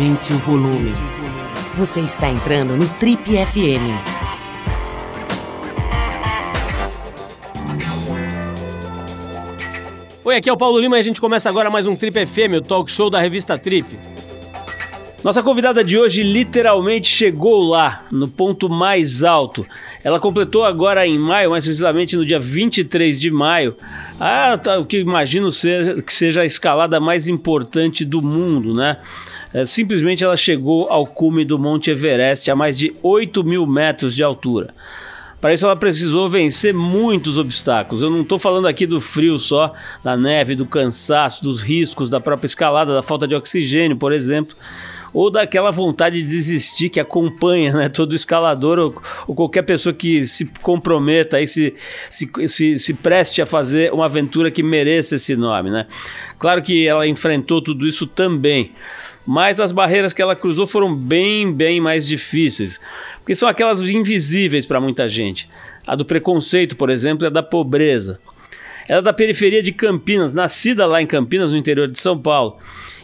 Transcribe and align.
Aumente 0.00 0.32
o 0.32 0.38
volume. 0.38 0.92
Você 1.76 2.00
está 2.00 2.30
entrando 2.30 2.74
no 2.74 2.88
Trip 2.88 3.22
FM. 3.22 3.84
Oi, 10.24 10.36
aqui 10.36 10.48
é 10.48 10.52
o 10.54 10.56
Paulo 10.56 10.80
Lima 10.80 10.96
e 10.96 11.00
a 11.00 11.02
gente 11.02 11.20
começa 11.20 11.50
agora 11.50 11.68
mais 11.68 11.84
um 11.84 11.94
Trip 11.94 12.24
FM, 12.24 12.56
o 12.56 12.60
talk 12.62 12.90
show 12.90 13.10
da 13.10 13.20
revista 13.20 13.58
Trip. 13.58 13.86
Nossa 15.22 15.42
convidada 15.42 15.84
de 15.84 15.98
hoje 15.98 16.22
literalmente 16.22 17.06
chegou 17.06 17.62
lá, 17.62 18.06
no 18.10 18.26
ponto 18.26 18.70
mais 18.70 19.22
alto. 19.22 19.66
Ela 20.02 20.18
completou 20.18 20.64
agora 20.64 21.06
em 21.06 21.18
maio, 21.18 21.50
mais 21.50 21.64
precisamente 21.64 22.16
no 22.16 22.24
dia 22.24 22.40
23 22.40 23.20
de 23.20 23.30
maio, 23.30 23.76
a, 24.18 24.56
tá, 24.56 24.78
o 24.78 24.86
que 24.86 24.98
imagino 24.98 25.52
ser, 25.52 26.02
que 26.02 26.12
seja 26.12 26.40
a 26.40 26.46
escalada 26.46 26.98
mais 26.98 27.28
importante 27.28 28.02
do 28.02 28.22
mundo, 28.22 28.72
né? 28.72 28.96
É, 29.52 29.64
simplesmente 29.64 30.22
ela 30.22 30.36
chegou 30.36 30.88
ao 30.88 31.06
cume 31.06 31.44
do 31.44 31.58
Monte 31.58 31.90
Everest 31.90 32.50
a 32.50 32.56
mais 32.56 32.78
de 32.78 32.94
8 33.02 33.42
mil 33.42 33.66
metros 33.66 34.14
de 34.14 34.22
altura. 34.22 34.72
Para 35.40 35.54
isso 35.54 35.64
ela 35.64 35.74
precisou 35.74 36.28
vencer 36.28 36.74
muitos 36.74 37.38
obstáculos. 37.38 38.02
Eu 38.02 38.10
não 38.10 38.20
estou 38.20 38.38
falando 38.38 38.68
aqui 38.68 38.86
do 38.86 39.00
frio 39.00 39.38
só, 39.38 39.72
da 40.04 40.16
neve, 40.16 40.54
do 40.54 40.66
cansaço, 40.66 41.42
dos 41.42 41.62
riscos 41.62 42.10
da 42.10 42.20
própria 42.20 42.46
escalada, 42.46 42.94
da 42.94 43.02
falta 43.02 43.26
de 43.26 43.34
oxigênio, 43.34 43.96
por 43.96 44.12
exemplo, 44.12 44.54
ou 45.14 45.30
daquela 45.30 45.70
vontade 45.70 46.22
de 46.22 46.28
desistir 46.28 46.90
que 46.90 47.00
acompanha 47.00 47.72
né, 47.72 47.88
todo 47.88 48.14
escalador 48.14 48.78
ou, 48.78 49.02
ou 49.26 49.34
qualquer 49.34 49.62
pessoa 49.62 49.94
que 49.94 50.26
se 50.26 50.44
comprometa 50.60 51.40
e 51.40 51.46
se, 51.46 51.74
se, 52.10 52.30
se, 52.46 52.78
se 52.78 52.94
preste 52.94 53.40
a 53.40 53.46
fazer 53.46 53.92
uma 53.94 54.04
aventura 54.04 54.50
que 54.50 54.62
mereça 54.62 55.14
esse 55.14 55.34
nome. 55.34 55.70
Né? 55.70 55.86
Claro 56.38 56.62
que 56.62 56.86
ela 56.86 57.06
enfrentou 57.08 57.62
tudo 57.62 57.86
isso 57.86 58.06
também 58.06 58.72
mas 59.26 59.60
as 59.60 59.72
barreiras 59.72 60.12
que 60.12 60.22
ela 60.22 60.36
cruzou 60.36 60.66
foram 60.66 60.94
bem, 60.94 61.52
bem 61.52 61.80
mais 61.80 62.06
difíceis, 62.06 62.80
porque 63.18 63.34
são 63.34 63.48
aquelas 63.48 63.80
invisíveis 63.82 64.66
para 64.66 64.80
muita 64.80 65.08
gente. 65.08 65.48
A 65.86 65.94
do 65.94 66.04
preconceito, 66.04 66.76
por 66.76 66.90
exemplo, 66.90 67.24
é 67.24 67.28
a 67.28 67.30
da 67.30 67.42
pobreza. 67.42 68.18
Ela 68.88 68.98
é 68.98 69.02
da 69.02 69.12
periferia 69.12 69.62
de 69.62 69.72
Campinas, 69.72 70.34
nascida 70.34 70.84
lá 70.86 71.00
em 71.00 71.06
Campinas, 71.06 71.52
no 71.52 71.58
interior 71.58 71.86
de 71.86 72.00
São 72.00 72.18
Paulo. 72.18 72.58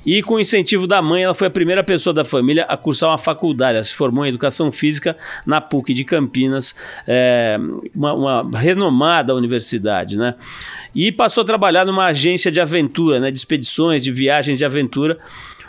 E 0.07 0.23
com 0.23 0.35
o 0.35 0.41
incentivo 0.41 0.87
da 0.87 1.03
mãe, 1.03 1.25
ela 1.25 1.35
foi 1.35 1.49
a 1.49 1.51
primeira 1.51 1.83
pessoa 1.83 2.15
da 2.15 2.25
família 2.25 2.65
a 2.65 2.77
cursar 2.77 3.11
uma 3.11 3.19
faculdade. 3.19 3.75
Ela 3.75 3.85
se 3.85 3.93
formou 3.93 4.25
em 4.25 4.29
Educação 4.29 4.71
Física 4.71 5.17
na 5.45 5.61
PUC 5.61 5.93
de 5.93 6.05
Campinas, 6.05 6.77
é, 7.09 7.59
uma, 7.93 8.13
uma, 8.13 8.59
renomada 8.59 9.35
universidade, 9.35 10.17
né? 10.17 10.37
E 10.95 11.11
passou 11.11 11.43
a 11.43 11.45
trabalhar 11.45 11.85
numa 11.85 12.07
agência 12.07 12.53
de 12.53 12.61
aventura, 12.61 13.19
né, 13.19 13.33
de 13.33 13.39
expedições, 13.39 14.03
de 14.03 14.13
viagens 14.13 14.57
de 14.57 14.65
aventura, 14.65 15.19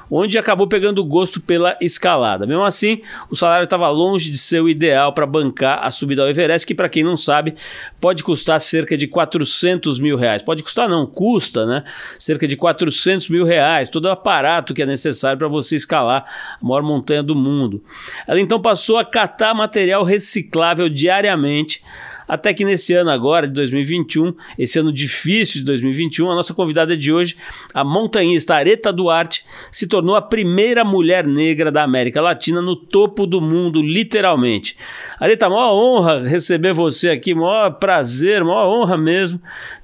onde 0.10 0.38
acabou 0.38 0.68
pegando 0.68 1.04
gosto 1.04 1.40
pela 1.42 1.78
escalada. 1.82 2.46
Mesmo 2.46 2.64
assim, 2.64 3.02
o 3.30 3.36
salário 3.36 3.66
estava 3.66 3.90
longe 3.90 4.32
de 4.32 4.38
ser 4.38 4.62
o 4.62 4.70
ideal 4.70 5.14
para 5.14 5.26
bancar 5.26 5.80
a 5.84 5.92
subida 5.92 6.22
ao 6.22 6.30
Everest, 6.30 6.66
que, 6.66 6.76
para 6.76 6.90
quem 6.90 7.04
não 7.04 7.16
sabe, 7.16 7.56
pode 8.00 8.24
custar 8.24 8.60
cerca 8.62 8.98
de 8.98 9.08
400 9.08 10.00
mil 10.00 10.18
reais. 10.18 10.42
Pode 10.42 10.64
custar, 10.64 10.88
não, 10.90 11.06
custa, 11.06 11.66
né? 11.66 11.84
Cerca 12.18 12.48
de 12.48 12.56
400 12.56 13.30
mil 13.30 13.46
reais, 13.46 13.90
todo 13.90 14.06
o 14.06 14.12
aparato 14.12 14.74
que 14.74 14.82
é 14.82 14.86
necessário 14.86 15.38
para 15.38 15.48
você 15.48 15.76
escalar 15.76 16.26
a 16.62 16.66
maior 16.66 16.84
montanha 16.84 17.24
do 17.24 17.36
mundo. 17.36 17.82
Ela 18.28 18.40
então 18.40 18.62
passou 18.62 18.98
a 18.98 19.06
catar 19.06 19.54
material 19.54 20.04
reciclável 20.04 20.90
diariamente 20.90 21.82
até 22.28 22.54
que 22.54 22.66
nesse 22.66 22.94
ano 22.94 23.10
agora, 23.10 23.48
de 23.48 23.54
2021, 23.54 24.34
esse 24.58 24.80
ano 24.80 24.92
difícil 24.92 25.60
de 25.60 25.66
2021, 25.66 26.32
a 26.32 26.36
nossa 26.36 26.54
convidada 26.54 26.98
de 26.98 27.12
hoje, 27.12 27.36
a 27.74 27.84
montanhista 27.84 28.56
Areta 28.56 28.92
Duarte, 28.92 29.46
se 29.72 29.88
tornou 29.88 30.16
a 30.16 30.22
primeira 30.22 30.84
mulher 30.84 31.26
negra 31.26 31.72
da 31.72 31.84
América 31.84 32.22
Latina 32.22 32.62
no 32.62 32.76
topo 32.76 33.26
do 33.26 33.40
mundo, 33.40 33.82
literalmente. 33.82 34.76
Areta, 35.20 35.50
maior 35.50 35.74
honra 35.74 36.28
receber 36.28 36.74
você 36.74 37.10
aqui, 37.10 37.34
maior 37.34 37.72
prazer, 37.72 38.44
maior 38.44 38.68
honra 38.68 38.98
mesmo 38.98 39.40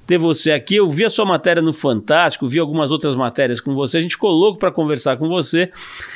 ter 0.06 0.18
você 0.18 0.52
aqui. 0.52 0.76
Eu 0.76 0.88
vi 0.88 1.04
a 1.04 1.10
sua 1.10 1.24
matéria 1.24 1.62
no 1.62 1.72
Fantástico, 1.72 2.46
vi 2.46 2.58
algumas 2.58 2.90
outras 2.90 3.16
matérias 3.16 3.60
com 3.60 3.74
você. 3.74 3.98
A 3.98 4.00
gente 4.00 4.12
ficou 4.12 4.30
louco 4.30 4.58
para 4.58 4.70
conversar 4.70 5.16
com 5.16 5.28
você. 5.28 5.70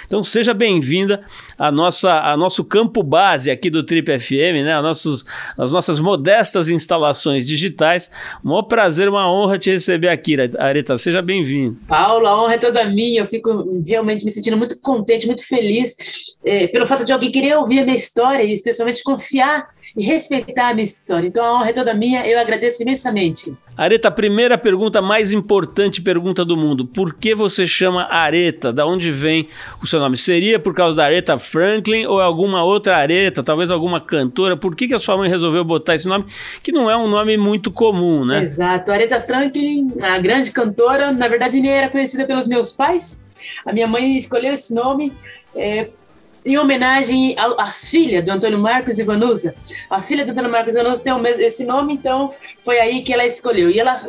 Então 0.07 0.23
seja 0.23 0.55
bem-vinda 0.55 1.23
a 1.59 1.71
nossa 1.71 2.21
a 2.21 2.37
nosso 2.37 2.65
campo 2.65 3.03
base 3.03 3.51
aqui 3.51 3.71
do 3.71 3.83
Trip 3.83 4.19
FM, 4.19 4.65
né? 4.65 4.75
A 4.75 4.83
nossos, 4.83 5.25
as 5.57 5.73
nossas 5.73 6.01
modestas 6.01 6.69
instalações 6.69 7.47
digitais. 7.47 8.11
Um 8.45 8.51
maior 8.51 8.63
prazer, 8.63 9.09
uma 9.09 9.31
honra 9.31 9.59
te 9.59 9.71
receber 9.71 10.09
aqui, 10.09 10.37
Areta. 10.59 10.97
Seja 10.99 11.23
bem-vindo. 11.23 11.79
Paulo, 11.87 12.27
a 12.27 12.43
honra 12.43 12.55
é 12.55 12.59
toda 12.59 12.85
minha. 12.87 13.23
Eu 13.23 13.27
fico 13.27 13.81
realmente 13.87 14.25
me 14.25 14.31
sentindo 14.31 14.57
muito 14.57 14.79
contente, 14.81 15.27
muito 15.27 15.47
feliz 15.47 15.97
é, 16.45 16.67
pelo 16.67 16.87
fato 16.87 17.05
de 17.05 17.13
alguém 17.13 17.31
querer 17.31 17.57
ouvir 17.57 17.81
a 17.81 17.85
minha 17.85 17.97
história 17.97 18.43
e 18.43 18.53
especialmente 18.53 19.03
confiar 19.03 19.69
e 19.99 20.05
respeitar 20.05 20.69
a 20.69 20.75
minha 20.75 20.85
história. 20.85 21.27
Então 21.27 21.45
a 21.45 21.55
honra 21.55 21.71
é 21.71 21.73
toda 21.73 21.93
minha, 21.93 22.25
eu 22.25 22.39
agradeço 22.39 22.81
imensamente. 22.83 23.53
Areta, 23.77 24.11
primeira 24.13 24.57
pergunta 24.57 25.03
mais 25.03 25.33
importante 25.33 26.01
pergunta 26.01 26.45
do 26.45 26.57
mundo. 26.57 26.87
Por 26.87 27.15
que 27.15 27.35
você 27.35 27.67
chama 27.67 28.07
Areta? 28.09 28.73
Da 28.73 28.87
onde 28.87 29.11
vem 29.11 29.49
o 29.83 29.87
seu 29.89 29.99
nome? 29.99 30.17
Seria 30.17 30.59
por 30.61 30.73
causa 30.73 30.99
da 30.99 31.05
Areta 31.05 31.37
Franklin 31.37 32.07
ou 32.07 32.21
alguma 32.21 32.63
outra 32.63 32.97
Areta, 32.97 33.43
talvez 33.43 33.73
alguma 33.73 34.01
cantora? 34.01 34.57
Por 34.57 34.77
que, 34.77 34.87
que 34.87 34.95
a 34.95 34.99
sua 35.01 35.17
mãe 35.17 35.29
resolveu 35.29 35.65
botar 35.65 35.97
esse 35.97 36.09
nome, 36.09 36.27
que 36.63 36.71
não 36.71 36.89
é 36.89 36.97
um 36.97 37.09
nome 37.09 37.37
muito 37.37 37.73
comum, 37.73 38.25
né? 38.25 38.45
Exato. 38.45 38.93
Areta 38.93 39.21
Franklin, 39.21 39.93
a 40.01 40.19
grande 40.21 40.53
cantora, 40.53 41.11
na 41.11 41.27
verdade 41.27 41.61
nem 41.61 41.73
era 41.73 41.89
conhecida 41.89 42.25
pelos 42.25 42.47
meus 42.47 42.73
pais. 42.73 43.25
A 43.67 43.73
minha 43.73 43.89
mãe 43.89 44.17
escolheu 44.17 44.55
esse 44.55 44.73
nome 44.73 45.13
é, 45.57 45.89
em 46.49 46.59
homenagem 46.59 47.35
à, 47.37 47.67
filha 47.67 48.23
do 48.23 48.31
Antônio 48.31 48.59
Marcos 48.59 48.99
Ivanusa. 48.99 49.55
A 49.91 50.01
filha 50.03 50.25
do 50.25 50.33
Antônio 50.33 50.51
Marcos 50.51 50.75
Ivanusa 50.75 51.03
tem 51.03 51.13
esse 51.45 51.65
nome, 51.65 51.95
então 51.95 52.31
foi 52.65 52.79
aí 52.79 53.03
que 53.03 53.13
ela 53.13 53.27
escolheu. 53.27 53.71
E 53.71 53.79
ela, 53.79 54.01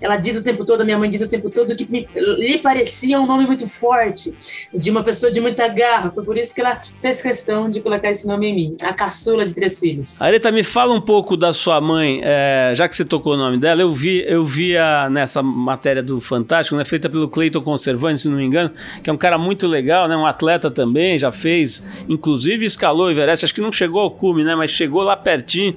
ela 0.00 0.16
diz 0.16 0.36
o 0.36 0.44
tempo 0.44 0.64
todo, 0.64 0.84
minha 0.84 0.98
mãe 0.98 1.10
diz 1.10 1.20
o 1.20 1.28
tempo 1.28 1.50
todo, 1.50 1.74
que 1.74 1.90
me, 1.90 2.08
lhe 2.14 2.58
parecia 2.58 3.20
um 3.20 3.26
nome 3.26 3.46
muito 3.46 3.66
forte, 3.66 4.34
de 4.72 4.90
uma 4.90 5.02
pessoa 5.02 5.30
de 5.32 5.40
muita 5.40 5.66
garra. 5.68 6.10
Foi 6.10 6.24
por 6.24 6.36
isso 6.36 6.54
que 6.54 6.60
ela 6.60 6.80
fez 7.00 7.22
questão 7.22 7.68
de 7.68 7.80
colocar 7.80 8.10
esse 8.10 8.26
nome 8.26 8.48
em 8.48 8.54
mim, 8.54 8.76
a 8.82 8.92
caçula 8.92 9.46
de 9.46 9.54
três 9.54 9.78
filhos. 9.78 10.20
Areta, 10.20 10.50
me 10.50 10.62
fala 10.62 10.92
um 10.92 11.00
pouco 11.00 11.36
da 11.36 11.52
sua 11.52 11.80
mãe, 11.80 12.20
é, 12.22 12.72
já 12.74 12.88
que 12.88 12.94
você 12.94 13.04
tocou 13.04 13.34
o 13.34 13.36
nome 13.36 13.58
dela, 13.58 13.82
eu 13.82 13.92
vi, 13.92 14.24
eu 14.26 14.44
vi 14.44 14.76
a, 14.76 15.08
nessa 15.10 15.42
matéria 15.42 16.02
do 16.02 16.20
Fantástico, 16.20 16.76
né, 16.76 16.84
feita 16.84 17.08
pelo 17.08 17.28
Cleiton 17.28 17.60
Conservante, 17.60 18.22
se 18.22 18.28
não 18.28 18.36
me 18.36 18.44
engano, 18.44 18.70
que 19.02 19.08
é 19.08 19.12
um 19.12 19.16
cara 19.16 19.38
muito 19.38 19.66
legal, 19.66 20.08
né, 20.08 20.16
um 20.16 20.26
atleta 20.26 20.70
também, 20.70 21.18
já 21.18 21.30
fez 21.30 21.61
fez, 21.62 21.82
inclusive 22.08 22.64
escalou 22.64 23.06
o 23.06 23.10
Everest, 23.10 23.44
acho 23.44 23.54
que 23.54 23.60
não 23.60 23.72
chegou 23.72 24.00
ao 24.00 24.10
cume, 24.10 24.44
né? 24.44 24.54
Mas 24.54 24.70
chegou 24.70 25.02
lá 25.02 25.16
pertinho. 25.16 25.76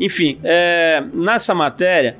Enfim, 0.00 0.38
é, 0.42 1.02
nessa 1.12 1.54
matéria, 1.54 2.16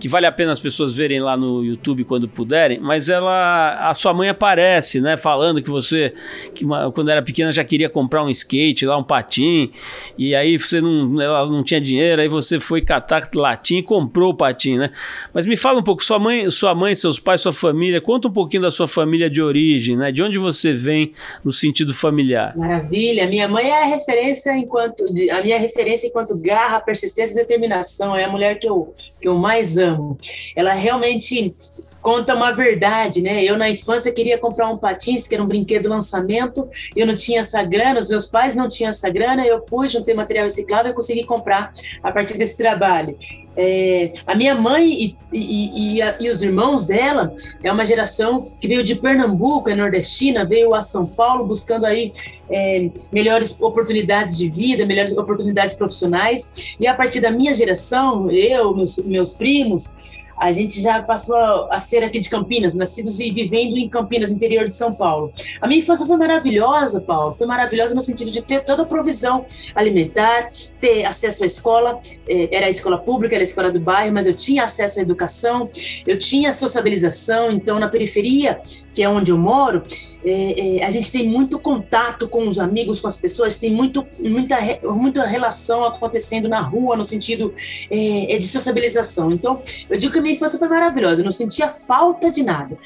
que 0.00 0.08
vale 0.08 0.26
a 0.26 0.32
pena 0.32 0.50
as 0.50 0.58
pessoas 0.58 0.94
verem 0.94 1.20
lá 1.20 1.36
no 1.36 1.62
YouTube 1.62 2.04
quando 2.04 2.26
puderem, 2.26 2.80
mas 2.80 3.10
ela, 3.10 3.88
a 3.88 3.92
sua 3.92 4.14
mãe 4.14 4.30
aparece, 4.30 5.00
né, 5.00 5.16
falando 5.16 5.62
que 5.62 5.68
você, 5.68 6.14
que 6.54 6.64
uma, 6.64 6.90
quando 6.90 7.10
era 7.10 7.20
pequena 7.20 7.52
já 7.52 7.62
queria 7.62 7.88
comprar 7.88 8.24
um 8.24 8.30
skate, 8.30 8.86
lá 8.86 8.96
um 8.96 9.04
patim, 9.04 9.70
e 10.16 10.34
aí 10.34 10.58
você 10.58 10.80
não, 10.80 11.20
ela 11.20 11.44
não 11.46 11.62
tinha 11.62 11.80
dinheiro, 11.80 12.22
aí 12.22 12.28
você 12.28 12.58
foi 12.58 12.80
catar 12.80 13.28
latim 13.34 13.76
e 13.76 13.82
comprou 13.82 14.30
o 14.30 14.34
patim, 14.34 14.78
né? 14.78 14.90
Mas 15.34 15.44
me 15.46 15.56
fala 15.56 15.78
um 15.78 15.82
pouco, 15.82 16.02
sua 16.02 16.18
mãe, 16.18 16.50
sua 16.50 16.74
mãe, 16.74 16.94
seus 16.94 17.20
pais, 17.20 17.42
sua 17.42 17.52
família, 17.52 18.00
conta 18.00 18.28
um 18.28 18.32
pouquinho 18.32 18.62
da 18.62 18.70
sua 18.70 18.88
família 18.88 19.28
de 19.28 19.42
origem, 19.42 19.96
né? 19.96 20.10
De 20.10 20.22
onde 20.22 20.38
você 20.38 20.72
vem 20.72 21.12
no 21.44 21.52
sentido 21.52 21.92
familiar? 21.92 22.56
Maravilha, 22.56 23.26
minha 23.26 23.46
mãe 23.46 23.68
é 23.68 23.82
a 23.82 23.86
referência 23.86 24.56
enquanto, 24.56 25.04
a 25.04 25.42
minha 25.42 25.58
referência 25.58 26.06
enquanto 26.06 26.36
garra, 26.36 26.80
persistência 26.80 27.34
e 27.34 27.36
determinação, 27.36 28.16
é 28.16 28.24
a 28.24 28.30
mulher 28.30 28.58
que 28.58 28.66
eu 28.66 28.94
que 29.20 29.28
eu 29.28 29.36
mais 29.36 29.76
amo. 29.76 30.16
Ela 30.56 30.72
realmente 30.72 31.52
conta 32.00 32.34
uma 32.34 32.50
verdade, 32.50 33.20
né? 33.20 33.42
Eu 33.44 33.56
na 33.56 33.68
infância 33.68 34.12
queria 34.12 34.38
comprar 34.38 34.68
um 34.68 34.78
patins, 34.78 35.26
que 35.26 35.34
era 35.34 35.42
um 35.42 35.46
brinquedo 35.46 35.88
lançamento, 35.88 36.68
eu 36.96 37.06
não 37.06 37.14
tinha 37.14 37.40
essa 37.40 37.62
grana, 37.62 38.00
os 38.00 38.08
meus 38.08 38.26
pais 38.26 38.56
não 38.56 38.68
tinham 38.68 38.90
essa 38.90 39.08
grana, 39.10 39.46
eu 39.46 39.64
fui, 39.66 39.88
juntei 39.88 40.14
material 40.14 40.44
reciclável 40.44 40.92
e 40.92 40.94
consegui 40.94 41.24
comprar 41.24 41.72
a 42.02 42.10
partir 42.10 42.38
desse 42.38 42.56
trabalho. 42.56 43.16
É, 43.56 44.12
a 44.26 44.34
minha 44.34 44.54
mãe 44.54 44.90
e, 44.90 45.16
e, 45.32 45.96
e, 45.96 46.02
a, 46.02 46.16
e, 46.20 46.30
os 46.30 46.42
irmãos 46.42 46.86
dela 46.86 47.34
é 47.62 47.70
uma 47.70 47.84
geração 47.84 48.50
que 48.58 48.66
veio 48.66 48.82
de 48.82 48.94
Pernambuco, 48.94 49.68
é 49.68 49.74
nordestina, 49.74 50.44
veio 50.44 50.74
a 50.74 50.80
São 50.80 51.04
Paulo 51.04 51.46
buscando 51.46 51.84
aí 51.84 52.12
é, 52.48 52.90
melhores 53.12 53.60
oportunidades 53.60 54.38
de 54.38 54.48
vida, 54.48 54.86
melhores 54.86 55.16
oportunidades 55.16 55.76
profissionais, 55.76 56.76
e 56.80 56.86
a 56.86 56.94
partir 56.94 57.20
da 57.20 57.30
minha 57.30 57.54
geração, 57.54 58.30
eu, 58.30 58.74
meus, 58.74 58.96
meus 59.04 59.32
primos, 59.32 59.96
a 60.40 60.52
gente 60.52 60.80
já 60.80 61.02
passou 61.02 61.36
a, 61.70 61.78
ser 61.78 62.02
aqui 62.02 62.18
de 62.18 62.30
Campinas, 62.30 62.74
nascidos 62.74 63.20
e 63.20 63.30
vivendo 63.30 63.76
em 63.76 63.86
Campinas, 63.88 64.30
interior 64.30 64.64
de 64.64 64.72
São 64.72 64.94
Paulo. 64.94 65.32
A 65.60 65.68
minha 65.68 65.80
infância 65.80 66.06
foi 66.06 66.16
maravilhosa, 66.16 67.02
Paulo. 67.02 67.34
Foi 67.34 67.46
maravilhosa 67.46 67.94
no 67.94 68.00
sentido 68.00 68.30
de 68.30 68.40
ter 68.40 68.64
toda 68.64 68.82
a 68.82 68.86
provisão 68.86 69.44
alimentar, 69.74 70.50
ter 70.80 71.04
acesso 71.04 71.42
à 71.42 71.46
escola. 71.46 72.00
É, 72.26 72.56
era 72.56 72.66
a 72.66 72.70
escola 72.70 72.96
pública, 72.96 73.34
era 73.34 73.42
a 73.42 73.44
escola 73.44 73.70
do 73.70 73.78
bairro, 73.78 74.14
mas 74.14 74.26
eu 74.26 74.34
tinha 74.34 74.64
acesso 74.64 74.98
à 74.98 75.02
educação, 75.02 75.68
eu 76.06 76.18
tinha 76.18 76.52
sociabilização. 76.52 77.52
Então, 77.52 77.78
na 77.78 77.88
periferia, 77.88 78.60
que 78.94 79.02
é 79.02 79.08
onde 79.08 79.30
eu 79.30 79.38
moro, 79.38 79.82
é, 80.24 80.78
é, 80.78 80.84
a 80.84 80.90
gente 80.90 81.10
tem 81.10 81.28
muito 81.28 81.58
contato 81.58 82.28
com 82.28 82.46
os 82.48 82.58
amigos, 82.58 83.00
com 83.00 83.08
as 83.08 83.16
pessoas, 83.16 83.58
tem 83.58 83.72
muito, 83.72 84.06
muita, 84.18 84.56
muita 84.82 85.26
relação 85.26 85.84
acontecendo 85.84 86.48
na 86.48 86.60
rua, 86.60 86.96
no 86.96 87.04
sentido 87.04 87.54
é, 87.90 88.34
é, 88.34 88.38
de 88.38 88.46
sociabilização. 88.46 89.32
Então, 89.32 89.62
eu 89.88 89.98
digo 89.98 90.12
que 90.12 90.18
a 90.18 90.22
minha 90.22 90.34
infância 90.34 90.58
foi 90.58 90.68
maravilhosa, 90.68 91.20
eu 91.20 91.24
não 91.24 91.32
sentia 91.32 91.68
falta 91.68 92.30
de 92.30 92.42
nada. 92.42 92.76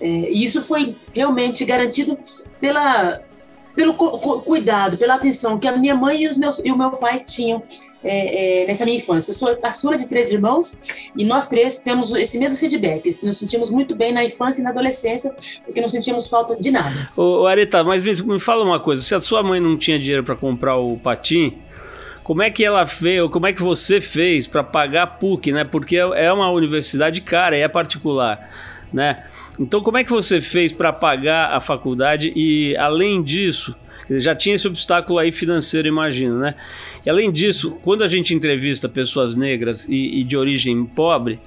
É, 0.00 0.06
e 0.06 0.44
isso 0.44 0.60
foi 0.62 0.96
realmente 1.12 1.64
garantido 1.64 2.18
pela 2.60 3.20
pelo 3.74 3.94
cuidado, 3.94 4.96
pela 4.96 5.14
atenção 5.14 5.58
que 5.58 5.66
a 5.66 5.76
minha 5.76 5.94
mãe 5.94 6.22
e, 6.22 6.28
os 6.28 6.36
meus, 6.36 6.60
e 6.64 6.70
o 6.70 6.78
meu 6.78 6.90
pai 6.92 7.20
tinham 7.24 7.62
é, 8.02 8.62
é, 8.62 8.66
nessa 8.66 8.84
minha 8.84 8.96
infância. 8.96 9.30
Eu 9.30 9.34
sou 9.34 9.56
caçula 9.56 9.96
de 9.96 10.08
três 10.08 10.30
irmãos 10.30 10.80
e 11.16 11.24
nós 11.24 11.48
três 11.48 11.78
temos 11.78 12.14
esse 12.14 12.38
mesmo 12.38 12.56
feedback. 12.58 13.10
Nos 13.24 13.36
sentimos 13.36 13.70
muito 13.70 13.96
bem 13.96 14.12
na 14.12 14.24
infância 14.24 14.60
e 14.60 14.64
na 14.64 14.70
adolescência, 14.70 15.34
porque 15.64 15.80
não 15.80 15.88
sentíamos 15.88 16.28
falta 16.28 16.56
de 16.56 16.70
nada. 16.70 17.10
Ô, 17.16 17.46
Areta, 17.46 17.82
mas 17.82 18.04
me, 18.04 18.38
fala 18.38 18.64
uma 18.64 18.78
coisa: 18.78 19.02
se 19.02 19.14
a 19.14 19.20
sua 19.20 19.42
mãe 19.42 19.60
não 19.60 19.76
tinha 19.76 19.98
dinheiro 19.98 20.22
para 20.22 20.36
comprar 20.36 20.76
o 20.76 20.96
patim, 20.96 21.58
como 22.22 22.42
é 22.42 22.50
que 22.50 22.64
ela 22.64 22.86
fez, 22.86 23.20
ou 23.20 23.28
como 23.28 23.46
é 23.46 23.52
que 23.52 23.62
você 23.62 24.00
fez 24.00 24.46
para 24.46 24.62
pagar 24.62 25.02
a 25.02 25.06
PUC, 25.06 25.50
né? 25.50 25.64
Porque 25.64 25.96
é 25.96 26.32
uma 26.32 26.50
universidade 26.50 27.20
cara, 27.20 27.56
é 27.56 27.66
particular, 27.66 28.50
né? 28.92 29.24
Então, 29.58 29.80
como 29.80 29.98
é 29.98 30.04
que 30.04 30.10
você 30.10 30.40
fez 30.40 30.72
para 30.72 30.92
pagar 30.92 31.52
a 31.52 31.60
faculdade 31.60 32.32
e, 32.34 32.76
além 32.76 33.22
disso, 33.22 33.74
já 34.10 34.34
tinha 34.34 34.54
esse 34.54 34.66
obstáculo 34.66 35.18
aí 35.18 35.30
financeiro, 35.30 35.86
imagino, 35.86 36.38
né? 36.38 36.54
E, 37.06 37.10
além 37.10 37.30
disso, 37.30 37.78
quando 37.82 38.02
a 38.02 38.06
gente 38.06 38.34
entrevista 38.34 38.88
pessoas 38.88 39.36
negras 39.36 39.88
e, 39.88 40.20
e 40.20 40.24
de 40.24 40.36
origem 40.36 40.84
pobre, 40.84 41.38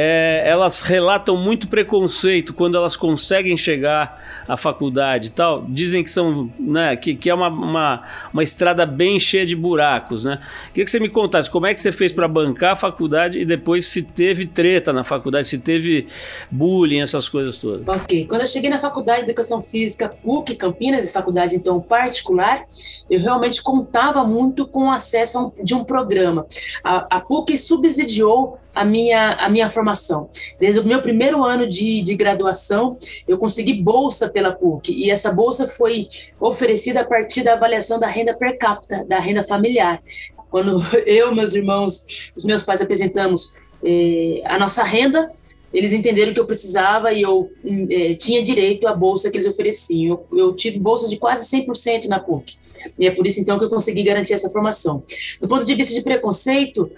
é, 0.00 0.44
elas 0.46 0.80
relatam 0.80 1.36
muito 1.36 1.66
preconceito 1.66 2.54
quando 2.54 2.76
elas 2.76 2.96
conseguem 2.96 3.56
chegar 3.56 4.24
à 4.46 4.56
faculdade 4.56 5.26
e 5.26 5.30
tal. 5.32 5.64
Dizem 5.68 6.04
que 6.04 6.10
são, 6.10 6.48
né, 6.56 6.94
que, 6.94 7.16
que 7.16 7.28
é 7.28 7.34
uma, 7.34 7.48
uma, 7.48 8.02
uma 8.32 8.42
estrada 8.44 8.86
bem 8.86 9.18
cheia 9.18 9.44
de 9.44 9.56
buracos, 9.56 10.22
né? 10.22 10.40
Queria 10.68 10.84
que 10.84 10.90
você 10.92 11.00
me 11.00 11.08
contasse 11.08 11.50
como 11.50 11.66
é 11.66 11.74
que 11.74 11.80
você 11.80 11.90
fez 11.90 12.12
para 12.12 12.28
bancar 12.28 12.74
a 12.74 12.76
faculdade 12.76 13.40
e 13.40 13.44
depois 13.44 13.86
se 13.86 14.02
teve 14.02 14.46
treta 14.46 14.92
na 14.92 15.02
faculdade, 15.02 15.48
se 15.48 15.58
teve 15.58 16.06
bullying, 16.48 17.00
essas 17.00 17.28
coisas 17.28 17.58
todas. 17.58 17.88
Ok. 17.88 18.24
Quando 18.28 18.42
eu 18.42 18.46
cheguei 18.46 18.70
na 18.70 18.78
faculdade 18.78 19.24
de 19.24 19.30
Educação 19.32 19.60
Física 19.60 20.08
PUC 20.08 20.54
Campinas, 20.54 21.08
de 21.08 21.12
faculdade 21.12 21.56
então 21.56 21.80
particular, 21.80 22.66
eu 23.10 23.18
realmente 23.18 23.60
contava 23.60 24.22
muito 24.22 24.64
com 24.64 24.84
o 24.84 24.90
acesso 24.92 25.52
um, 25.58 25.64
de 25.64 25.74
um 25.74 25.82
programa. 25.82 26.46
A, 26.84 27.16
a 27.16 27.20
PUC 27.20 27.58
subsidiou 27.58 28.60
a 28.78 28.84
minha, 28.84 29.32
a 29.32 29.48
minha 29.48 29.68
formação. 29.68 30.30
Desde 30.58 30.80
o 30.80 30.84
meu 30.84 31.02
primeiro 31.02 31.44
ano 31.44 31.66
de, 31.66 32.00
de 32.00 32.14
graduação, 32.14 32.96
eu 33.26 33.36
consegui 33.36 33.74
bolsa 33.74 34.28
pela 34.28 34.52
PUC, 34.52 34.92
e 34.92 35.10
essa 35.10 35.32
bolsa 35.32 35.66
foi 35.66 36.08
oferecida 36.40 37.00
a 37.00 37.04
partir 37.04 37.42
da 37.42 37.54
avaliação 37.54 37.98
da 37.98 38.06
renda 38.06 38.34
per 38.34 38.56
capita, 38.56 39.04
da 39.04 39.18
renda 39.18 39.42
familiar. 39.42 40.00
Quando 40.48 40.80
eu, 41.04 41.34
meus 41.34 41.54
irmãos, 41.54 42.32
os 42.36 42.44
meus 42.44 42.62
pais 42.62 42.80
apresentamos 42.80 43.58
eh, 43.82 44.42
a 44.44 44.58
nossa 44.58 44.84
renda, 44.84 45.30
eles 45.72 45.92
entenderam 45.92 46.32
que 46.32 46.40
eu 46.40 46.46
precisava 46.46 47.12
e 47.12 47.20
eu 47.20 47.50
eh, 47.90 48.14
tinha 48.14 48.42
direito 48.42 48.86
à 48.86 48.94
bolsa 48.94 49.28
que 49.28 49.36
eles 49.36 49.46
ofereciam. 49.46 50.24
Eu, 50.30 50.38
eu 50.38 50.54
tive 50.54 50.78
bolsa 50.78 51.08
de 51.08 51.16
quase 51.16 51.48
100% 51.50 52.06
na 52.06 52.20
PUC. 52.20 52.56
E 52.98 53.06
é 53.06 53.10
por 53.10 53.26
isso, 53.26 53.40
então, 53.40 53.58
que 53.58 53.64
eu 53.64 53.68
consegui 53.68 54.02
garantir 54.04 54.34
essa 54.34 54.48
formação. 54.48 55.02
Do 55.40 55.48
ponto 55.48 55.66
de 55.66 55.74
vista 55.74 55.92
de 55.92 56.00
preconceito, 56.00 56.90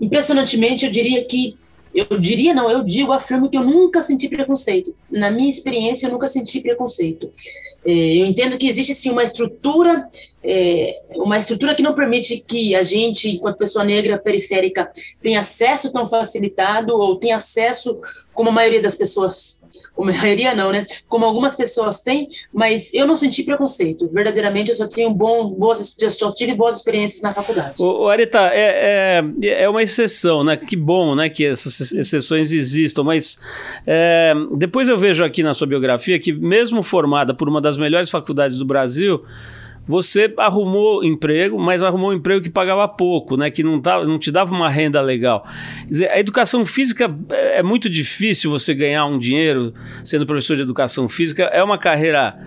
Impressionantemente, 0.00 0.86
eu 0.86 0.92
diria 0.92 1.24
que 1.24 1.56
eu 1.94 2.18
diria 2.18 2.52
não, 2.52 2.68
eu 2.68 2.82
digo, 2.82 3.12
afirmo 3.12 3.48
que 3.48 3.56
eu 3.56 3.62
nunca 3.62 4.02
senti 4.02 4.28
preconceito. 4.28 4.92
Na 5.08 5.30
minha 5.30 5.48
experiência, 5.48 6.08
eu 6.08 6.12
nunca 6.12 6.26
senti 6.26 6.60
preconceito. 6.60 7.32
É, 7.84 7.90
eu 7.90 8.26
entendo 8.26 8.56
que 8.56 8.68
existe 8.68 8.94
sim 8.94 9.10
uma 9.10 9.22
estrutura, 9.22 10.08
é, 10.42 11.00
uma 11.16 11.38
estrutura 11.38 11.74
que 11.74 11.82
não 11.82 11.94
permite 11.94 12.42
que 12.46 12.74
a 12.74 12.82
gente, 12.82 13.28
enquanto 13.28 13.58
pessoa 13.58 13.84
negra 13.84 14.18
periférica, 14.18 14.90
tenha 15.22 15.40
acesso 15.40 15.92
tão 15.92 16.06
facilitado 16.06 16.94
ou 16.94 17.16
tenha 17.16 17.36
acesso 17.36 18.00
como 18.32 18.48
a 18.50 18.52
maioria 18.52 18.82
das 18.82 18.96
pessoas 18.96 19.64
a 19.96 20.04
maioria 20.04 20.54
não, 20.54 20.72
né? 20.72 20.86
Como 21.08 21.24
algumas 21.24 21.56
pessoas 21.56 22.00
têm, 22.00 22.28
mas 22.52 22.92
eu 22.92 23.06
não 23.06 23.16
senti 23.16 23.42
preconceito. 23.42 24.08
Verdadeiramente, 24.12 24.70
eu 24.70 24.76
só 24.76 24.86
tenho 24.86 25.10
bom, 25.10 25.48
boas, 25.54 25.96
só 26.10 26.32
tive 26.32 26.54
boas 26.54 26.76
experiências 26.76 27.22
na 27.22 27.32
faculdade. 27.32 27.82
O 27.82 28.08
Arita, 28.08 28.50
é, 28.52 29.22
é, 29.42 29.62
é, 29.62 29.68
uma 29.68 29.82
exceção, 29.82 30.44
né? 30.44 30.56
Que 30.56 30.76
bom, 30.76 31.14
né? 31.14 31.28
Que 31.28 31.46
essas 31.46 31.92
exceções 31.92 32.52
existam, 32.52 33.04
mas 33.04 33.38
é, 33.86 34.34
depois 34.56 34.88
eu 34.88 34.98
vejo 34.98 35.24
aqui 35.24 35.42
na 35.42 35.54
sua 35.54 35.66
biografia 35.66 36.18
que 36.18 36.32
mesmo 36.32 36.82
formada 36.82 37.34
por 37.34 37.48
uma 37.48 37.60
das 37.60 37.73
melhores 37.76 38.10
faculdades 38.10 38.58
do 38.58 38.64
Brasil, 38.64 39.24
você 39.86 40.32
arrumou 40.38 41.04
emprego, 41.04 41.58
mas 41.58 41.82
arrumou 41.82 42.10
um 42.10 42.14
emprego 42.14 42.42
que 42.42 42.50
pagava 42.50 42.88
pouco, 42.88 43.36
né? 43.36 43.50
Que 43.50 43.62
não, 43.62 43.80
tava, 43.80 44.04
não 44.04 44.18
te 44.18 44.30
dava 44.30 44.54
uma 44.54 44.70
renda 44.70 45.00
legal. 45.00 45.46
Dizer, 45.86 46.10
a 46.10 46.18
educação 46.18 46.64
física 46.64 47.14
é, 47.30 47.58
é 47.58 47.62
muito 47.62 47.90
difícil 47.90 48.50
você 48.50 48.74
ganhar 48.74 49.04
um 49.06 49.18
dinheiro 49.18 49.74
sendo 50.02 50.26
professor 50.26 50.56
de 50.56 50.62
educação 50.62 51.08
física. 51.08 51.44
É 51.44 51.62
uma 51.62 51.76
carreira 51.76 52.38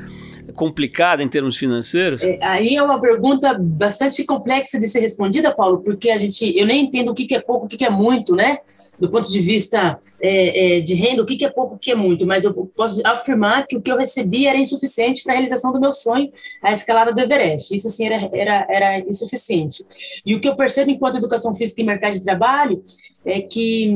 complicada 0.58 1.22
em 1.22 1.30
termos 1.30 1.56
financeiros? 1.56 2.24
É, 2.24 2.40
aí 2.42 2.76
é 2.76 2.82
uma 2.82 3.00
pergunta 3.00 3.56
bastante 3.58 4.24
complexa 4.26 4.80
de 4.80 4.88
ser 4.88 5.00
respondida, 5.00 5.54
Paulo, 5.54 5.82
porque 5.84 6.10
a 6.10 6.18
gente, 6.18 6.52
eu 6.58 6.66
nem 6.66 6.86
entendo 6.86 7.12
o 7.12 7.14
que, 7.14 7.26
que 7.26 7.36
é 7.36 7.40
pouco, 7.40 7.66
o 7.66 7.70
que, 7.70 7.78
que 7.78 7.86
é 7.86 7.90
muito, 7.90 8.36
né? 8.36 8.58
Do 9.00 9.10
ponto 9.12 9.32
de 9.32 9.40
vista 9.40 10.00
é, 10.20 10.78
é, 10.78 10.82
de 10.82 10.96
renda, 10.96 11.22
o 11.22 11.26
que, 11.26 11.36
que 11.36 11.46
é 11.46 11.50
pouco, 11.50 11.76
o 11.76 11.78
que 11.78 11.92
é 11.92 11.96
muito, 11.96 12.26
mas 12.26 12.44
eu 12.44 12.54
posso 12.76 13.00
afirmar 13.06 13.68
que 13.68 13.78
o 13.78 13.82
que 13.82 13.92
eu 13.92 13.98
recebi 13.98 14.48
era 14.48 14.58
insuficiente 14.58 15.24
para 15.24 15.34
a 15.34 15.36
realização 15.36 15.72
do 15.72 15.80
meu 15.80 15.94
sonho, 15.94 16.32
a 16.64 16.74
escalada 16.74 17.14
do 17.14 17.22
Everest. 17.22 17.76
Isso, 17.76 17.88
assim, 17.88 18.08
era, 18.08 18.30
era, 18.34 18.68
era 18.68 19.00
insuficiente. 19.00 19.86
E 20.26 20.34
o 20.34 20.42
que 20.42 20.50
eu 20.50 20.56
percebo 20.56 20.90
enquanto 20.90 21.18
educação 21.18 21.54
física 21.54 21.82
e 21.84 21.86
mercado 21.86 22.14
de 22.14 22.24
trabalho 22.24 22.84
é 23.24 23.42
que 23.42 23.96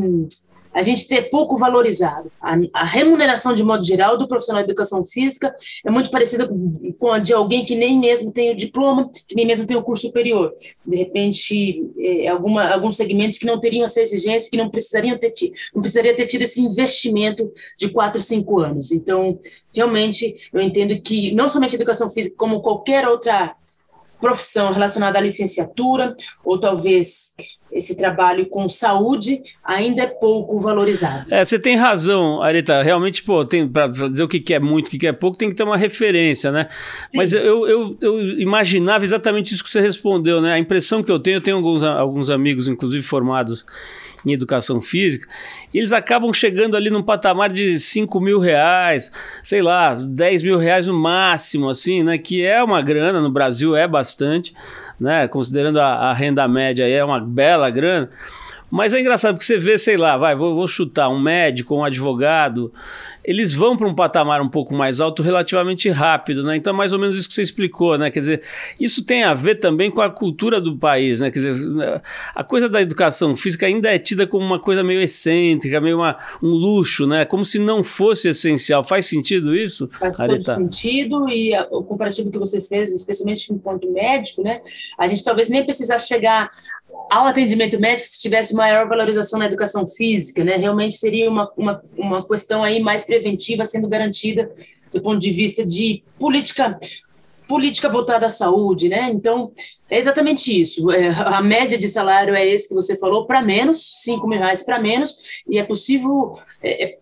a 0.73 0.81
gente 0.81 1.07
ter 1.07 1.29
pouco 1.29 1.57
valorizado. 1.57 2.31
A, 2.41 2.55
a, 2.73 2.85
remuneração, 2.85 3.53
de 3.53 3.63
modo 3.63 3.85
geral, 3.85 4.17
do 4.17 4.27
profissional 4.27 4.63
de 4.63 4.69
educação 4.69 5.03
física 5.05 5.53
é 5.85 5.91
muito 5.91 6.09
parecida 6.09 6.49
com 6.97 7.11
a 7.11 7.19
de 7.19 7.33
alguém 7.33 7.65
que 7.65 7.75
nem 7.75 7.99
mesmo 7.99 8.31
tem 8.31 8.51
o 8.51 8.55
diploma, 8.55 9.09
que 9.27 9.35
nem 9.35 9.45
mesmo 9.45 9.65
tem 9.65 9.77
o 9.77 9.83
curso 9.83 10.07
superior. 10.07 10.53
De 10.85 10.95
repente, 10.95 11.83
é, 11.99 12.27
alguma, 12.27 12.67
alguns 12.69 12.95
segmentos 12.95 13.37
que 13.37 13.45
não 13.45 13.59
teriam 13.59 13.83
essa 13.83 14.01
exigência, 14.01 14.49
que 14.49 14.57
não 14.57 14.69
precisariam 14.69 15.17
ter 15.17 15.31
tido, 15.31 15.53
não 15.73 15.81
precisaria 15.81 16.15
ter 16.15 16.25
tido 16.25 16.43
esse 16.43 16.61
investimento 16.61 17.51
de 17.77 17.89
quatro, 17.89 18.21
cinco 18.21 18.59
anos. 18.59 18.91
Então, 18.91 19.39
realmente, 19.73 20.33
eu 20.53 20.61
entendo 20.61 20.99
que 21.01 21.33
não 21.33 21.49
somente 21.49 21.75
a 21.75 21.79
educação 21.79 22.09
física, 22.09 22.35
como 22.37 22.61
qualquer 22.61 23.07
outra 23.07 23.55
profissão 24.21 24.71
relacionada 24.71 25.17
à 25.17 25.21
licenciatura, 25.21 26.15
ou 26.45 26.59
talvez 26.59 27.35
esse 27.71 27.97
trabalho 27.97 28.45
com 28.45 28.69
saúde 28.69 29.41
ainda 29.63 30.03
é 30.03 30.07
pouco 30.07 30.59
valorizado. 30.59 31.33
É, 31.33 31.43
você 31.43 31.57
tem 31.57 31.75
razão, 31.75 32.41
Arita. 32.41 32.81
Realmente, 32.83 33.23
pô, 33.23 33.43
tem 33.43 33.67
para 33.67 33.87
dizer 33.87 34.23
o 34.23 34.27
que 34.27 34.53
é 34.53 34.59
muito, 34.59 34.87
o 34.87 34.91
que 34.91 35.07
é 35.07 35.11
pouco, 35.11 35.37
tem 35.37 35.49
que 35.49 35.55
ter 35.55 35.63
uma 35.63 35.77
referência, 35.77 36.51
né? 36.51 36.67
Sim. 37.09 37.17
Mas 37.17 37.33
eu, 37.33 37.67
eu, 37.67 37.97
eu, 38.01 38.39
imaginava 38.39 39.03
exatamente 39.03 39.53
isso 39.53 39.63
que 39.63 39.69
você 39.69 39.81
respondeu, 39.81 40.39
né? 40.39 40.53
A 40.53 40.59
impressão 40.59 41.01
que 41.01 41.11
eu 41.11 41.19
tenho, 41.19 41.37
eu 41.37 41.41
tenho 41.41 41.57
alguns, 41.57 41.83
alguns 41.83 42.29
amigos, 42.29 42.67
inclusive 42.67 43.03
formados 43.03 43.65
em 44.25 44.33
educação 44.33 44.81
física, 44.81 45.27
eles 45.73 45.91
acabam 45.91 46.31
chegando 46.33 46.75
ali 46.75 46.89
num 46.89 47.01
patamar 47.01 47.49
de 47.49 47.79
5 47.79 48.19
mil 48.19 48.39
reais, 48.39 49.11
sei 49.41 49.61
lá, 49.61 49.93
10 49.95 50.43
mil 50.43 50.57
reais 50.57 50.87
no 50.87 50.93
máximo, 50.93 51.69
assim, 51.69 52.03
né? 52.03 52.17
Que 52.17 52.45
é 52.45 52.63
uma 52.63 52.81
grana, 52.81 53.21
no 53.21 53.31
Brasil 53.31 53.75
é 53.75 53.87
bastante, 53.87 54.53
né? 54.99 55.27
Considerando 55.27 55.79
a, 55.79 56.09
a 56.09 56.13
renda 56.13 56.47
média, 56.47 56.87
é 56.87 57.03
uma 57.03 57.19
bela 57.19 57.69
grana. 57.69 58.09
Mas 58.71 58.93
é 58.93 59.01
engraçado 59.01 59.35
porque 59.35 59.45
você 59.45 59.57
vê, 59.57 59.77
sei 59.77 59.97
lá, 59.97 60.17
vai, 60.17 60.35
vou, 60.35 60.55
vou 60.55 60.67
chutar, 60.67 61.09
um 61.09 61.19
médico, 61.19 61.75
um 61.75 61.83
advogado, 61.83 62.71
eles 63.23 63.53
vão 63.53 63.77
para 63.77 63.87
um 63.87 63.93
patamar 63.93 64.41
um 64.41 64.49
pouco 64.49 64.73
mais 64.73 64.99
alto 64.99 65.21
relativamente 65.21 65.89
rápido, 65.89 66.43
né? 66.43 66.55
Então, 66.55 66.73
mais 66.73 66.93
ou 66.93 66.99
menos 66.99 67.15
isso 67.15 67.27
que 67.27 67.33
você 67.33 67.41
explicou, 67.41 67.97
né? 67.97 68.09
Quer 68.09 68.19
dizer, 68.19 68.41
isso 68.79 69.05
tem 69.05 69.23
a 69.23 69.33
ver 69.33 69.55
também 69.55 69.91
com 69.91 70.01
a 70.01 70.09
cultura 70.09 70.59
do 70.59 70.77
país, 70.77 71.21
né? 71.21 71.29
Quer 71.29 71.39
dizer, 71.39 72.01
a 72.33 72.43
coisa 72.43 72.67
da 72.67 72.81
educação 72.81 73.35
física 73.35 73.65
ainda 73.65 73.93
é 73.93 73.99
tida 73.99 74.25
como 74.25 74.45
uma 74.45 74.59
coisa 74.59 74.83
meio 74.83 75.01
excêntrica, 75.01 75.79
meio 75.79 75.97
uma, 75.97 76.17
um 76.41 76.49
luxo, 76.49 77.05
né? 77.05 77.25
Como 77.25 77.45
se 77.45 77.59
não 77.59 77.83
fosse 77.83 78.29
essencial. 78.29 78.83
Faz 78.83 79.05
sentido 79.05 79.55
isso? 79.55 79.89
Faz 79.91 80.17
todo 80.17 80.41
sentido 80.41 81.29
e 81.29 81.51
o 81.69 81.83
comparativo 81.83 82.31
que 82.31 82.39
você 82.39 82.59
fez, 82.59 82.91
especialmente 82.91 83.53
ponto 83.61 83.91
médico, 83.91 84.41
né? 84.41 84.61
A 84.97 85.07
gente 85.07 85.23
talvez 85.23 85.49
nem 85.49 85.63
precisasse 85.63 86.07
chegar 86.07 86.49
ao 87.09 87.25
atendimento 87.25 87.79
médico 87.79 88.07
se 88.07 88.21
tivesse 88.21 88.53
maior 88.53 88.87
valorização 88.87 89.37
na 89.37 89.45
educação 89.45 89.87
física, 89.87 90.43
né? 90.43 90.55
Realmente 90.55 90.95
seria 90.95 91.29
uma, 91.29 91.51
uma, 91.57 91.83
uma 91.97 92.27
questão 92.27 92.63
aí 92.63 92.79
mais 92.81 93.03
preventiva 93.03 93.65
sendo 93.65 93.87
garantida 93.87 94.51
do 94.93 95.01
ponto 95.01 95.19
de 95.19 95.31
vista 95.31 95.65
de 95.65 96.03
política 96.17 96.79
política 97.51 97.89
voltada 97.89 98.27
à 98.27 98.29
saúde, 98.29 98.87
né? 98.87 99.11
Então, 99.11 99.51
é 99.89 99.97
exatamente 99.97 100.57
isso. 100.57 100.89
É, 100.89 101.09
a 101.09 101.41
média 101.41 101.77
de 101.77 101.89
salário 101.89 102.33
é 102.33 102.47
esse 102.47 102.69
que 102.69 102.73
você 102.73 102.97
falou, 102.97 103.27
para 103.27 103.41
menos, 103.41 104.03
5 104.03 104.25
mil 104.25 104.39
reais 104.39 104.63
para 104.63 104.79
menos, 104.79 105.43
e 105.49 105.57
é 105.57 105.63
possível, 105.63 106.39
é, 106.63 106.91
é, 106.91 106.97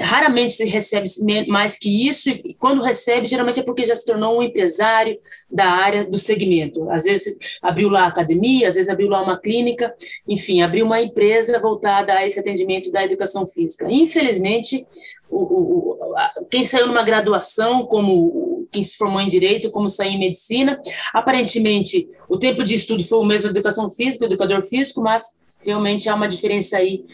raramente 0.00 0.54
se 0.54 0.64
recebe 0.64 1.06
mais 1.48 1.76
que 1.76 2.08
isso, 2.08 2.30
e 2.30 2.54
quando 2.54 2.80
recebe, 2.80 3.26
geralmente 3.26 3.60
é 3.60 3.62
porque 3.62 3.84
já 3.84 3.94
se 3.94 4.06
tornou 4.06 4.38
um 4.38 4.42
empresário 4.42 5.18
da 5.50 5.66
área 5.66 6.02
do 6.02 6.16
segmento. 6.16 6.90
Às 6.90 7.04
vezes 7.04 7.36
abriu 7.60 7.90
lá 7.90 8.06
academia, 8.06 8.68
às 8.68 8.76
vezes 8.76 8.88
abriu 8.88 9.10
lá 9.10 9.22
uma 9.22 9.38
clínica, 9.38 9.94
enfim, 10.26 10.62
abriu 10.62 10.86
uma 10.86 11.02
empresa 11.02 11.60
voltada 11.60 12.14
a 12.14 12.26
esse 12.26 12.40
atendimento 12.40 12.90
da 12.90 13.04
educação 13.04 13.46
física. 13.46 13.86
Infelizmente, 13.90 14.86
o, 15.28 15.36
o, 15.36 16.14
a, 16.16 16.32
quem 16.50 16.64
saiu 16.64 16.86
numa 16.86 17.02
graduação, 17.02 17.84
como 17.84 18.59
quem 18.70 18.82
se 18.82 18.96
formou 18.96 19.20
em 19.20 19.28
direito, 19.28 19.70
como 19.70 19.88
saiu 19.88 20.12
em 20.12 20.18
medicina, 20.18 20.80
aparentemente 21.12 22.08
o 22.28 22.38
tempo 22.38 22.64
de 22.64 22.74
estudo 22.74 23.02
foi 23.02 23.18
o 23.18 23.24
mesmo 23.24 23.48
educação 23.48 23.90
física, 23.90 24.24
educador 24.24 24.62
físico, 24.62 25.00
mas 25.02 25.40
realmente 25.64 26.08
há 26.08 26.14
uma 26.14 26.28
diferença 26.28 26.76
aí 26.76 27.04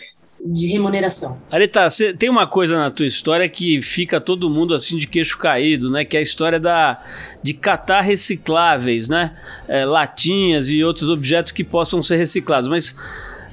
de 0.45 0.69
remuneração. 0.69 1.41
Arita, 1.51 1.89
você 1.89 2.13
tem 2.13 2.29
uma 2.29 2.47
coisa 2.47 2.77
na 2.77 2.91
tua 2.91 3.07
história 3.07 3.49
que 3.49 3.81
fica 3.81 4.21
todo 4.21 4.51
mundo 4.51 4.75
assim 4.75 4.97
de 4.97 5.07
queixo 5.07 5.39
caído, 5.39 5.91
né? 5.91 6.05
Que 6.05 6.17
é 6.17 6.21
a 6.21 6.23
história 6.23 6.61
da 6.61 7.03
de 7.43 7.55
catar 7.55 8.03
recicláveis, 8.03 9.09
né? 9.09 9.37
É, 9.67 9.85
latinhas 9.85 10.69
e 10.69 10.85
outros 10.85 11.09
objetos 11.09 11.53
que 11.53 11.65
possam 11.65 12.03
ser 12.03 12.17
reciclados, 12.17 12.69
mas 12.69 12.95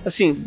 assim, 0.05 0.43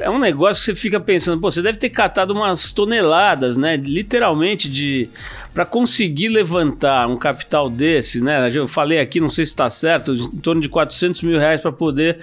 é 0.00 0.08
um 0.08 0.18
negócio 0.18 0.60
que 0.60 0.66
você 0.66 0.74
fica 0.74 0.98
pensando, 0.98 1.40
pô, 1.40 1.50
você 1.50 1.62
deve 1.62 1.78
ter 1.78 1.90
catado 1.90 2.32
umas 2.32 2.72
toneladas, 2.72 3.56
né? 3.56 3.76
Literalmente 3.76 4.68
de 4.68 5.08
para 5.52 5.64
conseguir 5.64 6.28
levantar 6.28 7.06
um 7.08 7.16
capital 7.16 7.70
desse, 7.70 8.22
né? 8.22 8.50
Eu 8.52 8.66
falei 8.66 8.98
aqui, 8.98 9.20
não 9.20 9.28
sei 9.28 9.44
se 9.44 9.52
está 9.52 9.70
certo, 9.70 10.12
em 10.14 10.38
torno 10.38 10.60
de 10.60 10.68
400 10.68 11.22
mil 11.22 11.38
reais 11.38 11.60
para 11.60 11.70
poder 11.70 12.18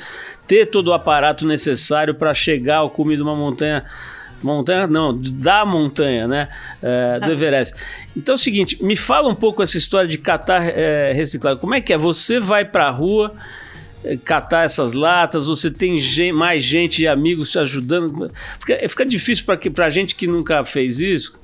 ter 0.47 0.65
todo 0.65 0.89
o 0.89 0.93
aparato 0.93 1.47
necessário 1.47 2.13
para 2.13 2.33
chegar 2.33 2.77
ao 2.77 2.89
cume 2.89 3.15
de 3.15 3.21
uma 3.21 3.35
montanha 3.35 3.85
montanha 4.43 4.87
não, 4.87 5.15
da 5.15 5.63
montanha, 5.63 6.27
né, 6.27 6.47
é, 6.81 7.19
do 7.19 7.31
Everest. 7.31 7.75
Então 8.17 8.33
é 8.33 8.35
o 8.35 8.39
seguinte, 8.39 8.83
me 8.83 8.95
fala 8.95 9.29
um 9.29 9.35
pouco 9.35 9.61
essa 9.61 9.77
história 9.77 10.09
de 10.09 10.17
catar 10.17 10.63
é, 10.63 11.13
reciclado. 11.13 11.59
Como 11.59 11.75
é 11.75 11.79
que 11.79 11.93
é? 11.93 11.97
Você 11.97 12.39
vai 12.39 12.65
para 12.65 12.87
a 12.87 12.89
rua 12.89 13.35
catar 14.23 14.63
essas 14.63 14.93
latas, 14.93 15.47
você 15.47 15.69
tem 15.69 15.97
gente, 15.97 16.33
mais 16.33 16.63
gente 16.63 17.03
e 17.03 17.07
amigos 17.07 17.51
te 17.51 17.59
ajudando, 17.59 18.31
porque 18.57 18.87
fica 18.87 19.05
difícil 19.05 19.45
para 19.45 19.85
a 19.85 19.89
gente 19.89 20.15
que 20.15 20.27
nunca 20.27 20.63
fez 20.63 20.99
isso 20.99 21.39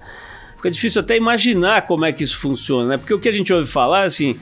fica 0.57 0.69
difícil 0.71 1.01
até 1.01 1.15
imaginar 1.15 1.83
como 1.83 2.03
é 2.05 2.11
que 2.11 2.23
isso 2.23 2.37
funciona, 2.37 2.89
né? 2.89 2.97
Porque 2.97 3.13
o 3.13 3.19
que 3.19 3.29
a 3.29 3.31
gente 3.31 3.53
ouve 3.53 3.67
falar, 3.67 4.03
assim, 4.03 4.35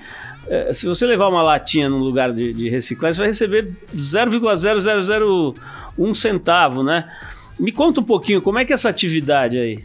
é, 0.48 0.72
se 0.74 0.88
você 0.88 1.06
levar 1.06 1.28
uma 1.28 1.44
latinha 1.44 1.90
num 1.90 2.00
lugar 2.00 2.32
de, 2.32 2.54
de 2.54 2.70
reciclagem, 2.70 3.16
você 3.16 3.22
vai 3.22 3.28
receber 3.28 3.74
0,0001 3.96 6.14
centavo, 6.14 6.84
né? 6.84 7.12
Me 7.60 7.72
conta 7.72 8.02
um 8.02 8.04
pouquinho, 8.04 8.42
como 8.42 8.60
é 8.60 8.66
que 8.66 8.74
é 8.74 8.76
essa 8.76 8.90
atividade 8.90 9.58
aí? 9.58 9.84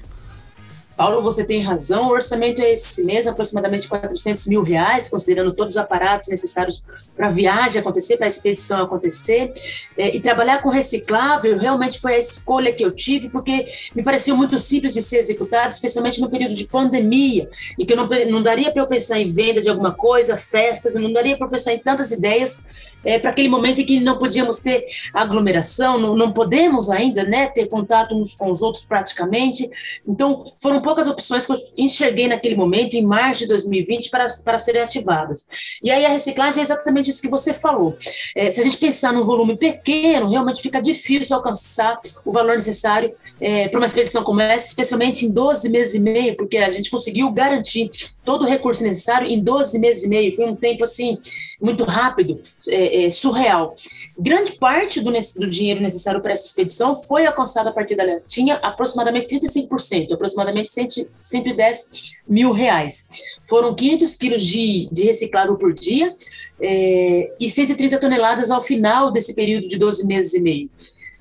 Paulo, 1.01 1.23
você 1.23 1.43
tem 1.43 1.63
razão, 1.63 2.09
o 2.09 2.11
orçamento 2.11 2.61
é 2.61 2.73
esse 2.73 3.03
mesmo, 3.07 3.33
aproximadamente 3.33 3.89
400 3.89 4.47
mil 4.47 4.63
reais, 4.63 5.09
considerando 5.09 5.51
todos 5.51 5.77
os 5.77 5.79
aparatos 5.79 6.29
necessários 6.29 6.85
para 7.17 7.29
a 7.29 7.31
viagem 7.31 7.81
acontecer, 7.81 8.19
para 8.19 8.27
a 8.27 8.29
expedição 8.29 8.83
acontecer. 8.83 9.51
É, 9.97 10.15
e 10.15 10.21
trabalhar 10.21 10.61
com 10.61 10.69
reciclável 10.69 11.57
realmente 11.57 11.99
foi 11.99 12.17
a 12.17 12.19
escolha 12.19 12.71
que 12.71 12.85
eu 12.85 12.91
tive, 12.91 13.31
porque 13.31 13.67
me 13.95 14.03
pareceu 14.03 14.37
muito 14.37 14.59
simples 14.59 14.93
de 14.93 15.01
ser 15.01 15.21
executado, 15.21 15.73
especialmente 15.73 16.21
no 16.21 16.29
período 16.29 16.55
de 16.55 16.67
pandemia, 16.67 17.49
e 17.79 17.87
que 17.87 17.97
não, 17.97 18.07
não 18.07 18.43
daria 18.43 18.71
para 18.71 18.83
eu 18.83 18.87
pensar 18.87 19.19
em 19.19 19.27
venda 19.27 19.63
de 19.63 19.71
alguma 19.71 19.95
coisa, 19.95 20.37
festas, 20.37 20.97
não 20.97 21.11
daria 21.15 21.35
para 21.35 21.47
eu 21.47 21.51
pensar 21.51 21.73
em 21.73 21.79
tantas 21.79 22.13
ideias 22.13 22.69
é, 23.05 23.19
para 23.19 23.31
aquele 23.31 23.49
momento 23.49 23.81
em 23.81 23.85
que 23.85 24.01
não 24.01 24.19
podíamos 24.19 24.59
ter 24.59 24.87
aglomeração, 25.15 25.99
não, 25.99 26.15
não 26.15 26.33
podemos 26.33 26.91
ainda 26.91 27.25
né, 27.25 27.49
ter 27.49 27.67
contato 27.67 28.15
uns 28.15 28.35
com 28.35 28.51
os 28.51 28.63
outros 28.63 28.85
praticamente. 28.85 29.69
Então, 30.07 30.45
foram 30.59 30.83
poucas 30.91 31.07
opções 31.07 31.47
que 31.47 31.53
eu 31.53 31.57
enxerguei 31.79 32.27
naquele 32.27 32.57
momento, 32.57 32.95
em 32.95 33.03
março 33.07 33.43
de 33.43 33.47
2020, 33.47 34.11
para, 34.11 34.27
para 34.45 34.59
serem 34.59 34.83
ativadas. 34.83 35.47
E 35.81 35.89
aí 35.89 36.05
a 36.05 36.09
reciclagem 36.09 36.59
é 36.59 36.65
exatamente 36.65 37.09
isso 37.09 37.23
que 37.23 37.29
você 37.29 37.55
falou. 37.55 37.97
É, 38.35 38.51
se 38.51 38.61
a 38.61 38.65
gente 38.65 38.77
pensar 38.77 39.13
num 39.13 39.23
volume 39.23 39.57
pequeno, 39.57 40.29
realmente 40.29 40.61
fica 40.61 40.83
difícil 40.83 41.37
alcançar 41.37 42.01
o 42.25 42.33
valor 42.33 42.57
necessário 42.57 43.15
é, 43.41 43.69
para 43.69 43.79
uma 43.79 43.87
expedição 43.87 44.25
como 44.25 44.41
essa, 44.41 44.67
especialmente 44.67 45.25
em 45.25 45.31
12 45.31 45.69
meses 45.69 45.95
e 45.95 46.01
meio, 46.01 46.37
porque 46.37 46.59
a 46.59 46.71
gente 46.71 46.91
conseguiu 46.91 47.31
garantir 47.31 47.89
todo 48.25 48.43
o 48.43 48.49
recurso 48.49 48.83
necessário 48.83 49.29
em 49.29 49.41
12 49.41 49.79
meses 49.79 50.03
e 50.03 50.09
meio. 50.09 50.35
Foi 50.35 50.47
um 50.47 50.57
tempo 50.57 50.83
assim 50.83 51.19
muito 51.61 51.85
rápido. 51.85 52.41
É, 52.69 53.05
é, 53.05 53.11
surreal. 53.11 53.77
Grande 54.19 54.53
parte 54.53 55.01
do, 55.01 55.13
do 55.13 55.49
dinheiro 55.49 55.81
necessário 55.81 56.21
para 56.21 56.33
essa 56.33 56.47
expedição 56.47 56.97
foi 56.97 57.27
alcançada 57.27 57.71
a 57.71 57.73
partir 57.73 57.95
da 57.95 58.19
tinha 58.27 58.57
aproximadamente 58.57 59.27
35%, 59.27 60.13
aproximadamente 60.13 60.69
100, 60.89 61.07
110 61.21 62.17
mil 62.29 62.53
reais. 62.53 63.09
Foram 63.43 63.75
500 63.75 64.15
quilos 64.15 64.47
de, 64.47 64.89
de 64.91 65.05
reciclável 65.05 65.57
por 65.57 65.73
dia 65.75 66.15
é, 66.61 67.33
e 67.39 67.51
130 67.51 67.99
toneladas 67.99 68.51
ao 68.51 68.63
final 68.63 69.11
desse 69.11 69.35
período 69.35 69.69
de 69.69 69.79
12 69.79 70.07
meses 70.07 70.35
e 70.35 70.41
meio 70.41 70.71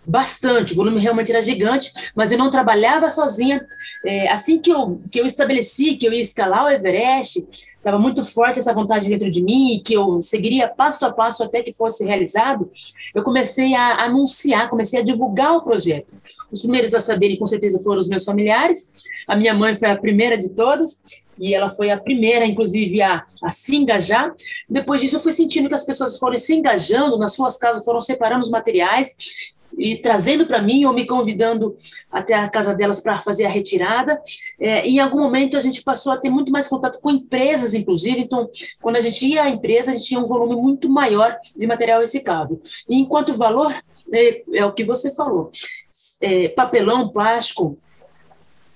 bastante, 0.05 0.73
o 0.73 0.75
volume 0.75 0.99
realmente 0.99 1.31
era 1.31 1.41
gigante, 1.41 1.91
mas 2.15 2.31
eu 2.31 2.37
não 2.37 2.49
trabalhava 2.49 3.09
sozinha. 3.09 3.65
É, 4.05 4.29
assim 4.29 4.59
que 4.59 4.71
eu, 4.71 5.01
que 5.11 5.19
eu 5.19 5.25
estabeleci 5.25 5.95
que 5.95 6.07
eu 6.07 6.13
ia 6.13 6.21
escalar 6.21 6.65
o 6.65 6.69
Everest, 6.69 7.45
estava 7.77 7.99
muito 7.99 8.23
forte 8.23 8.59
essa 8.59 8.73
vontade 8.73 9.07
dentro 9.07 9.29
de 9.29 9.43
mim, 9.43 9.81
que 9.83 9.93
eu 9.93 10.21
seguiria 10.21 10.67
passo 10.67 11.05
a 11.05 11.11
passo 11.11 11.43
até 11.43 11.61
que 11.61 11.73
fosse 11.73 12.03
realizado, 12.05 12.69
eu 13.13 13.23
comecei 13.23 13.75
a 13.75 14.03
anunciar, 14.05 14.69
comecei 14.69 14.99
a 14.99 15.03
divulgar 15.03 15.55
o 15.55 15.61
projeto. 15.61 16.13
Os 16.51 16.61
primeiros 16.61 16.93
a 16.93 16.99
saberem, 16.99 17.37
com 17.37 17.45
certeza, 17.45 17.79
foram 17.81 17.99
os 17.99 18.07
meus 18.07 18.23
familiares. 18.23 18.91
A 19.27 19.35
minha 19.35 19.53
mãe 19.53 19.77
foi 19.77 19.89
a 19.89 19.97
primeira 19.97 20.37
de 20.37 20.53
todas, 20.53 21.03
e 21.39 21.55
ela 21.55 21.69
foi 21.69 21.89
a 21.89 21.97
primeira, 21.97 22.45
inclusive, 22.45 23.01
a, 23.01 23.23
a 23.43 23.49
se 23.49 23.75
engajar. 23.75 24.33
Depois 24.69 24.99
disso, 24.99 25.15
eu 25.15 25.19
fui 25.21 25.31
sentindo 25.31 25.69
que 25.69 25.75
as 25.75 25.85
pessoas 25.85 26.19
foram 26.19 26.37
se 26.37 26.53
engajando, 26.53 27.17
nas 27.17 27.33
suas 27.33 27.57
casas 27.57 27.85
foram 27.85 28.01
separando 28.01 28.41
os 28.41 28.51
materiais, 28.51 29.15
e 29.77 29.95
trazendo 29.97 30.45
para 30.45 30.61
mim 30.61 30.85
ou 30.85 30.93
me 30.93 31.05
convidando 31.05 31.77
até 32.11 32.33
a 32.33 32.49
casa 32.49 32.73
delas 32.73 32.99
para 32.99 33.19
fazer 33.19 33.45
a 33.45 33.49
retirada. 33.49 34.21
É, 34.59 34.87
em 34.87 34.99
algum 34.99 35.19
momento 35.19 35.57
a 35.57 35.59
gente 35.59 35.81
passou 35.81 36.11
a 36.11 36.17
ter 36.17 36.29
muito 36.29 36.51
mais 36.51 36.67
contato 36.67 36.99
com 37.01 37.11
empresas, 37.11 37.73
inclusive. 37.73 38.19
Então, 38.19 38.49
quando 38.81 38.97
a 38.97 39.01
gente 39.01 39.25
ia 39.25 39.43
à 39.43 39.49
empresa, 39.49 39.91
a 39.91 39.93
gente 39.93 40.05
tinha 40.05 40.19
um 40.19 40.25
volume 40.25 40.55
muito 40.55 40.89
maior 40.89 41.37
de 41.55 41.67
material 41.67 42.01
reciclável. 42.01 42.61
E 42.87 42.95
enquanto 42.97 43.33
valor 43.33 43.73
é, 44.11 44.43
é 44.53 44.65
o 44.65 44.73
que 44.73 44.83
você 44.83 45.11
falou, 45.11 45.51
é, 46.21 46.49
papelão, 46.49 47.09
plástico, 47.09 47.77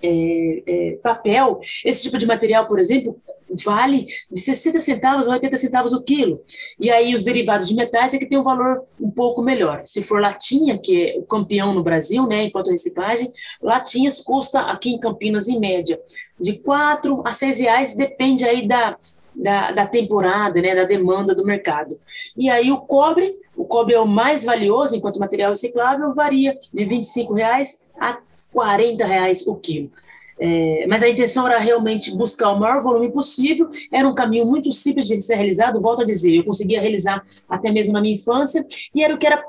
é, 0.04 0.64
é, 0.68 0.92
papel, 1.02 1.60
esse 1.86 2.04
tipo 2.04 2.18
de 2.18 2.26
material, 2.26 2.68
por 2.68 2.78
exemplo, 2.78 3.18
vale 3.64 4.06
de 4.30 4.40
60 4.40 4.82
centavos 4.82 5.28
a 5.28 5.32
80 5.32 5.58
centavos 5.58 5.94
o 5.94 6.04
quilo. 6.04 6.42
E 6.80 6.92
aí 6.92 7.16
os 7.16 7.24
derivados 7.24 7.68
de 7.68 7.76
metais 7.76 8.14
é 8.14 8.18
que 8.18 8.26
tem 8.26 8.38
um 8.38 8.44
valor 8.44 8.84
um 9.00 9.10
pouco 9.10 9.42
melhor. 9.42 9.82
Se 9.86 10.02
for 10.02 10.20
latinha, 10.20 10.78
que 10.78 11.10
é 11.10 11.18
o 11.18 11.24
campeão 11.24 11.74
no 11.74 11.84
Brasil, 11.84 12.28
né, 12.28 12.44
enquanto 12.44 12.70
reciclagem, 12.70 13.32
latinhas 13.62 14.20
custa 14.20 14.60
aqui 14.62 14.90
em 14.90 15.00
Campinas, 15.00 15.48
em 15.48 15.60
média, 15.60 16.00
de 16.40 16.60
4 16.60 17.22
a 17.26 17.32
6 17.32 17.60
reais, 17.60 17.96
depende 17.96 18.44
aí 18.44 18.68
da, 18.68 18.98
da, 19.34 19.72
da 19.72 19.86
temporada, 19.86 20.62
né, 20.62 20.76
da 20.76 20.84
demanda 20.84 21.34
do 21.34 21.46
mercado. 21.46 21.98
E 22.36 22.50
aí 22.50 22.72
o 22.72 22.82
cobre, 22.82 23.36
o 23.56 23.64
cobre 23.64 23.94
é 23.94 24.00
o 24.00 24.08
mais 24.08 24.44
valioso 24.44 24.96
enquanto 24.96 25.20
material 25.20 25.52
reciclável, 25.52 26.14
varia 26.14 26.58
de 26.74 26.84
25 26.84 27.34
reais 27.34 27.86
a 28.00 28.18
40 28.54 29.06
reais 29.06 29.46
o 29.48 29.56
quilo. 29.56 29.92
É, 30.40 30.86
mas 30.88 31.04
a 31.04 31.10
intenção 31.10 31.48
era 31.48 31.60
realmente 31.60 32.16
buscar 32.16 32.52
o 32.52 32.60
maior 32.60 32.82
volume 32.82 33.12
possível. 33.12 33.70
Era 33.92 34.08
um 34.08 34.16
caminho 34.16 34.46
muito 34.46 34.72
simples 34.72 35.08
de 35.08 35.22
ser 35.22 35.36
realizado. 35.36 35.80
Volto 35.80 36.02
a 36.02 36.06
dizer, 36.06 36.36
eu 36.36 36.44
conseguia 36.44 36.82
realizar 36.82 37.24
até 37.48 37.72
mesmo 37.72 37.94
na 37.94 38.02
minha 38.02 38.16
infância 38.16 38.66
e 38.94 39.04
era 39.04 39.14
o 39.14 39.18
que 39.18 39.28
era 39.28 39.44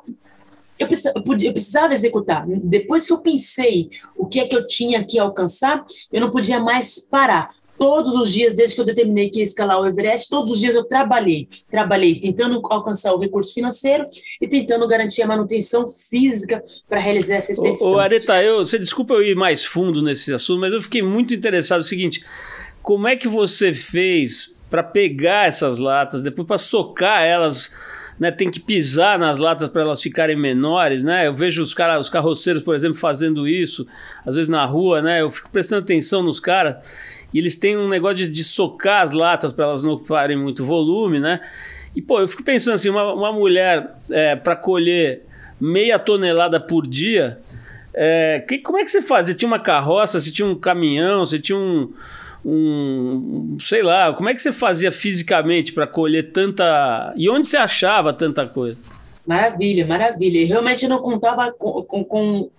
eu 0.78 0.88
precisava 1.52 1.92
executar. 1.92 2.44
Depois 2.46 3.06
que 3.06 3.12
eu 3.12 3.18
pensei 3.18 3.90
o 4.16 4.26
que 4.26 4.40
é 4.40 4.46
que 4.46 4.56
eu 4.56 4.66
tinha 4.66 5.04
que 5.04 5.18
alcançar, 5.18 5.84
eu 6.12 6.20
não 6.20 6.30
podia 6.30 6.58
mais 6.58 6.98
parar. 6.98 7.50
Todos 7.78 8.14
os 8.14 8.32
dias, 8.32 8.54
desde 8.54 8.76
que 8.76 8.80
eu 8.80 8.84
determinei 8.84 9.28
que 9.28 9.38
ia 9.38 9.44
escalar 9.44 9.80
o 9.80 9.86
Everest, 9.86 10.28
todos 10.28 10.50
os 10.50 10.60
dias 10.60 10.74
eu 10.74 10.84
trabalhei. 10.84 11.48
Trabalhei 11.68 12.18
tentando 12.20 12.60
alcançar 12.70 13.12
o 13.12 13.18
recurso 13.18 13.52
financeiro 13.52 14.06
e 14.40 14.46
tentando 14.46 14.86
garantir 14.86 15.22
a 15.22 15.26
manutenção 15.26 15.86
física 15.86 16.62
para 16.88 17.00
realizar 17.00 17.36
essa 17.36 17.52
expedição. 17.52 17.88
Ô, 17.88 17.94
ô 17.94 17.98
Areta, 17.98 18.42
eu, 18.42 18.64
você 18.64 18.78
desculpa 18.78 19.14
eu 19.14 19.22
ir 19.22 19.34
mais 19.34 19.64
fundo 19.64 20.02
nesse 20.02 20.32
assunto, 20.32 20.60
mas 20.60 20.72
eu 20.72 20.80
fiquei 20.80 21.02
muito 21.02 21.34
interessado 21.34 21.78
no 21.78 21.84
seguinte: 21.84 22.24
como 22.82 23.08
é 23.08 23.16
que 23.16 23.26
você 23.26 23.74
fez 23.74 24.56
para 24.70 24.82
pegar 24.82 25.46
essas 25.46 25.78
latas, 25.78 26.22
depois 26.22 26.46
para 26.46 26.58
socar 26.58 27.22
elas 27.22 27.70
né, 28.18 28.30
tem 28.30 28.50
que 28.50 28.60
pisar 28.60 29.18
nas 29.18 29.38
latas 29.38 29.68
para 29.68 29.82
elas 29.82 30.00
ficarem 30.00 30.36
menores, 30.36 31.02
né? 31.02 31.26
Eu 31.26 31.34
vejo 31.34 31.62
os 31.62 31.74
cara, 31.74 31.98
os 31.98 32.08
carroceiros, 32.08 32.62
por 32.62 32.74
exemplo, 32.74 32.96
fazendo 32.96 33.46
isso, 33.46 33.86
às 34.24 34.36
vezes 34.36 34.48
na 34.48 34.64
rua, 34.64 35.02
né? 35.02 35.20
Eu 35.20 35.30
fico 35.30 35.50
prestando 35.50 35.82
atenção 35.82 36.22
nos 36.22 36.40
caras 36.40 36.76
e 37.34 37.38
eles 37.38 37.56
têm 37.56 37.76
um 37.76 37.88
negócio 37.88 38.18
de, 38.18 38.30
de 38.30 38.44
socar 38.44 39.02
as 39.02 39.10
latas 39.10 39.52
para 39.52 39.64
elas 39.64 39.82
não 39.82 39.92
ocuparem 39.92 40.36
muito 40.38 40.64
volume, 40.64 41.18
né? 41.18 41.40
E 41.94 42.00
pô, 42.00 42.20
eu 42.20 42.28
fico 42.28 42.44
pensando 42.44 42.74
assim, 42.74 42.88
uma, 42.88 43.12
uma 43.12 43.32
mulher 43.32 43.94
é, 44.10 44.36
para 44.36 44.56
colher 44.56 45.24
meia 45.60 45.98
tonelada 45.98 46.60
por 46.60 46.86
dia, 46.86 47.38
é, 47.92 48.44
que, 48.48 48.58
como 48.58 48.78
é 48.78 48.84
que 48.84 48.90
você 48.90 49.02
faz? 49.02 49.26
Você 49.26 49.34
tinha 49.34 49.48
uma 49.48 49.60
carroça, 49.60 50.18
você 50.18 50.32
tinha 50.32 50.46
um 50.46 50.54
caminhão, 50.54 51.26
você 51.26 51.38
tinha 51.38 51.58
um 51.58 51.92
um, 52.46 53.56
sei 53.58 53.82
lá, 53.82 54.12
como 54.12 54.28
é 54.28 54.34
que 54.34 54.40
você 54.40 54.52
fazia 54.52 54.92
fisicamente 54.92 55.72
para 55.72 55.86
colher 55.86 56.30
tanta. 56.30 57.12
E 57.16 57.28
onde 57.30 57.46
você 57.46 57.56
achava 57.56 58.12
tanta 58.12 58.46
coisa? 58.46 58.76
Maravilha, 59.26 59.86
maravilha. 59.86 60.46
realmente 60.46 60.84
eu 60.84 60.90
não 60.90 60.98
contava 60.98 61.50
com, 61.52 61.82
com, 61.82 62.04
com 62.04 62.50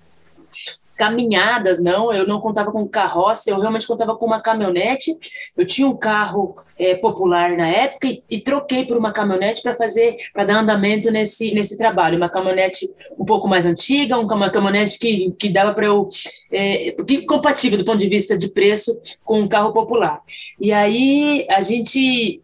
caminhadas, 0.96 1.82
não. 1.82 2.14
Eu 2.14 2.28
não 2.28 2.40
contava 2.40 2.72
com 2.72 2.88
carroça, 2.88 3.50
eu 3.50 3.60
realmente 3.60 3.88
contava 3.88 4.16
com 4.16 4.26
uma 4.26 4.42
caminhonete. 4.42 5.16
Eu 5.56 5.66
tinha 5.66 5.88
um 5.88 5.96
carro 5.96 6.56
é, 6.78 6.96
popular 6.96 7.56
na 7.58 7.68
época 7.68 8.08
e, 8.08 8.24
e, 8.30 8.40
troquei 8.40 8.86
por 8.86 8.98
uma 8.98 9.12
caminhonete 9.12 9.62
para 9.62 9.74
fazer, 9.74 10.16
para 10.34 10.46
dar 10.46 10.60
andamento 10.60 11.12
nesse, 11.12 11.54
nesse 11.54 11.78
trabalho. 11.78 12.18
Uma 12.18 12.30
caminhonete 12.30 12.90
um 13.18 13.26
pouco 13.26 13.48
mais 13.48 13.66
antiga, 13.66 14.18
uma 14.18 14.50
caminhonete 14.50 15.00
que, 15.00 15.32
que 15.38 15.50
dava 15.50 15.74
para 15.74 15.88
eu. 15.88 16.10
É, 16.52 16.96
que, 17.08 17.26
compatível 17.26 17.78
do 17.78 17.86
ponto 17.86 17.98
de 17.98 18.10
vista 18.10 18.38
de 18.38 18.50
preço 18.50 19.00
com 19.24 19.42
um 19.42 19.48
carro 19.48 19.74
popular. 19.74 20.22
E 20.60 20.72
aí 20.72 21.46
a 21.50 21.62
gente 21.62 22.42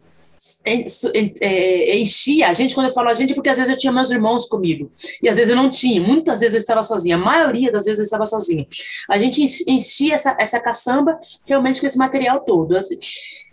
enchia 1.94 2.48
a 2.48 2.52
gente, 2.52 2.74
quando 2.74 2.88
eu 2.88 2.92
falo 2.92 3.08
a 3.08 3.14
gente, 3.14 3.34
porque 3.34 3.48
às 3.48 3.58
vezes 3.58 3.70
eu 3.70 3.78
tinha 3.78 3.92
meus 3.92 4.10
irmãos 4.10 4.46
comigo, 4.46 4.90
e 5.22 5.28
às 5.28 5.36
vezes 5.36 5.50
eu 5.50 5.56
não 5.56 5.70
tinha, 5.70 6.00
muitas 6.00 6.40
vezes 6.40 6.54
eu 6.54 6.58
estava 6.58 6.82
sozinha, 6.82 7.16
a 7.16 7.18
maioria 7.18 7.70
das 7.70 7.84
vezes 7.84 7.98
eu 7.98 8.04
estava 8.04 8.26
sozinha. 8.26 8.66
A 9.08 9.18
gente 9.18 9.42
enchia 9.68 10.14
essa, 10.14 10.36
essa 10.38 10.60
caçamba 10.60 11.18
realmente 11.46 11.80
com 11.80 11.86
esse 11.86 11.98
material 11.98 12.40
todo. 12.40 12.76
Assim, 12.76 12.98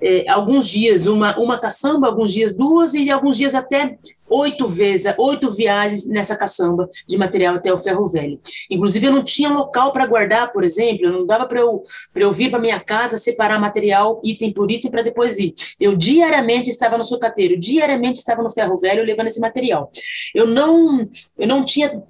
é, 0.01 0.29
alguns 0.29 0.67
dias 0.67 1.08
uma, 1.08 1.38
uma 1.38 1.60
caçamba, 1.60 2.08
alguns 2.08 2.34
dias 2.34 2.55
duas, 2.55 2.93
e 2.93 3.10
alguns 3.12 3.38
dias 3.38 3.53
até 3.53 3.98
oito 4.29 4.67
vezes, 4.67 5.13
oito 5.17 5.51
viagens 5.51 6.07
nessa 6.09 6.36
caçamba 6.36 6.89
de 7.07 7.17
material 7.17 7.55
até 7.55 7.74
o 7.74 7.77
ferro 7.77 8.07
velho. 8.07 8.39
Inclusive, 8.69 9.07
eu 9.07 9.12
não 9.12 9.24
tinha 9.24 9.50
local 9.50 9.91
para 9.91 10.05
guardar, 10.05 10.51
por 10.51 10.63
exemplo, 10.63 11.12
não 11.12 11.25
dava 11.25 11.45
para 11.45 11.59
eu, 11.59 11.81
eu 12.15 12.31
vir 12.31 12.50
para 12.50 12.59
minha 12.59 12.79
casa, 12.79 13.17
separar 13.17 13.59
material 13.59 14.21
item 14.24 14.53
por 14.53 14.69
item 14.71 14.91
para 14.91 15.01
depois 15.01 15.38
ir. 15.38 15.53
Eu 15.79 15.95
diariamente 15.95 16.69
estava 16.69 16.98
no 16.98 17.03
sucateiro, 17.03 17.59
diariamente 17.59 18.19
estava 18.19 18.41
no 18.43 18.51
ferro 18.51 18.77
velho 18.77 19.03
levando 19.03 19.27
esse 19.27 19.39
material. 19.39 19.91
Eu 20.33 20.45
não, 20.45 21.09
eu 21.38 21.48
não 21.48 21.63
tinha 21.63 22.01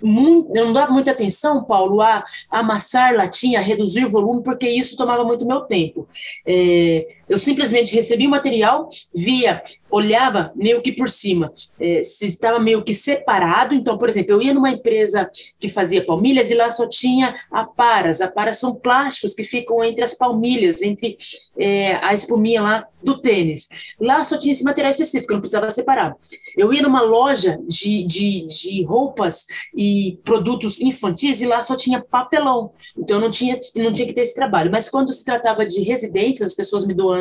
muito, 0.00 0.56
eu 0.56 0.66
não 0.66 0.72
dava 0.72 0.92
muita 0.92 1.10
atenção, 1.10 1.64
Paulo, 1.64 2.00
a, 2.00 2.24
amassar 2.50 3.14
latinha, 3.14 3.58
a 3.58 3.62
reduzir 3.62 4.06
volume, 4.06 4.42
porque 4.42 4.68
isso 4.68 4.96
tomava 4.96 5.24
muito 5.24 5.46
meu 5.46 5.62
tempo. 5.62 6.08
É, 6.46 7.06
eu 7.28 7.38
simplesmente 7.38 7.94
recebia 7.94 8.28
o 8.28 8.30
material, 8.30 8.88
via, 9.14 9.62
olhava 9.90 10.52
meio 10.54 10.80
que 10.80 10.92
por 10.92 11.08
cima, 11.08 11.52
é, 11.80 12.02
se 12.02 12.26
estava 12.26 12.58
meio 12.60 12.82
que 12.82 12.94
separado. 12.94 13.74
Então, 13.74 13.98
por 13.98 14.08
exemplo, 14.08 14.32
eu 14.32 14.42
ia 14.42 14.54
numa 14.54 14.70
empresa 14.70 15.28
que 15.58 15.68
fazia 15.68 16.04
palmilhas 16.04 16.50
e 16.50 16.54
lá 16.54 16.70
só 16.70 16.88
tinha 16.88 17.34
aparas. 17.50 18.20
Aparas 18.20 18.58
são 18.58 18.74
plásticos 18.74 19.34
que 19.34 19.42
ficam 19.42 19.82
entre 19.82 20.04
as 20.04 20.14
palmilhas, 20.14 20.82
entre 20.82 21.16
é, 21.58 21.94
a 21.96 22.14
espuminha 22.14 22.62
lá 22.62 22.86
do 23.02 23.20
tênis. 23.20 23.68
Lá 24.00 24.22
só 24.22 24.36
tinha 24.36 24.52
esse 24.52 24.64
material 24.64 24.90
específico, 24.90 25.32
não 25.32 25.40
precisava 25.40 25.70
separar. 25.70 26.14
Eu 26.56 26.72
ia 26.72 26.82
numa 26.82 27.00
loja 27.00 27.58
de, 27.66 28.04
de, 28.04 28.46
de 28.46 28.84
roupas 28.84 29.46
e 29.76 30.18
produtos 30.24 30.80
infantis 30.80 31.40
e 31.40 31.46
lá 31.46 31.62
só 31.62 31.76
tinha 31.76 32.00
papelão. 32.00 32.72
Então, 32.96 33.20
não 33.20 33.30
tinha, 33.30 33.58
não 33.76 33.92
tinha 33.92 34.08
que 34.08 34.14
ter 34.14 34.22
esse 34.22 34.34
trabalho. 34.34 34.70
Mas 34.70 34.88
quando 34.88 35.12
se 35.12 35.24
tratava 35.24 35.64
de 35.64 35.82
residências, 35.82 36.50
as 36.50 36.56
pessoas 36.56 36.86
me 36.86 36.94
doando 36.94 37.15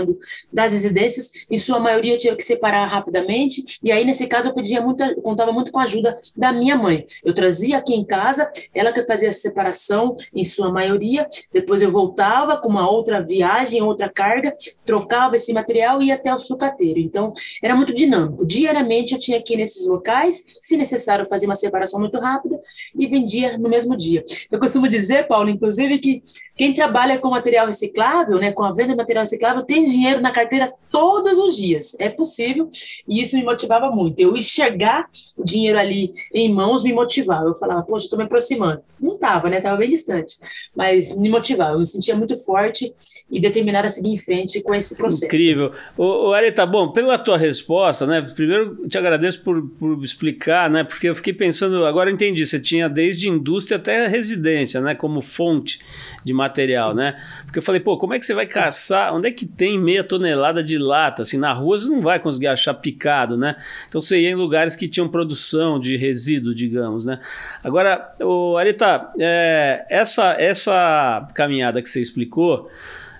das 0.51 0.71
residências, 0.71 1.45
em 1.49 1.57
sua 1.57 1.79
maioria 1.79 2.13
eu 2.13 2.17
tinha 2.17 2.35
que 2.35 2.43
separar 2.43 2.87
rapidamente, 2.87 3.79
e 3.83 3.91
aí 3.91 4.05
nesse 4.05 4.27
caso 4.27 4.49
eu 4.49 4.83
muita, 4.83 5.15
contava 5.21 5.51
muito 5.51 5.71
com 5.71 5.79
a 5.79 5.83
ajuda 5.83 6.19
da 6.35 6.51
minha 6.51 6.75
mãe. 6.75 7.05
Eu 7.23 7.33
trazia 7.33 7.77
aqui 7.77 7.93
em 7.93 8.05
casa, 8.05 8.51
ela 8.73 8.91
que 8.91 9.03
fazia 9.03 9.29
a 9.29 9.31
separação 9.31 10.15
em 10.33 10.43
sua 10.43 10.71
maioria, 10.71 11.27
depois 11.53 11.81
eu 11.81 11.91
voltava 11.91 12.57
com 12.57 12.69
uma 12.69 12.89
outra 12.89 13.21
viagem, 13.21 13.81
outra 13.81 14.09
carga, 14.09 14.55
trocava 14.85 15.35
esse 15.35 15.53
material 15.53 16.01
e 16.01 16.07
ia 16.07 16.15
até 16.15 16.33
o 16.33 16.39
sucateiro. 16.39 16.99
Então, 16.99 17.33
era 17.61 17.75
muito 17.75 17.93
dinâmico. 17.93 18.45
Diariamente 18.45 19.13
eu 19.13 19.19
tinha 19.19 19.41
que 19.41 19.53
ir 19.53 19.57
nesses 19.57 19.87
locais, 19.87 20.55
se 20.61 20.77
necessário, 20.77 21.25
fazer 21.25 21.45
uma 21.45 21.55
separação 21.55 21.99
muito 21.99 22.17
rápida 22.19 22.59
e 22.97 23.07
vendia 23.07 23.57
no 23.57 23.69
mesmo 23.69 23.95
dia. 23.95 24.23
Eu 24.51 24.59
costumo 24.59 24.87
dizer, 24.87 25.27
Paulo, 25.27 25.49
inclusive, 25.49 25.99
que 25.99 26.23
quem 26.55 26.73
trabalha 26.73 27.17
com 27.19 27.29
material 27.29 27.67
reciclável, 27.67 28.37
né, 28.39 28.51
com 28.51 28.63
a 28.63 28.71
venda 28.71 28.91
de 28.91 28.97
material 28.97 29.23
reciclável, 29.23 29.63
tem 29.63 29.84
dinheiro 29.85 30.21
na 30.21 30.31
carteira 30.31 30.73
todos 30.91 31.37
os 31.37 31.57
dias. 31.57 31.95
É 31.99 32.09
possível, 32.09 32.69
e 33.07 33.21
isso 33.21 33.35
me 33.35 33.43
motivava 33.43 33.91
muito. 33.91 34.19
Eu 34.19 34.35
enxergar 34.35 35.09
o 35.37 35.43
dinheiro 35.43 35.77
ali 35.77 36.13
em 36.33 36.53
mãos 36.53 36.83
me 36.83 36.93
motivava. 36.93 37.49
Eu 37.49 37.55
falava, 37.55 37.83
poxa, 37.83 38.05
estou 38.05 38.17
me 38.17 38.23
aproximando. 38.23 38.81
Não 38.99 39.15
estava, 39.15 39.49
né? 39.49 39.57
Estava 39.57 39.75
bem 39.75 39.89
distante. 39.89 40.37
Mas 40.73 41.17
me 41.19 41.29
motivava. 41.29 41.73
Eu 41.73 41.79
me 41.79 41.85
sentia 41.85 42.15
muito 42.15 42.37
forte 42.37 42.93
e 43.29 43.41
determinada 43.41 43.87
a 43.87 43.89
seguir 43.89 44.09
em 44.09 44.17
frente 44.17 44.61
com 44.61 44.73
esse 44.73 44.95
processo. 44.95 45.25
Incrível. 45.25 45.73
O, 45.97 46.29
o 46.29 46.33
Areta, 46.33 46.65
bom, 46.65 46.91
pela 46.91 47.17
tua 47.17 47.37
resposta, 47.37 48.05
né? 48.05 48.21
Primeiro, 48.21 48.87
te 48.87 48.97
agradeço 48.97 49.43
por, 49.43 49.61
por 49.71 50.01
explicar, 50.01 50.69
né? 50.69 50.83
Porque 50.83 51.09
eu 51.09 51.15
fiquei 51.15 51.33
pensando, 51.33 51.85
agora 51.85 52.09
eu 52.09 52.13
entendi, 52.13 52.45
você 52.45 52.59
tinha 52.59 52.87
desde 52.87 53.27
indústria 53.27 53.77
até 53.77 54.07
residência, 54.07 54.79
né? 54.79 54.95
Como 54.95 55.21
fonte 55.21 55.79
de 56.23 56.33
material, 56.33 56.91
Sim. 56.91 56.97
né? 56.97 57.21
Porque 57.45 57.59
eu 57.59 57.63
falei, 57.63 57.81
pô, 57.81 57.97
como 57.97 58.13
é 58.13 58.19
que 58.19 58.25
você 58.25 58.33
vai 58.33 58.47
Sim. 58.47 58.53
caçar? 58.53 59.13
Onde 59.13 59.27
é 59.27 59.31
que 59.31 59.45
tem 59.45 59.74
meia 59.77 60.03
tonelada 60.03 60.63
de 60.63 60.77
lata? 60.77 61.21
Assim, 61.21 61.37
na 61.37 61.53
rua 61.53 61.77
você 61.77 61.87
não 61.87 62.01
vai 62.01 62.19
conseguir 62.19 62.47
achar 62.47 62.73
picado, 62.73 63.37
né? 63.37 63.55
Então 63.87 64.01
você 64.01 64.19
ia 64.19 64.29
em 64.29 64.35
lugares 64.35 64.75
que 64.75 64.87
tinham 64.87 65.07
produção 65.07 65.79
de 65.79 65.97
resíduo, 65.97 66.53
digamos, 66.53 67.05
né? 67.05 67.19
Agora, 67.63 68.13
o 68.19 68.57
Arita, 68.57 69.09
é, 69.19 69.85
essa, 69.89 70.35
essa 70.39 71.27
caminhada 71.33 71.81
que 71.81 71.89
você 71.89 71.99
explicou, 71.99 72.69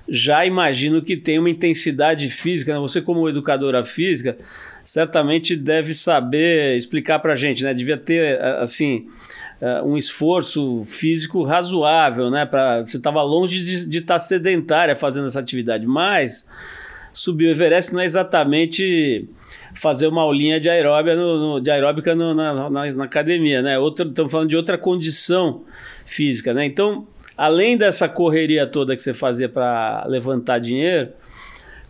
já 0.08 0.46
imagino 0.46 1.02
que 1.02 1.18
tem 1.18 1.40
uma 1.40 1.50
intensidade 1.50 2.30
física, 2.30 2.74
né? 2.74 2.80
Você 2.80 3.02
como 3.02 3.28
educadora 3.28 3.84
física, 3.84 4.38
certamente 4.84 5.56
deve 5.56 5.94
saber 5.94 6.78
explicar 6.78 7.20
para 7.20 7.36
gente, 7.36 7.64
né? 7.64 7.74
Devia 7.74 7.98
ter, 7.98 8.42
assim 8.42 9.08
uh, 9.62 9.86
um 9.86 9.98
esforço 9.98 10.84
físico 10.86 11.44
razoável, 11.44 12.30
né? 12.30 12.46
Pra, 12.46 12.84
você 12.84 12.98
estava 12.98 13.22
longe 13.22 13.88
de 13.88 13.98
estar 13.98 14.16
tá 14.16 14.20
sedentária 14.20 14.96
fazendo 14.96 15.28
essa 15.28 15.40
atividade, 15.40 15.86
mas 15.86 16.50
subir 17.14 17.48
o 17.48 17.52
Everest 17.52 17.94
não 17.94 18.02
é 18.02 18.06
exatamente 18.06 19.28
fazer 19.76 20.08
uma 20.08 20.22
aulinha 20.22 20.60
de 20.60 20.70
aeróbica, 20.70 21.16
no, 21.16 21.38
no 21.38 21.62
de 21.62 21.72
aeróbica 21.72 22.16
no, 22.16 22.34
na, 22.34 22.70
na, 22.70 22.92
na, 22.92 23.04
academia, 23.04 23.62
né? 23.62 23.78
Outro, 23.78 24.08
estamos 24.08 24.32
falando 24.32 24.50
de 24.50 24.58
outra 24.58 24.78
condição 24.78 25.64
física, 26.06 26.54
né? 26.54 26.66
Então, 26.66 27.08
além 27.38 27.78
dessa 27.78 28.08
correria 28.08 28.66
toda 28.66 28.96
que 28.96 29.02
você 29.02 29.14
fazia 29.14 29.50
para 29.50 30.06
levantar 30.08 30.60
dinheiro, 30.60 31.10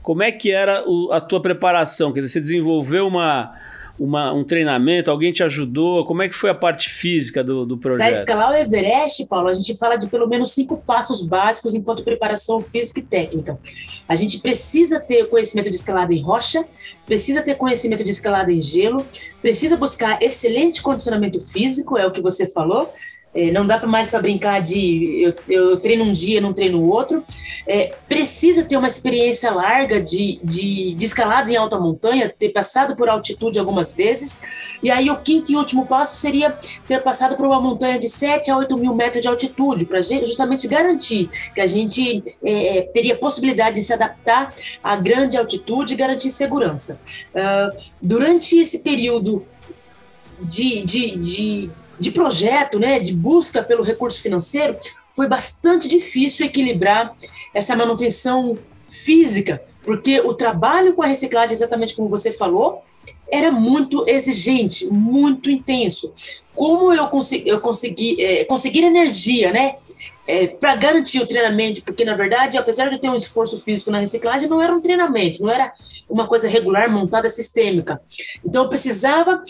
como 0.01 0.21
é 0.21 0.31
que 0.31 0.51
era 0.51 0.83
o, 0.87 1.11
a 1.11 1.19
tua 1.19 1.41
preparação? 1.41 2.11
Quer 2.11 2.19
dizer, 2.19 2.33
você 2.33 2.41
desenvolveu 2.41 3.07
uma 3.07 3.53
uma, 3.99 4.33
um 4.33 4.43
treinamento? 4.43 5.09
Alguém 5.09 5.31
te 5.31 5.43
ajudou? 5.43 6.05
Como 6.05 6.21
é 6.21 6.29
que 6.29 6.35
foi 6.35 6.49
a 6.49 6.55
parte 6.55 6.89
física 6.89 7.43
do, 7.43 7.65
do 7.65 7.77
projeto? 7.77 8.07
Para 8.07 8.17
escalar 8.17 8.51
o 8.51 8.55
Everest, 8.55 9.25
Paulo, 9.27 9.47
a 9.47 9.53
gente 9.53 9.75
fala 9.77 9.95
de 9.95 10.07
pelo 10.07 10.27
menos 10.27 10.51
cinco 10.51 10.77
passos 10.77 11.21
básicos 11.21 11.73
enquanto 11.73 12.03
preparação 12.03 12.59
física 12.61 12.99
e 12.99 13.03
técnica. 13.03 13.57
A 14.07 14.15
gente 14.15 14.39
precisa 14.39 14.99
ter 14.99 15.27
conhecimento 15.29 15.69
de 15.69 15.75
escalada 15.75 16.13
em 16.13 16.21
rocha, 16.21 16.65
precisa 17.05 17.41
ter 17.41 17.55
conhecimento 17.55 18.03
de 18.03 18.11
escalada 18.11 18.51
em 18.51 18.61
gelo, 18.61 19.05
precisa 19.41 19.77
buscar 19.77 20.21
excelente 20.21 20.81
condicionamento 20.81 21.39
físico, 21.39 21.97
é 21.97 22.05
o 22.05 22.11
que 22.11 22.21
você 22.21 22.47
falou, 22.47 22.91
é, 23.35 23.51
não 23.51 23.67
dá 23.67 23.85
mais 23.85 24.09
para 24.09 24.21
brincar 24.21 24.61
de 24.61 25.21
eu, 25.21 25.35
eu, 25.49 25.77
treino 25.77 26.05
um 26.05 26.13
dia, 26.13 26.39
não 26.39 26.53
treino 26.53 26.79
o 26.79 26.87
outro. 26.89 27.21
É, 27.67 27.93
precisa 28.07 28.63
ter 28.63 28.77
uma 28.77 28.87
experiência 28.87 29.51
larga 29.51 29.99
de, 29.99 30.39
de, 30.41 30.93
de, 30.93 31.05
escalada 31.05 31.51
em 31.51 31.57
alta 31.57 31.77
montanha, 31.77 32.29
ter 32.29 32.49
passado 32.49 32.95
por 32.95 33.09
altitude 33.09 33.59
algumas 33.59 33.93
vezes. 33.93 34.43
E 34.81 34.89
aí 34.89 35.09
o 35.09 35.17
quinto 35.17 35.51
e 35.51 35.57
último 35.57 35.85
passo 35.85 36.15
seria 36.15 36.57
ter 36.87 37.03
passado 37.03 37.35
por 37.35 37.45
uma 37.45 37.59
montanha 37.59 37.99
de 37.99 38.07
7 38.07 38.49
a 38.49 38.57
8 38.57 38.77
mil 38.77 38.95
metros 38.95 39.21
de 39.21 39.27
altitude, 39.27 39.85
para 39.85 40.01
justamente 40.01 40.65
garantir 40.67 41.29
que 41.53 41.59
a 41.59 41.67
gente 41.67 42.23
é, 42.41 42.77
é, 42.77 42.81
teria 42.83 43.17
possibilidade 43.17 43.75
de 43.75 43.81
se 43.81 43.91
adaptar 43.91 44.53
à 44.81 44.95
grande 44.95 45.37
altitude 45.37 45.93
e 45.93 45.97
garantir 45.97 46.29
segurança. 46.29 47.01
Uh, 47.33 47.77
durante 48.01 48.57
esse 48.57 48.79
período 48.79 49.45
de, 50.41 50.83
de, 50.83 51.15
de 51.17 51.71
de 51.99 52.11
projeto, 52.11 52.79
né, 52.79 52.99
de 52.99 53.13
busca 53.13 53.63
pelo 53.63 53.83
recurso 53.83 54.21
financeiro, 54.21 54.77
foi 55.09 55.27
bastante 55.27 55.87
difícil 55.87 56.45
equilibrar 56.45 57.15
essa 57.53 57.75
manutenção 57.75 58.57
física, 58.89 59.61
porque 59.83 60.19
o 60.19 60.33
trabalho 60.33 60.93
com 60.93 61.03
a 61.03 61.07
reciclagem, 61.07 61.53
exatamente 61.53 61.95
como 61.95 62.09
você 62.09 62.31
falou, 62.31 62.83
era 63.29 63.51
muito 63.51 64.05
exigente, 64.07 64.87
muito 64.87 65.49
intenso. 65.49 66.13
Como 66.53 66.93
eu 66.93 67.07
consegui, 67.07 67.49
eu 67.49 67.59
consegui 67.59 68.23
é, 68.23 68.45
conseguir 68.45 68.83
energia, 68.83 69.51
né? 69.51 69.75
É, 70.27 70.47
para 70.47 70.75
garantir 70.75 71.19
o 71.19 71.27
treinamento, 71.27 71.83
porque 71.83 72.03
na 72.03 72.15
verdade, 72.15 72.57
apesar 72.57 72.89
de 72.89 72.97
ter 72.97 73.07
um 73.09 73.15
esforço 73.15 73.63
físico 73.63 73.91
na 73.91 73.99
reciclagem, 73.99 74.49
não 74.49 74.59
era 74.59 74.73
um 74.73 74.81
treinamento, 74.81 75.43
não 75.43 75.51
era 75.51 75.71
uma 76.09 76.27
coisa 76.27 76.47
regular, 76.47 76.91
montada, 76.91 77.29
sistêmica. 77.29 78.01
Então 78.43 78.63
eu 78.63 78.69
precisava 78.69 79.43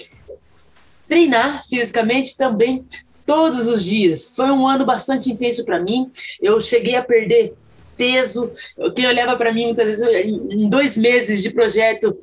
treinar 1.07 1.65
fisicamente 1.67 2.37
também 2.37 2.85
todos 3.25 3.67
os 3.67 3.83
dias. 3.83 4.33
Foi 4.35 4.49
um 4.51 4.67
ano 4.67 4.85
bastante 4.85 5.31
intenso 5.31 5.65
para 5.65 5.79
mim. 5.79 6.11
Eu 6.41 6.59
cheguei 6.61 6.95
a 6.95 7.03
perder 7.03 7.53
peso. 7.97 8.51
Quem 8.95 9.07
olhava 9.07 9.35
para 9.35 9.53
mim 9.53 9.65
muitas 9.65 9.99
vezes, 9.99 10.27
em 10.27 10.69
dois 10.69 10.97
meses 10.97 11.41
de 11.41 11.49
projeto, 11.49 12.15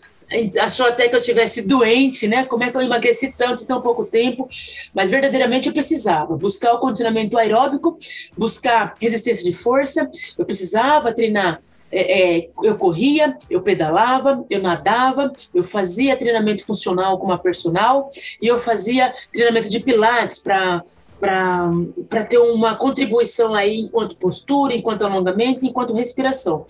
achou 0.61 0.87
até 0.87 1.09
que 1.09 1.17
eu 1.17 1.21
tivesse 1.21 1.67
doente, 1.67 2.27
né? 2.29 2.45
Como 2.45 2.65
é 2.65 2.71
que 2.71 2.77
eu 2.77 2.81
emagreci 2.81 3.35
tanto 3.37 3.65
em 3.65 3.67
tão 3.67 3.81
pouco 3.81 4.05
tempo? 4.05 4.49
Mas 4.95 5.11
verdadeiramente 5.11 5.69
eu 5.69 5.75
precisava 5.75 6.37
buscar 6.37 6.73
o 6.73 6.79
condicionamento 6.79 7.37
aeróbico, 7.37 7.99
buscar 8.37 8.95
resistência 9.01 9.45
de 9.45 9.57
força, 9.57 10.11
eu 10.39 10.45
precisava 10.45 11.13
treinar. 11.13 11.61
É, 11.93 12.39
é, 12.39 12.49
eu 12.63 12.79
corria, 12.79 13.37
eu 13.51 13.61
pedalava, 13.61 14.45
eu 14.49 14.63
nadava, 14.63 15.31
eu 15.55 15.63
fazia 15.63 16.17
treinamento 16.17 16.65
funcional 16.65 17.19
com 17.19 17.27
uma 17.27 17.39
personal 17.39 18.11
e 18.41 18.47
eu 18.47 18.59
fazia 18.59 19.15
treinamento 19.31 19.69
de 19.69 19.79
pilates 19.79 20.39
para 20.39 20.83
para 21.23 22.25
ter 22.25 22.39
uma 22.39 22.75
contribuição 22.75 23.55
aí 23.55 23.83
enquanto 23.83 24.17
postura, 24.17 24.75
enquanto 24.75 25.03
alongamento, 25.03 25.65
enquanto 25.65 25.95
respiração. 25.95 26.67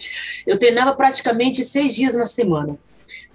Eu 0.47 0.59
treinava 0.59 0.93
praticamente 0.93 1.65
seis 1.65 1.95
dias 1.95 2.15
na 2.15 2.27
semana. 2.27 2.77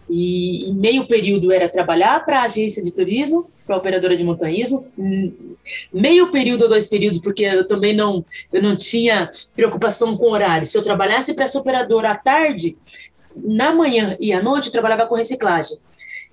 E 0.08 0.70
em 0.70 0.76
meio 0.76 1.08
período 1.08 1.52
era 1.52 1.68
trabalhar 1.68 2.24
para 2.24 2.42
a 2.42 2.44
agência 2.44 2.84
de 2.84 2.94
turismo, 2.94 3.50
para 3.68 3.78
operadora 3.78 4.16
de 4.16 4.24
montanhismo, 4.24 4.88
meio 5.94 6.32
período 6.32 6.64
ou 6.64 6.70
dois 6.70 6.88
períodos, 6.88 7.20
porque 7.20 7.44
eu 7.44 7.68
também 7.68 7.94
não, 7.94 8.26
eu 8.52 8.64
não 8.64 8.76
tinha 8.76 9.30
preocupação 9.56 10.18
com 10.18 10.32
horário. 10.32 10.66
Se 10.66 10.78
eu 10.78 10.82
trabalhasse 10.82 11.36
para 11.36 11.44
essa 11.44 11.60
operadora 11.60 12.12
à 12.12 12.16
tarde, 12.16 12.78
na 13.36 13.74
manhã 13.74 14.18
e 14.20 14.34
à 14.34 14.42
noite 14.42 14.68
eu 14.68 14.72
trabalhava 14.72 15.06
com 15.06 15.16
reciclagem. 15.16 15.78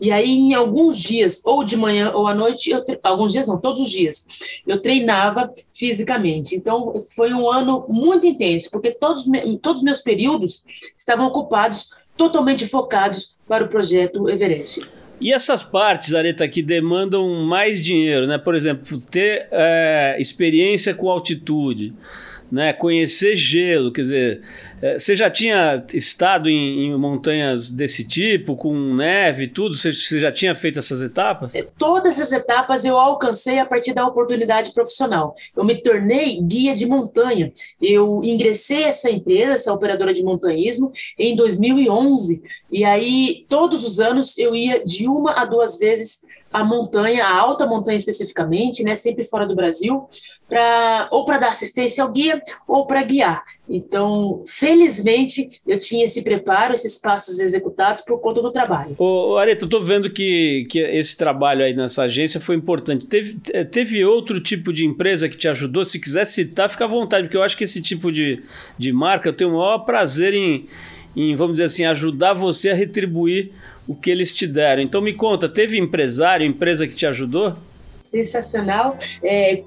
E 0.00 0.10
aí, 0.10 0.28
em 0.28 0.54
alguns 0.54 0.98
dias, 0.98 1.40
ou 1.44 1.62
de 1.62 1.76
manhã 1.76 2.10
ou 2.12 2.26
à 2.26 2.34
noite, 2.34 2.70
eu, 2.70 2.82
alguns 3.02 3.32
dias 3.32 3.46
não, 3.46 3.60
todos 3.60 3.80
os 3.80 3.90
dias, 3.90 4.60
eu 4.66 4.80
treinava 4.80 5.52
fisicamente. 5.72 6.56
Então, 6.56 7.04
foi 7.14 7.32
um 7.32 7.48
ano 7.48 7.84
muito 7.88 8.26
intenso, 8.26 8.70
porque 8.70 8.90
todos, 8.90 9.24
todos 9.62 9.80
os 9.80 9.84
meus 9.84 10.00
períodos 10.00 10.64
estavam 10.96 11.26
ocupados, 11.26 11.90
totalmente 12.16 12.66
focados 12.66 13.36
para 13.46 13.64
o 13.64 13.68
projeto 13.68 14.28
Everest. 14.28 14.80
E 15.20 15.32
essas 15.32 15.62
partes, 15.62 16.14
Areta, 16.14 16.46
que 16.48 16.62
demandam 16.62 17.28
mais 17.44 17.82
dinheiro, 17.82 18.26
né? 18.26 18.36
Por 18.38 18.54
exemplo, 18.54 19.00
ter 19.00 19.46
é, 19.50 20.16
experiência 20.18 20.94
com 20.94 21.08
altitude, 21.08 21.92
né? 22.50 22.72
Conhecer 22.72 23.36
gelo, 23.36 23.92
quer 23.92 24.02
dizer, 24.02 24.40
é, 24.82 24.98
você 24.98 25.16
já 25.16 25.30
tinha 25.30 25.84
estado 25.94 26.48
em, 26.50 26.86
em, 26.86 26.98
montanhas 26.98 27.70
desse 27.70 28.04
tipo, 28.04 28.54
com 28.54 28.94
neve, 28.94 29.46
tudo? 29.46 29.74
Você, 29.74 29.90
você, 29.90 30.20
já 30.20 30.30
tinha 30.30 30.54
feito 30.54 30.78
essas 30.78 31.00
etapas? 31.00 31.54
É, 31.54 31.64
todas 31.78 32.20
as 32.20 32.32
etapas 32.32 32.84
eu 32.84 32.98
alcancei 32.98 33.58
a 33.58 33.64
partir 33.64 33.94
da 33.94 34.06
oportunidade 34.06 34.72
profissional. 34.74 35.34
Eu 35.56 35.64
me 35.64 35.76
tornei 35.76 36.40
guia 36.40 36.74
de 36.74 36.86
montanha. 36.86 37.52
Eu 37.80 38.20
ingressei 38.22 38.84
essa 38.84 39.10
empresa, 39.10 39.54
essa 39.54 39.72
operadora 39.72 40.12
de 40.12 40.22
montanhismo, 40.22 40.92
em 41.18 41.34
2011. 41.34 42.42
E 42.70 42.84
aí, 42.84 43.46
todos 43.48 43.84
os 43.84 44.00
anos, 44.00 44.36
eu 44.36 44.54
ia 44.54 44.84
de 44.84 45.08
uma 45.08 45.32
a 45.32 45.44
duas 45.44 45.78
vezes 45.78 46.26
a 46.54 46.62
montanha, 46.62 47.26
a 47.26 47.36
alta 47.36 47.66
montanha 47.66 47.98
especificamente, 47.98 48.84
né, 48.84 48.94
sempre 48.94 49.24
fora 49.24 49.44
do 49.44 49.56
Brasil, 49.56 50.08
para 50.48 51.08
ou 51.10 51.24
para 51.24 51.38
dar 51.38 51.48
assistência 51.48 52.04
ao 52.04 52.12
guia 52.12 52.40
ou 52.68 52.86
para 52.86 53.02
guiar. 53.02 53.42
Então, 53.68 54.40
felizmente, 54.46 55.48
eu 55.66 55.80
tinha 55.80 56.04
esse 56.04 56.22
preparo, 56.22 56.72
esses 56.72 56.96
passos 56.96 57.40
executados 57.40 58.04
por 58.04 58.20
conta 58.20 58.40
do 58.40 58.52
trabalho. 58.52 58.94
Ô, 58.96 59.36
Areta, 59.36 59.64
eu 59.64 59.68
tô 59.68 59.82
vendo 59.82 60.08
que, 60.08 60.64
que 60.70 60.78
esse 60.78 61.16
trabalho 61.16 61.64
aí 61.64 61.74
nessa 61.74 62.04
agência 62.04 62.40
foi 62.40 62.54
importante. 62.54 63.04
Teve, 63.06 63.36
teve 63.72 64.04
outro 64.04 64.40
tipo 64.40 64.72
de 64.72 64.86
empresa 64.86 65.28
que 65.28 65.36
te 65.36 65.48
ajudou? 65.48 65.84
Se 65.84 65.98
quiser 65.98 66.24
citar, 66.24 66.70
fica 66.70 66.84
à 66.84 66.88
vontade, 66.88 67.24
porque 67.24 67.36
eu 67.36 67.42
acho 67.42 67.56
que 67.56 67.64
esse 67.64 67.82
tipo 67.82 68.12
de, 68.12 68.40
de 68.78 68.92
marca 68.92 69.28
eu 69.28 69.32
tenho 69.32 69.50
o 69.50 69.54
maior 69.54 69.78
prazer 69.78 70.32
em, 70.34 70.68
em, 71.16 71.34
vamos 71.34 71.54
dizer 71.54 71.64
assim, 71.64 71.84
ajudar 71.84 72.32
você 72.32 72.70
a 72.70 72.74
retribuir 72.74 73.50
o 73.86 73.94
que 73.94 74.10
eles 74.10 74.32
te 74.32 74.46
deram. 74.46 74.82
Então 74.82 75.00
me 75.00 75.12
conta, 75.12 75.48
teve 75.48 75.78
empresário, 75.78 76.46
empresa 76.46 76.86
que 76.86 76.94
te 76.94 77.06
ajudou? 77.06 77.54
Sensacional. 78.02 78.96
É, 79.22 79.62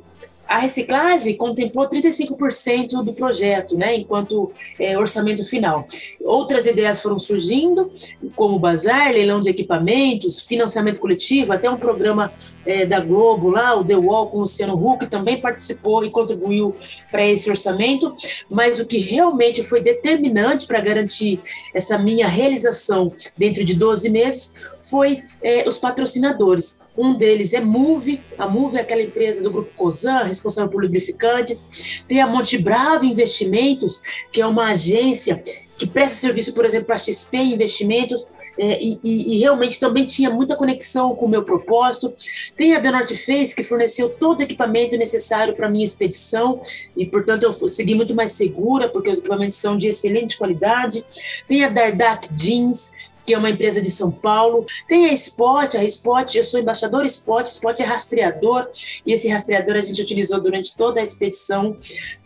a 0.48 0.58
reciclagem 0.58 1.36
contemplou 1.36 1.88
35% 1.88 3.04
do 3.04 3.14
projeto, 3.14 3.78
né, 3.78 3.96
enquanto 3.96 4.52
é, 4.80 4.98
orçamento 4.98 5.44
final. 5.46 5.88
Outras 6.22 6.66
ideias 6.66 7.02
foram 7.02 7.20
surgindo, 7.20 7.92
como 8.36 8.58
bazar, 8.58 9.12
leilão 9.12 9.42
de 9.42 9.50
equipamentos, 9.50 10.48
financiamento 10.48 11.00
coletivo, 11.00 11.54
até 11.54 11.70
um 11.70 11.78
programa 11.78 12.32
é, 12.66 12.86
da 12.86 13.00
Globo 13.00 13.50
lá, 13.50 13.76
o 13.76 13.84
The 13.84 13.96
Wall 13.96 14.28
com 14.28 14.38
o 14.38 14.42
Luciano 14.42 14.74
Huck, 14.74 15.06
também 15.08 15.38
participou 15.40 16.04
e 16.06 16.10
contribuiu 16.10 16.76
para 17.12 17.26
esse 17.26 17.50
orçamento. 17.50 18.16
Mas 18.50 18.80
o 18.80 18.86
que 18.86 18.98
realmente 18.98 19.64
foi 19.64 19.82
determinante 19.82 20.66
para 20.66 20.80
garantir 20.80 21.40
essa 21.74 21.98
minha 21.98 22.28
realização 22.28 23.12
dentro 23.38 23.64
de 23.64 23.74
12 23.74 24.10
meses 24.10 24.60
foi 24.90 25.24
é, 25.42 25.68
os 25.68 25.78
patrocinadores. 25.78 26.88
Um 26.98 27.16
deles 27.16 27.54
é 27.54 27.60
Move, 27.60 28.20
a 28.38 28.48
Move 28.48 28.78
é 28.78 28.82
aquela 28.82 29.02
empresa 29.02 29.44
do 29.44 29.52
grupo 29.52 29.72
Cosan, 29.76 30.24
responsável 30.24 30.70
por 30.70 30.82
lubrificantes. 30.82 32.02
Tem 32.08 32.22
a 32.22 32.28
Monte 32.28 32.58
Bravo 32.58 33.06
Investimentos, 33.06 34.02
que 34.32 34.42
é 34.42 34.46
uma 34.46 34.72
agência 34.72 35.44
que 35.78 35.86
presta 35.86 36.18
serviço, 36.18 36.54
por 36.54 36.66
exemplo, 36.66 36.88
para 36.88 36.96
a 36.96 37.00
XP 37.00 37.38
Investimentos, 37.38 38.26
é, 38.58 38.80
e, 38.82 39.00
e, 39.04 39.40
realmente 39.40 39.80
também 39.80 40.04
tinha 40.04 40.32
muita 40.32 40.56
conexão 40.56 41.16
com 41.16 41.28
o 41.28 41.30
meu 41.30 41.44
propósito. 41.44 42.12
Tem 42.56 42.74
a 42.74 42.82
The 42.82 42.92
North 42.92 43.14
Face, 43.14 43.56
que 43.56 43.64
forneceu 43.64 44.10
todo 44.10 44.40
o 44.40 44.44
equipamento 44.44 44.98
necessário 44.98 45.56
para 45.56 45.68
a 45.68 45.70
minha 45.70 45.86
expedição, 45.86 46.62
e 46.96 47.06
portanto 47.06 47.44
eu 47.44 47.54
segui 47.54 47.94
muito 47.94 48.16
mais 48.16 48.32
segura, 48.32 48.90
porque 48.90 49.12
os 49.12 49.20
equipamentos 49.20 49.58
são 49.58 49.78
de 49.78 49.88
excelente 49.88 50.38
qualidade. 50.38 51.06
Tem 51.48 51.64
a 51.64 51.70
Dardak 51.70 52.34
Jeans, 52.34 53.07
que 53.28 53.34
é 53.34 53.38
uma 53.38 53.50
empresa 53.50 53.82
de 53.82 53.92
São 53.92 54.10
Paulo. 54.10 54.66
Tem 54.88 55.10
a 55.10 55.14
Spot, 55.14 55.76
a 55.76 55.84
Spot, 55.84 56.34
eu 56.34 56.44
sou 56.46 56.62
embaixador 56.62 57.06
Spot, 57.06 57.46
Spot 57.46 57.78
é 57.78 57.84
rastreador, 57.84 58.70
e 59.06 59.12
esse 59.12 59.28
rastreador 59.28 59.76
a 59.76 59.82
gente 59.82 60.02
utilizou 60.02 60.40
durante 60.40 60.78
toda 60.78 61.02
a 61.02 61.04
expedição. 61.04 61.76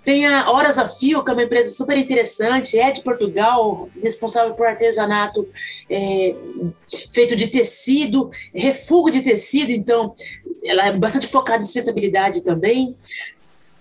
Tem 0.06 0.28
a 0.28 0.52
Horas 0.52 0.78
a 0.78 0.88
Fio, 0.88 1.24
que 1.24 1.32
é 1.32 1.34
uma 1.34 1.42
empresa 1.42 1.72
super 1.72 1.98
interessante, 1.98 2.78
é 2.78 2.92
de 2.92 3.02
Portugal, 3.02 3.90
responsável 4.02 4.54
por 4.54 4.68
artesanato 4.68 5.48
é, 5.90 6.36
feito 7.12 7.36
de 7.36 7.48
tecido, 7.48 8.30
refugo 8.54 9.10
de 9.10 9.22
tecido, 9.22 9.72
então 9.72 10.14
ela 10.64 10.86
é 10.86 10.92
bastante 10.92 11.26
focada 11.26 11.64
em 11.64 11.66
sustentabilidade 11.66 12.44
também. 12.44 12.96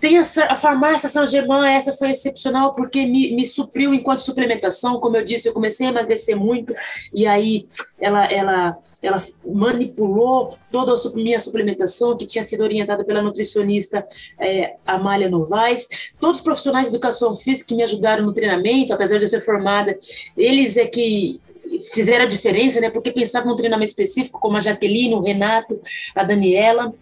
Tem 0.01 0.19
a, 0.19 0.23
a 0.49 0.57
farmácia 0.57 1.09
São 1.09 1.27
Germain, 1.27 1.75
essa 1.75 1.93
foi 1.93 2.11
excepcional 2.11 2.73
porque 2.75 3.05
me, 3.05 3.35
me 3.35 3.47
supriu 3.47 3.93
enquanto 3.93 4.21
suplementação. 4.21 4.99
Como 4.99 5.17
eu 5.17 5.25
disse, 5.25 5.49
eu 5.49 5.53
comecei 5.53 5.87
a 5.87 5.91
emagrecer 5.91 6.37
muito 6.37 6.75
e 7.13 7.27
aí 7.27 7.69
ela, 8.01 8.25
ela, 8.25 8.79
ela 9.03 9.19
manipulou 9.45 10.57
toda 10.73 10.93
a 10.93 11.17
minha 11.17 11.39
suplementação, 11.39 12.17
que 12.17 12.27
tinha 12.27 12.43
sido 12.43 12.63
orientada 12.63 13.05
pela 13.05 13.21
nutricionista 13.21 14.07
é, 14.39 14.77
Amália 14.87 15.29
Novaes. 15.29 15.87
Todos 16.19 16.39
os 16.39 16.45
profissionais 16.45 16.89
de 16.89 16.95
educação 16.95 17.35
física 17.35 17.69
que 17.69 17.75
me 17.75 17.83
ajudaram 17.83 18.25
no 18.25 18.33
treinamento, 18.33 18.95
apesar 18.95 19.19
de 19.19 19.25
eu 19.25 19.29
ser 19.29 19.41
formada, 19.41 19.99
eles 20.37 20.79
é 20.79 20.87
que 20.87 21.41
fizeram 21.93 22.25
a 22.25 22.29
diferença, 22.29 22.81
né? 22.81 22.91
Porque 22.91 23.13
pensavam 23.13 23.51
no 23.51 23.57
treinamento 23.57 23.91
específico, 23.91 24.41
como 24.41 24.57
a 24.57 24.61
Jaqueline, 24.61 25.15
o 25.15 25.21
Renato, 25.21 25.81
a 26.15 26.25
Daniela. 26.25 26.93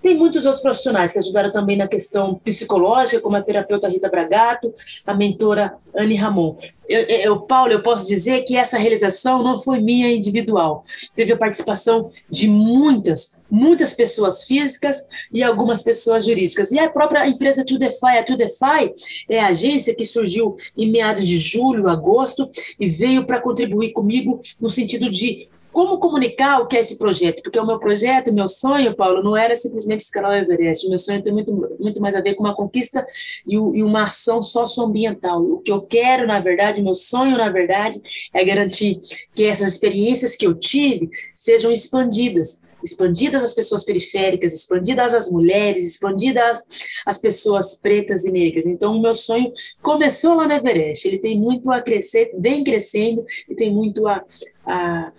Tem 0.00 0.16
muitos 0.16 0.46
outros 0.46 0.62
profissionais 0.62 1.12
que 1.12 1.18
ajudaram 1.18 1.52
também 1.52 1.76
na 1.76 1.88
questão 1.88 2.34
psicológica, 2.44 3.20
como 3.20 3.36
a 3.36 3.42
terapeuta 3.42 3.88
Rita 3.88 4.08
Bragato, 4.08 4.72
a 5.04 5.14
mentora 5.14 5.74
Anne 5.94 6.14
Ramon. 6.14 6.56
Eu, 6.88 7.00
eu, 7.02 7.40
Paulo, 7.40 7.72
eu 7.72 7.82
posso 7.82 8.06
dizer 8.06 8.42
que 8.42 8.56
essa 8.56 8.78
realização 8.78 9.42
não 9.42 9.58
foi 9.58 9.80
minha 9.80 10.12
individual. 10.12 10.82
Teve 11.14 11.32
a 11.32 11.36
participação 11.36 12.10
de 12.30 12.46
muitas, 12.46 13.40
muitas 13.50 13.92
pessoas 13.92 14.44
físicas 14.44 15.04
e 15.32 15.42
algumas 15.42 15.82
pessoas 15.82 16.24
jurídicas. 16.24 16.70
E 16.70 16.78
a 16.78 16.88
própria 16.88 17.26
empresa 17.26 17.64
To 17.64 17.78
Defy, 17.78 18.18
a 18.18 18.24
To 18.24 18.36
Defy 18.36 18.94
é 19.28 19.40
a 19.40 19.48
agência 19.48 19.94
que 19.94 20.06
surgiu 20.06 20.56
em 20.76 20.90
meados 20.90 21.26
de 21.26 21.38
julho, 21.38 21.88
agosto, 21.88 22.48
e 22.78 22.88
veio 22.88 23.26
para 23.26 23.40
contribuir 23.40 23.92
comigo 23.92 24.40
no 24.60 24.70
sentido 24.70 25.10
de 25.10 25.48
como 25.76 25.98
comunicar 25.98 26.62
o 26.62 26.66
que 26.66 26.74
é 26.74 26.80
esse 26.80 26.96
projeto? 26.96 27.42
Porque 27.42 27.60
o 27.60 27.66
meu 27.66 27.78
projeto, 27.78 28.28
o 28.28 28.32
meu 28.32 28.48
sonho, 28.48 28.96
Paulo, 28.96 29.22
não 29.22 29.36
era 29.36 29.54
simplesmente 29.54 30.00
escalar 30.00 30.30
o 30.30 30.34
Everest. 30.34 30.86
O 30.86 30.88
meu 30.88 30.96
sonho 30.96 31.22
tem 31.22 31.30
muito, 31.30 31.52
muito 31.78 32.00
mais 32.00 32.16
a 32.16 32.22
ver 32.22 32.34
com 32.34 32.44
uma 32.44 32.54
conquista 32.54 33.06
e, 33.46 33.56
e 33.56 33.82
uma 33.82 34.04
ação 34.04 34.40
socioambiental. 34.40 35.42
O 35.42 35.58
que 35.58 35.70
eu 35.70 35.82
quero, 35.82 36.26
na 36.26 36.40
verdade, 36.40 36.80
o 36.80 36.82
meu 36.84 36.94
sonho, 36.94 37.36
na 37.36 37.50
verdade, 37.50 38.00
é 38.32 38.42
garantir 38.42 39.02
que 39.34 39.44
essas 39.44 39.68
experiências 39.68 40.34
que 40.34 40.46
eu 40.46 40.54
tive 40.54 41.10
sejam 41.34 41.70
expandidas 41.70 42.64
expandidas 42.84 43.42
as 43.42 43.52
pessoas 43.52 43.84
periféricas, 43.84 44.54
expandidas 44.54 45.12
as 45.12 45.30
mulheres, 45.30 45.82
expandidas 45.82 46.60
as 47.04 47.18
pessoas 47.18 47.74
pretas 47.80 48.24
e 48.24 48.30
negras. 48.30 48.64
Então, 48.64 48.96
o 48.96 49.02
meu 49.02 49.14
sonho 49.14 49.52
começou 49.82 50.36
lá 50.36 50.46
no 50.46 50.54
Everest. 50.54 51.08
Ele 51.08 51.18
tem 51.18 51.36
muito 51.36 51.72
a 51.72 51.82
crescer, 51.82 52.30
vem 52.38 52.62
crescendo 52.62 53.24
e 53.48 53.54
tem 53.56 53.74
muito 53.74 54.06
a, 54.06 54.22
a 54.64 55.10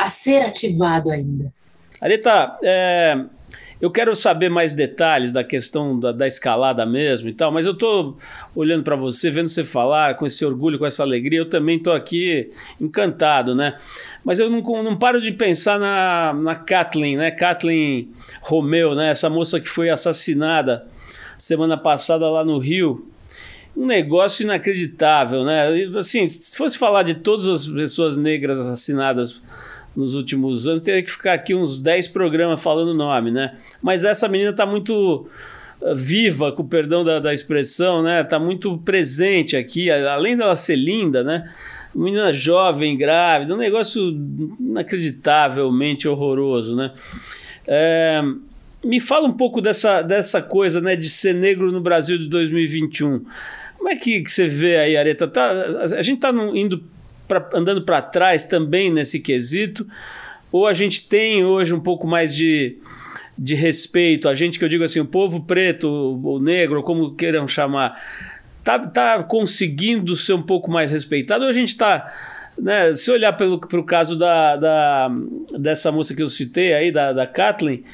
a 0.00 0.08
ser 0.08 0.42
ativado 0.42 1.10
ainda. 1.10 1.52
Arita, 2.00 2.58
é, 2.62 3.22
eu 3.80 3.90
quero 3.90 4.14
saber 4.16 4.48
mais 4.48 4.72
detalhes 4.72 5.32
da 5.32 5.44
questão 5.44 5.98
da, 5.98 6.10
da 6.12 6.26
escalada 6.26 6.86
mesmo 6.86 7.28
e 7.28 7.32
tal, 7.34 7.52
mas 7.52 7.66
eu 7.66 7.72
estou 7.72 8.16
olhando 8.56 8.82
para 8.82 8.96
você, 8.96 9.30
vendo 9.30 9.48
você 9.48 9.62
falar 9.62 10.16
com 10.16 10.24
esse 10.24 10.44
orgulho, 10.44 10.78
com 10.78 10.86
essa 10.86 11.02
alegria, 11.02 11.40
eu 11.40 11.48
também 11.48 11.76
estou 11.76 11.92
aqui 11.92 12.50
encantado, 12.80 13.54
né? 13.54 13.76
Mas 14.24 14.38
eu 14.38 14.48
não, 14.48 14.60
não 14.82 14.96
paro 14.96 15.20
de 15.20 15.32
pensar 15.32 15.78
na, 15.78 16.32
na 16.34 16.54
Kathleen, 16.54 17.18
né? 17.18 17.30
Kathleen 17.30 18.10
Romeu, 18.40 18.94
né? 18.94 19.10
Essa 19.10 19.28
moça 19.28 19.60
que 19.60 19.68
foi 19.68 19.90
assassinada 19.90 20.86
semana 21.36 21.76
passada 21.76 22.28
lá 22.28 22.44
no 22.44 22.58
Rio 22.58 23.06
um 23.76 23.86
negócio 23.86 24.42
inacreditável, 24.42 25.44
né? 25.44 25.68
Assim, 25.96 26.26
se 26.26 26.56
fosse 26.56 26.76
falar 26.76 27.02
de 27.02 27.14
todas 27.14 27.46
as 27.46 27.66
pessoas 27.66 28.16
negras 28.16 28.58
assassinadas 28.58 29.40
nos 29.96 30.14
últimos 30.14 30.68
anos, 30.68 30.82
teria 30.82 31.02
que 31.02 31.10
ficar 31.10 31.34
aqui 31.34 31.54
uns 31.54 31.80
10 31.80 32.08
programas 32.08 32.62
falando 32.62 32.94
nome, 32.94 33.30
né? 33.30 33.56
Mas 33.82 34.04
essa 34.04 34.28
menina 34.28 34.50
está 34.50 34.64
muito 34.64 35.26
uh, 35.82 35.96
viva, 35.96 36.52
com 36.52 36.62
o 36.62 36.68
perdão 36.68 37.04
da, 37.04 37.18
da 37.18 37.32
expressão, 37.32 38.02
né? 38.02 38.22
Tá 38.22 38.38
muito 38.38 38.78
presente 38.78 39.56
aqui, 39.56 39.90
além 39.90 40.36
dela 40.36 40.56
ser 40.56 40.76
linda, 40.76 41.24
né? 41.24 41.50
Menina 41.94 42.32
jovem, 42.32 42.96
grávida, 42.96 43.52
um 43.52 43.58
negócio 43.58 44.16
inacreditavelmente 44.60 46.06
horroroso, 46.06 46.76
né? 46.76 46.92
É, 47.66 48.22
me 48.84 49.00
fala 49.00 49.28
um 49.28 49.32
pouco 49.32 49.60
dessa, 49.60 50.02
dessa 50.02 50.40
coisa, 50.40 50.80
né, 50.80 50.96
de 50.96 51.10
ser 51.10 51.34
negro 51.34 51.70
no 51.70 51.80
Brasil 51.80 52.16
de 52.16 52.28
2021. 52.28 53.24
Como 53.76 53.88
é 53.88 53.96
que, 53.96 54.22
que 54.22 54.30
você 54.30 54.46
vê 54.46 54.76
aí, 54.76 54.96
Areta? 54.96 55.26
Tá, 55.26 55.50
a 55.82 56.02
gente 56.02 56.16
está 56.16 56.30
indo 56.54 56.82
pra, 57.30 57.48
andando 57.54 57.82
para 57.82 58.02
trás 58.02 58.42
também 58.42 58.90
nesse 58.90 59.20
quesito? 59.20 59.86
Ou 60.50 60.66
a 60.66 60.72
gente 60.72 61.08
tem 61.08 61.44
hoje 61.44 61.72
um 61.72 61.78
pouco 61.78 62.08
mais 62.08 62.34
de, 62.34 62.76
de 63.38 63.54
respeito? 63.54 64.28
A 64.28 64.34
gente 64.34 64.58
que 64.58 64.64
eu 64.64 64.68
digo 64.68 64.82
assim, 64.82 64.98
o 64.98 65.06
povo 65.06 65.44
preto, 65.44 65.88
o 65.88 66.40
negro, 66.40 66.82
como 66.82 67.14
queiram 67.14 67.46
chamar, 67.46 68.02
tá, 68.64 68.80
tá 68.80 69.22
conseguindo 69.22 70.16
ser 70.16 70.32
um 70.32 70.42
pouco 70.42 70.68
mais 70.68 70.90
respeitado? 70.90 71.44
Ou 71.44 71.50
a 71.50 71.52
gente 71.52 71.68
está 71.68 72.12
né, 72.58 72.92
se 72.94 73.08
olhar 73.12 73.32
para 73.32 73.46
o 73.46 73.84
caso 73.84 74.18
da, 74.18 74.56
da, 74.56 75.10
dessa 75.56 75.92
moça 75.92 76.12
que 76.12 76.22
eu 76.22 76.26
citei 76.26 76.74
aí, 76.74 76.90
da, 76.90 77.12
da 77.12 77.28
Kathleen, 77.28 77.84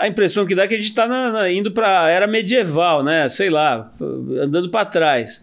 a 0.00 0.08
impressão 0.08 0.44
que 0.44 0.56
dá 0.56 0.64
é 0.64 0.68
que 0.68 0.74
a 0.74 0.78
gente 0.78 0.90
está 0.90 1.06
indo 1.50 1.70
para 1.70 2.04
a 2.04 2.08
era 2.08 2.26
medieval, 2.26 3.04
né? 3.04 3.28
Sei 3.28 3.48
lá, 3.50 3.92
andando 4.40 4.70
para 4.70 4.86
trás. 4.86 5.40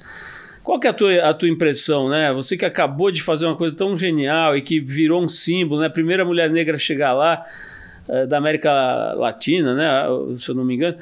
Qual 0.69 0.79
que 0.79 0.85
é 0.85 0.91
a 0.91 0.93
tua, 0.93 1.29
a 1.31 1.33
tua 1.33 1.49
impressão, 1.49 2.09
né? 2.09 2.31
Você 2.31 2.55
que 2.55 2.63
acabou 2.63 3.09
de 3.09 3.23
fazer 3.23 3.47
uma 3.47 3.55
coisa 3.55 3.75
tão 3.75 3.97
genial 3.97 4.55
e 4.55 4.61
que 4.61 4.79
virou 4.79 5.19
um 5.19 5.27
símbolo, 5.27 5.81
né? 5.81 5.87
A 5.87 5.89
primeira 5.89 6.23
mulher 6.23 6.47
negra 6.47 6.75
a 6.75 6.79
chegar 6.79 7.11
lá, 7.11 7.43
é, 8.07 8.27
da 8.27 8.37
América 8.37 8.71
Latina, 9.15 9.73
né? 9.73 10.03
Se 10.37 10.51
eu 10.51 10.53
não 10.53 10.63
me 10.63 10.75
engano. 10.75 10.95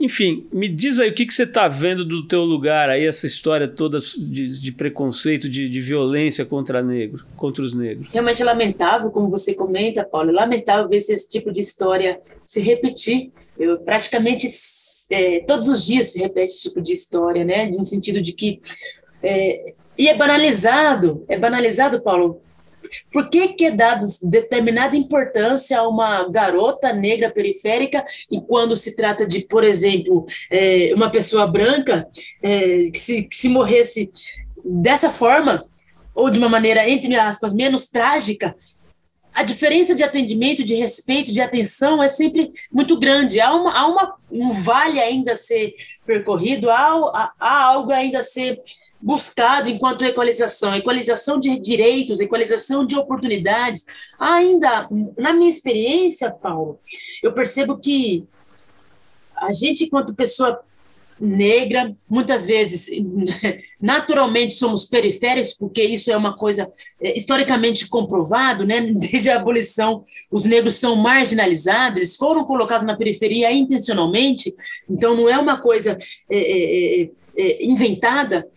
Enfim, 0.00 0.46
me 0.50 0.66
diz 0.66 0.98
aí 0.98 1.10
o 1.10 1.14
que, 1.14 1.26
que 1.26 1.34
você 1.34 1.42
está 1.42 1.68
vendo 1.68 2.04
do 2.04 2.26
teu 2.26 2.42
lugar 2.42 2.88
aí, 2.88 3.06
essa 3.06 3.26
história 3.26 3.68
toda 3.68 3.98
de, 3.98 4.60
de 4.60 4.72
preconceito, 4.72 5.48
de, 5.48 5.68
de, 5.68 5.80
violência 5.80 6.44
contra 6.44 6.82
negro, 6.82 7.22
contra 7.36 7.62
os 7.62 7.74
negros. 7.74 8.08
Realmente 8.10 8.40
é 8.40 8.44
lamentável, 8.44 9.10
como 9.10 9.28
você 9.28 9.54
comenta, 9.54 10.02
Paulo, 10.02 10.30
é 10.30 10.32
lamentável 10.32 10.88
ver 10.88 10.96
esse 10.96 11.28
tipo 11.28 11.52
de 11.52 11.60
história 11.60 12.18
se 12.44 12.60
repetir. 12.60 13.30
Eu 13.58 13.78
praticamente 13.80 14.46
é, 15.10 15.40
todos 15.40 15.68
os 15.68 15.84
dias 15.84 16.12
se 16.12 16.18
repete 16.18 16.50
esse 16.50 16.62
tipo 16.62 16.80
de 16.80 16.94
história, 16.94 17.44
né? 17.44 17.66
No 17.66 17.84
sentido 17.84 18.22
de 18.22 18.32
que 18.32 18.60
é, 19.22 19.74
e 19.98 20.08
é 20.08 20.16
banalizado, 20.16 21.24
é 21.28 21.38
banalizado, 21.38 22.00
Paulo. 22.00 22.40
Por 23.12 23.28
que, 23.28 23.48
que 23.48 23.66
é 23.66 23.70
dada 23.70 24.06
determinada 24.22 24.96
importância 24.96 25.78
a 25.78 25.88
uma 25.88 26.28
garota 26.28 26.92
negra 26.92 27.30
periférica 27.30 28.04
e 28.30 28.40
quando 28.40 28.76
se 28.76 28.96
trata 28.96 29.26
de, 29.26 29.40
por 29.40 29.64
exemplo, 29.64 30.26
é, 30.50 30.92
uma 30.94 31.10
pessoa 31.10 31.46
branca 31.46 32.06
é, 32.42 32.90
que, 32.92 32.98
se, 32.98 33.22
que 33.24 33.36
se 33.36 33.48
morresse 33.48 34.10
dessa 34.64 35.10
forma 35.10 35.64
ou 36.14 36.30
de 36.30 36.38
uma 36.38 36.48
maneira 36.48 36.88
entre 36.88 37.16
aspas 37.16 37.52
menos 37.52 37.86
trágica, 37.86 38.54
a 39.32 39.42
diferença 39.42 39.94
de 39.94 40.02
atendimento, 40.02 40.64
de 40.64 40.74
respeito, 40.74 41.32
de 41.32 41.40
atenção 41.40 42.02
é 42.02 42.08
sempre 42.08 42.50
muito 42.72 42.98
grande. 42.98 43.40
Há, 43.40 43.54
uma, 43.54 43.72
há 43.72 43.86
uma, 43.86 44.14
um 44.30 44.50
vale 44.50 45.00
ainda 45.00 45.32
a 45.32 45.36
ser 45.36 45.74
percorrido, 46.04 46.70
há, 46.70 47.32
há 47.38 47.64
algo 47.64 47.92
ainda 47.92 48.18
a 48.18 48.22
ser 48.22 48.60
buscado 49.00 49.68
enquanto 49.68 50.04
equalização, 50.04 50.74
equalização 50.74 51.38
de 51.38 51.58
direitos, 51.58 52.20
equalização 52.20 52.84
de 52.84 52.98
oportunidades. 52.98 53.86
Ainda, 54.18 54.88
na 55.16 55.32
minha 55.32 55.50
experiência, 55.50 56.30
Paulo, 56.30 56.78
eu 57.22 57.32
percebo 57.32 57.78
que 57.78 58.26
a 59.36 59.52
gente, 59.52 59.84
enquanto 59.84 60.14
pessoa 60.14 60.60
negra, 61.20 61.94
muitas 62.08 62.46
vezes, 62.46 62.88
naturalmente 63.80 64.54
somos 64.54 64.86
periféricos, 64.86 65.54
porque 65.54 65.82
isso 65.82 66.10
é 66.10 66.16
uma 66.16 66.34
coisa 66.34 66.68
é, 67.00 67.16
historicamente 67.16 67.86
comprovado, 67.88 68.64
né? 68.64 68.80
Desde 68.96 69.28
a 69.28 69.36
abolição, 69.36 70.02
os 70.32 70.44
negros 70.44 70.76
são 70.76 70.96
marginalizados, 70.96 71.98
eles 71.98 72.16
foram 72.16 72.44
colocados 72.44 72.86
na 72.86 72.96
periferia 72.96 73.52
intencionalmente, 73.52 74.54
então 74.88 75.14
não 75.14 75.28
é 75.28 75.38
uma 75.38 75.60
coisa 75.60 75.98
é, 76.30 76.38
é, 76.38 77.02
é, 77.02 77.10
é 77.36 77.66
inventada. 77.66 78.48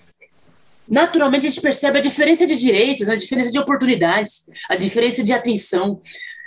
Naturalmente 0.87 1.45
a 1.45 1.49
gente 1.49 1.61
percebe 1.61 1.97
a 1.97 2.01
diferença 2.01 2.45
de 2.45 2.55
direitos, 2.55 3.09
a 3.09 3.15
diferença 3.15 3.51
de 3.51 3.59
oportunidades, 3.59 4.49
a 4.69 4.75
diferença 4.75 5.23
de 5.23 5.33
atenção, 5.33 6.01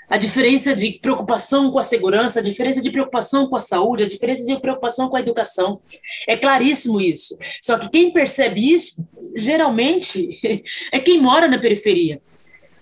a 0.09 0.17
diferença 0.17 0.75
de 0.75 0.99
preocupação 1.01 1.71
com 1.71 1.79
a 1.79 1.83
segurança, 1.83 2.39
a 2.39 2.43
diferença 2.43 2.81
de 2.81 2.91
preocupação 2.91 3.47
com 3.49 3.57
a 3.57 3.61
saúde, 3.61 4.05
a 4.05 4.09
diferença 4.09 4.45
de 4.45 4.59
preocupação 4.61 5.09
com 5.09 5.17
a 5.17 5.21
educação. 5.21 5.81
É 6.27 6.37
claríssimo 6.37 7.01
isso. 7.01 7.37
Só 7.63 7.79
que 7.79 7.89
quem 7.89 8.13
percebe 8.13 8.73
isso, 8.73 9.05
geralmente, 9.35 10.41
é 10.93 11.01
quem 11.01 11.21
mora 11.21 11.49
na 11.49 11.59
periferia. 11.59 12.21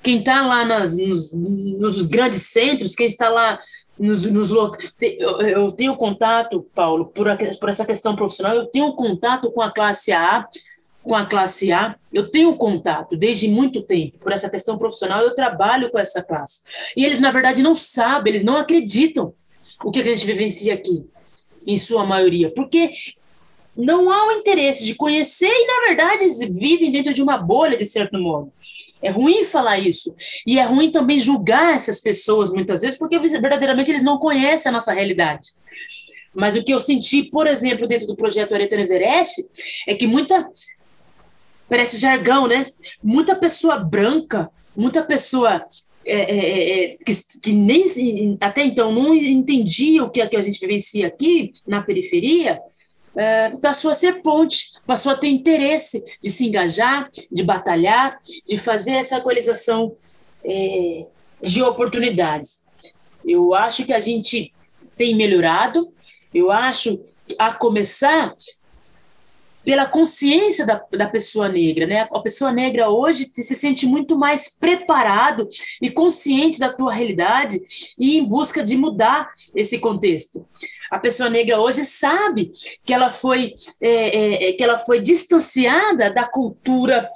Quem 0.03 0.19
está 0.19 0.47
lá 0.47 0.67
nas, 0.67 0.99
nos, 0.99 1.33
nos, 1.33 2.07
grandes 2.07 2.43
centros, 2.43 2.95
quem 2.95 3.07
está 3.07 3.31
lá 3.31 3.59
nos, 3.99 4.27
nos 4.27 4.51
eu 5.41 5.73
tenho 5.73 5.97
contato, 5.97 6.67
Paulo, 6.75 7.07
por, 7.07 7.27
por 7.59 7.69
essa 7.71 7.87
questão 7.87 8.15
profissional, 8.15 8.55
eu 8.55 8.67
tenho 8.67 8.93
contato 8.93 9.51
com 9.51 9.63
a 9.63 9.73
classe 9.73 10.13
A, 10.13 10.47
com 11.05 11.15
a 11.15 11.27
classe 11.27 11.71
A, 11.71 11.97
eu 12.13 12.31
tenho 12.31 12.57
contato 12.57 13.17
desde 13.17 13.47
muito 13.47 13.83
tempo, 13.83 14.19
por 14.19 14.33
essa 14.33 14.49
questão 14.49 14.79
profissional, 14.79 15.21
eu 15.23 15.35
trabalho 15.35 15.91
com 15.91 15.99
essa 15.99 16.23
classe. 16.23 16.63
E 16.97 17.05
eles, 17.05 17.21
na 17.21 17.31
verdade, 17.31 17.63
não 17.63 17.75
sabem, 17.75 18.33
eles 18.33 18.43
não 18.43 18.57
acreditam 18.57 19.35
o 19.85 19.91
que 19.91 20.01
a 20.01 20.05
gente 20.05 20.25
vivencia 20.25 20.73
aqui, 20.73 21.05
em 21.67 21.77
sua 21.77 22.05
maioria, 22.07 22.51
porque 22.51 22.91
não 23.77 24.11
há 24.11 24.29
o 24.29 24.33
interesse 24.33 24.85
de 24.85 24.95
conhecer 24.95 25.51
e, 25.51 25.67
na 25.67 25.87
verdade, 25.89 26.25
eles 26.25 26.39
vivem 26.39 26.91
dentro 26.91 27.13
de 27.13 27.23
uma 27.23 27.37
bolha, 27.37 27.77
de 27.77 27.85
certo 27.85 28.19
modo. 28.19 28.51
É 29.03 29.11
ruim 29.11 29.45
falar 29.45 29.79
isso. 29.79 30.15
E 30.47 30.59
é 30.59 30.63
ruim 30.63 30.91
também 30.91 31.19
julgar 31.21 31.75
essas 31.75 32.01
pessoas, 32.01 32.51
muitas 32.51 32.81
vezes, 32.81 32.99
porque 32.99 33.19
verdadeiramente 33.19 33.91
eles 33.91 34.03
não 34.03 34.19
conhecem 34.19 34.71
a 34.71 34.73
nossa 34.73 34.93
realidade. 34.93 35.51
Mas 36.33 36.57
o 36.57 36.65
que 36.65 36.73
eu 36.73 36.81
senti, 36.81 37.25
por 37.25 37.47
exemplo, 37.47 37.87
dentro 37.87 38.07
do 38.07 38.17
projeto 38.17 38.55
Areta 38.55 38.75
Everest, 38.75 39.47
é 39.87 39.95
que 39.95 40.07
muita 40.07 40.49
parece 41.69 41.99
jargão, 41.99 42.47
né? 42.47 42.67
Muita 43.03 43.35
pessoa 43.35 43.79
branca, 43.79 44.51
muita 44.77 45.03
pessoa 45.03 45.65
é, 46.07 46.17
é, 46.17 46.37
é, 46.37 46.85
é 46.85 46.97
que, 46.97 47.41
que, 47.43 47.53
nem 47.53 48.37
até 48.41 48.65
então 48.65 48.93
não 48.93 49.15
entendia 49.15 50.05
o 50.05 50.11
que, 50.11 50.27
que 50.27 50.37
a 50.37 50.43
gente 50.43 50.61
vivencia 50.61 51.07
aqui 51.07 51.53
na 51.67 51.83
periferia, 51.83 52.61
é, 53.17 53.51
passou 53.51 53.91
a 53.91 53.95
ser 53.95 54.23
ponte, 54.23 54.73
passou 54.87 55.13
a 55.13 55.17
ter 55.17 55.29
interesse 55.29 56.03
de 56.23 56.31
se 56.31 56.47
engajar, 56.47 57.09
de 57.31 57.43
batalhar, 57.43 58.19
de 58.47 58.59
fazer 58.59 58.93
essa 58.93 59.19
equalização 59.19 59.95
é, 60.45 61.07
de 61.41 61.63
oportunidades. 61.63 62.67
Eu 63.25 63.55
acho 63.55 63.85
que 63.85 63.93
a 63.93 64.01
gente 64.01 64.53
tem 64.97 65.15
melhorado, 65.15 65.93
eu 66.33 66.51
acho, 66.51 67.01
a 67.39 67.53
começar 67.53 68.35
pela 69.65 69.87
consciência 69.87 70.67
da, 70.67 70.83
da 70.93 71.09
pessoa 71.09 71.49
negra, 71.49 71.87
né? 71.87 72.07
A 72.13 72.21
pessoa 72.21 72.53
negra 72.53 72.91
hoje 72.91 73.27
se 73.33 73.55
sente 73.55 73.87
muito 73.87 74.17
mais 74.17 74.57
preparado 74.59 75.49
e 75.81 75.91
consciente 75.91 76.59
da 76.59 76.73
tua 76.73 76.93
realidade 76.93 77.61
e 77.99 78.19
em 78.19 78.25
busca 78.25 78.63
de 78.63 78.77
mudar 78.77 79.31
esse 79.55 79.79
contexto. 79.79 80.47
A 80.91 80.99
pessoa 80.99 81.31
negra 81.31 81.61
hoje 81.61 81.85
sabe 81.85 82.53
que 82.85 82.93
ela 82.93 83.11
foi, 83.11 83.55
é, 83.81 83.89
é, 83.89 84.49
é 84.51 84.53
que 84.53 84.63
ela 84.63 84.79
foi 84.79 85.01
distanciada 85.01 86.13
da 86.13 86.25
cultura 86.25 87.09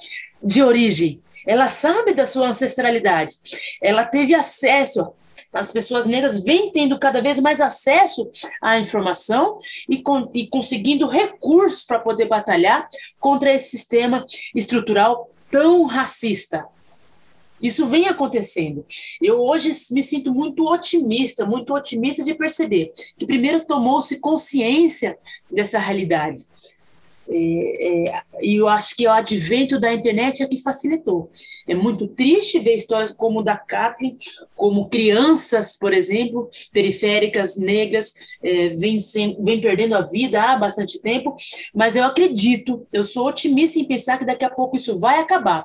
de 0.43 0.63
origem. 0.63 1.21
Ela 1.47 1.69
sabe 1.69 2.13
da 2.13 2.27
sua 2.27 2.49
ancestralidade. 2.49 3.35
Ela 3.83 4.05
teve 4.05 4.35
acesso 4.35 5.13
as 5.53 5.71
pessoas 5.73 6.07
negras 6.07 6.43
vêm 6.43 6.71
tendo 6.71 6.99
cada 6.99 7.21
vez 7.21 7.41
mais 7.41 7.61
acesso 7.61 8.31
à 8.61 8.79
informação 8.79 9.59
e, 9.89 10.03
com, 10.03 10.31
e 10.35 10.47
conseguindo 10.47 11.09
recursos 11.09 11.85
para 11.85 11.99
poder 11.99 12.27
batalhar 12.27 12.89
contra 13.19 13.53
esse 13.53 13.71
sistema 13.71 14.25
estrutural 14.55 15.31
tão 15.51 15.85
racista. 15.85 16.67
Isso 17.61 17.87
vem 17.87 18.07
acontecendo. 18.07 18.87
Eu 19.21 19.41
hoje 19.41 19.73
me 19.91 20.03
sinto 20.03 20.33
muito 20.33 20.65
otimista, 20.71 21.45
muito 21.45 21.75
otimista 21.75 22.23
de 22.23 22.35
perceber 22.35 22.93
que 23.19 23.27
primeiro 23.27 23.65
tomou-se 23.65 24.21
consciência 24.21 25.19
dessa 25.51 25.79
realidade. 25.79 26.43
É, 27.31 28.09
é, 28.09 28.23
e 28.41 28.57
eu 28.57 28.69
acho 28.69 28.97
que 28.97 29.07
o 29.07 29.13
advento 29.13 29.79
da 29.79 29.93
internet 29.93 30.43
é 30.43 30.47
que 30.47 30.63
facilitou. 30.63 31.31
É 31.69 31.75
muito 31.75 32.09
triste 32.09 32.59
ver 32.59 32.75
histórias 32.75 33.13
como 33.13 33.43
da 33.43 33.57
Kathleen, 33.57 34.17
como 34.57 34.89
crianças, 34.89 35.77
por 35.77 35.93
exemplo, 35.93 36.49
periféricas, 36.73 37.59
negras, 37.59 38.15
é, 38.43 38.71
vêm, 38.71 38.97
vem 39.41 39.61
perdendo 39.61 39.95
a 39.95 40.03
vida 40.03 40.43
há 40.43 40.57
bastante 40.57 41.01
tempo, 41.03 41.37
mas 41.75 41.97
eu 41.97 42.05
acredito, 42.05 42.87
eu 42.93 43.05
sou 43.05 43.27
otimista 43.27 43.79
em 43.79 43.85
pensar 43.85 44.19
que 44.19 44.25
daqui 44.25 44.45
a 44.45 44.51
pouco 44.51 44.77
isso 44.77 44.99
vai 44.99 45.19
acabar, 45.19 45.65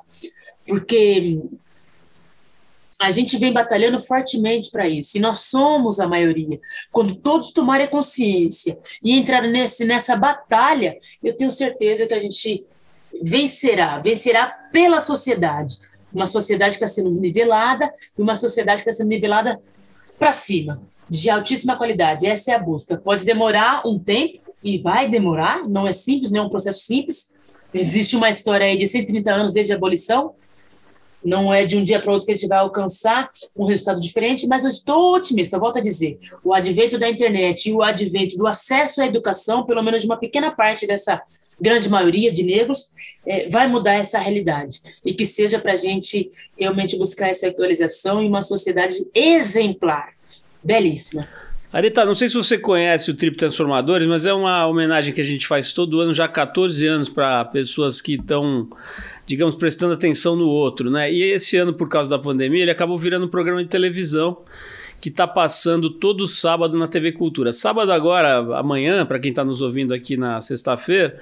porque 0.66 1.40
a 3.00 3.10
gente 3.10 3.36
vem 3.36 3.52
batalhando 3.52 3.98
fortemente 4.00 4.70
para 4.70 4.88
isso, 4.88 5.16
e 5.16 5.20
nós 5.20 5.40
somos 5.40 5.98
a 6.00 6.06
maioria. 6.06 6.60
Quando 6.92 7.14
todos 7.14 7.52
tomarem 7.52 7.88
consciência 7.88 8.78
e 9.02 9.12
entrarem 9.12 9.50
nesse, 9.50 9.84
nessa 9.84 10.16
batalha, 10.16 10.98
eu 11.22 11.36
tenho 11.36 11.50
certeza 11.50 12.06
que 12.06 12.14
a 12.14 12.20
gente 12.20 12.64
vencerá 13.22 13.98
vencerá 14.00 14.46
pela 14.72 15.00
sociedade. 15.00 15.78
Uma 16.12 16.26
sociedade 16.26 16.78
que 16.78 16.84
está 16.84 16.94
sendo 16.94 17.10
nivelada 17.20 17.92
e 18.16 18.22
uma 18.22 18.34
sociedade 18.34 18.82
que 18.82 18.88
está 18.88 19.02
sendo 19.02 19.08
nivelada 19.08 19.60
para 20.18 20.30
cima, 20.30 20.80
de 21.10 21.28
altíssima 21.28 21.76
qualidade. 21.76 22.26
Essa 22.26 22.52
é 22.52 22.54
a 22.54 22.58
busca. 22.58 22.96
Pode 22.96 23.24
demorar 23.24 23.82
um 23.84 23.98
tempo, 23.98 24.44
e 24.64 24.78
vai 24.78 25.06
demorar, 25.06 25.68
não 25.68 25.86
é 25.86 25.92
simples, 25.92 26.32
não 26.32 26.40
é 26.40 26.46
um 26.46 26.48
processo 26.48 26.80
simples. 26.80 27.36
Existe 27.72 28.16
uma 28.16 28.30
história 28.30 28.66
aí 28.66 28.78
de 28.78 28.86
130 28.86 29.30
anos 29.30 29.52
desde 29.52 29.74
a 29.74 29.76
abolição, 29.76 30.34
não 31.24 31.52
é 31.52 31.64
de 31.64 31.76
um 31.76 31.82
dia 31.82 32.00
para 32.00 32.12
outro 32.12 32.26
que 32.26 32.32
a 32.32 32.36
gente 32.36 32.48
vai 32.48 32.58
alcançar 32.58 33.30
um 33.56 33.64
resultado 33.64 34.00
diferente, 34.00 34.46
mas 34.46 34.64
eu 34.64 34.70
estou 34.70 35.14
otimista. 35.14 35.58
Volto 35.58 35.78
a 35.78 35.82
dizer: 35.82 36.18
o 36.44 36.52
advento 36.52 36.98
da 36.98 37.08
internet 37.08 37.70
e 37.70 37.72
o 37.72 37.82
advento 37.82 38.36
do 38.36 38.46
acesso 38.46 39.00
à 39.00 39.06
educação, 39.06 39.64
pelo 39.64 39.82
menos 39.82 40.02
de 40.02 40.06
uma 40.06 40.18
pequena 40.18 40.50
parte 40.50 40.86
dessa 40.86 41.22
grande 41.60 41.88
maioria 41.88 42.30
de 42.30 42.42
negros, 42.42 42.92
é, 43.26 43.48
vai 43.48 43.66
mudar 43.66 43.94
essa 43.94 44.18
realidade. 44.18 44.80
E 45.04 45.14
que 45.14 45.24
seja 45.24 45.58
para 45.58 45.72
a 45.72 45.76
gente 45.76 46.28
realmente 46.58 46.96
buscar 46.96 47.28
essa 47.28 47.48
atualização 47.48 48.20
em 48.20 48.28
uma 48.28 48.42
sociedade 48.42 48.96
exemplar. 49.14 50.12
Belíssima. 50.62 51.28
Arita, 51.74 52.04
não 52.04 52.14
sei 52.14 52.28
se 52.28 52.34
você 52.34 52.56
conhece 52.56 53.10
o 53.10 53.14
Trip 53.14 53.36
Transformadores, 53.36 54.06
mas 54.06 54.26
é 54.26 54.32
uma 54.32 54.64
homenagem 54.64 55.12
que 55.12 55.20
a 55.20 55.24
gente 55.24 55.44
faz 55.44 55.72
todo 55.72 56.00
ano, 56.00 56.14
já 56.14 56.26
há 56.26 56.28
14 56.28 56.86
anos, 56.86 57.08
para 57.08 57.44
pessoas 57.46 58.00
que 58.00 58.14
estão 58.14 58.68
digamos, 59.26 59.54
prestando 59.54 59.94
atenção 59.94 60.36
no 60.36 60.46
outro, 60.46 60.90
né? 60.90 61.12
E 61.12 61.22
esse 61.32 61.56
ano, 61.56 61.72
por 61.72 61.88
causa 61.88 62.10
da 62.10 62.18
pandemia, 62.18 62.62
ele 62.62 62.70
acabou 62.70 62.98
virando 62.98 63.26
um 63.26 63.28
programa 63.28 63.62
de 63.62 63.68
televisão 63.68 64.38
que 65.00 65.08
está 65.08 65.26
passando 65.26 65.90
todo 65.90 66.26
sábado 66.26 66.78
na 66.78 66.88
TV 66.88 67.12
Cultura. 67.12 67.52
Sábado 67.52 67.92
agora, 67.92 68.38
amanhã, 68.58 69.04
para 69.04 69.18
quem 69.18 69.30
está 69.30 69.44
nos 69.44 69.60
ouvindo 69.60 69.92
aqui 69.92 70.16
na 70.16 70.40
sexta-feira, 70.40 71.18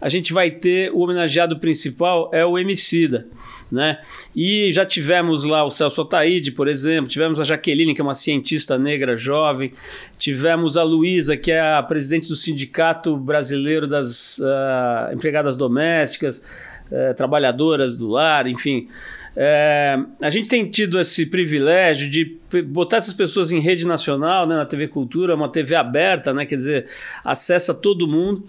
a 0.00 0.10
gente 0.10 0.34
vai 0.34 0.50
ter 0.50 0.92
o 0.92 0.98
homenageado 0.98 1.58
principal 1.58 2.30
é 2.34 2.44
o 2.44 2.58
Emicida. 2.58 3.26
Né? 3.72 3.98
E 4.36 4.70
já 4.70 4.84
tivemos 4.84 5.42
lá 5.42 5.64
o 5.64 5.70
Celso 5.70 6.02
Otaide, 6.02 6.52
por 6.52 6.68
exemplo, 6.68 7.08
tivemos 7.08 7.40
a 7.40 7.44
Jaqueline, 7.44 7.94
que 7.94 8.00
é 8.00 8.04
uma 8.04 8.14
cientista 8.14 8.78
negra 8.78 9.16
jovem, 9.16 9.72
tivemos 10.18 10.76
a 10.76 10.82
Luísa, 10.82 11.36
que 11.36 11.50
é 11.50 11.60
a 11.60 11.82
presidente 11.82 12.28
do 12.28 12.36
Sindicato 12.36 13.16
Brasileiro 13.16 13.88
das 13.88 14.38
uh, 14.38 15.14
Empregadas 15.14 15.56
Domésticas, 15.56 16.44
é, 16.90 17.12
trabalhadoras 17.12 17.96
do 17.96 18.08
lar, 18.08 18.46
enfim. 18.46 18.88
É, 19.36 19.98
a 20.22 20.30
gente 20.30 20.48
tem 20.48 20.68
tido 20.70 21.00
esse 21.00 21.26
privilégio 21.26 22.08
de 22.08 22.36
botar 22.66 22.98
essas 22.98 23.14
pessoas 23.14 23.50
em 23.50 23.58
rede 23.58 23.84
nacional, 23.86 24.46
né, 24.46 24.56
na 24.56 24.64
TV 24.64 24.86
Cultura, 24.86 25.34
uma 25.34 25.48
TV 25.48 25.74
aberta, 25.74 26.32
né, 26.32 26.46
quer 26.46 26.54
dizer, 26.54 26.86
acessa 27.24 27.74
todo 27.74 28.06
mundo. 28.06 28.44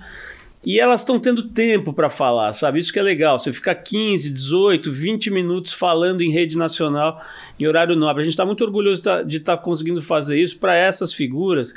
E 0.63 0.79
elas 0.79 1.01
estão 1.01 1.19
tendo 1.19 1.43
tempo 1.49 1.93
para 1.93 2.09
falar, 2.09 2.51
sabe? 2.51 2.79
Isso 2.79 2.91
que 2.91 2.97
é 2.97 3.03
legal. 3.03 3.37
Você 3.37 3.53
ficar 3.53 3.75
15, 3.75 4.31
18, 4.31 4.91
20 4.91 5.29
minutos 5.29 5.71
falando 5.73 6.21
em 6.21 6.31
rede 6.31 6.57
nacional 6.57 7.21
em 7.59 7.67
horário 7.67 7.95
nobre. 7.95 8.21
A 8.21 8.23
gente 8.23 8.33
está 8.33 8.47
muito 8.47 8.63
orgulhoso 8.63 9.03
de 9.27 9.37
estar 9.37 9.57
tá 9.57 9.61
conseguindo 9.61 10.01
fazer 10.01 10.39
isso 10.39 10.57
para 10.57 10.75
essas 10.75 11.13
figuras 11.13 11.71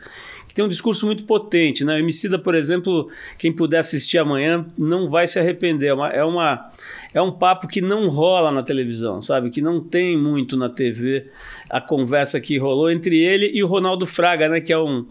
tem 0.58 0.64
um 0.64 0.68
discurso 0.68 1.06
muito 1.06 1.22
potente, 1.22 1.84
né? 1.84 1.94
O 1.94 1.98
Emicida, 1.98 2.36
por 2.36 2.52
exemplo, 2.52 3.08
quem 3.38 3.52
puder 3.52 3.78
assistir 3.78 4.18
amanhã 4.18 4.66
não 4.76 5.08
vai 5.08 5.24
se 5.24 5.38
arrepender. 5.38 5.90
É, 5.90 5.94
uma, 5.94 6.10
é, 6.10 6.24
uma, 6.24 6.70
é 7.14 7.22
um 7.22 7.30
papo 7.30 7.68
que 7.68 7.80
não 7.80 8.08
rola 8.08 8.50
na 8.50 8.60
televisão, 8.60 9.22
sabe? 9.22 9.50
Que 9.50 9.62
não 9.62 9.80
tem 9.80 10.18
muito 10.18 10.56
na 10.56 10.68
TV 10.68 11.26
a 11.70 11.80
conversa 11.80 12.40
que 12.40 12.58
rolou 12.58 12.90
entre 12.90 13.22
ele 13.22 13.52
e 13.54 13.62
o 13.62 13.68
Ronaldo 13.68 14.04
Fraga, 14.04 14.48
né? 14.48 14.60
Que 14.60 14.72
é 14.72 14.78
um 14.78 15.06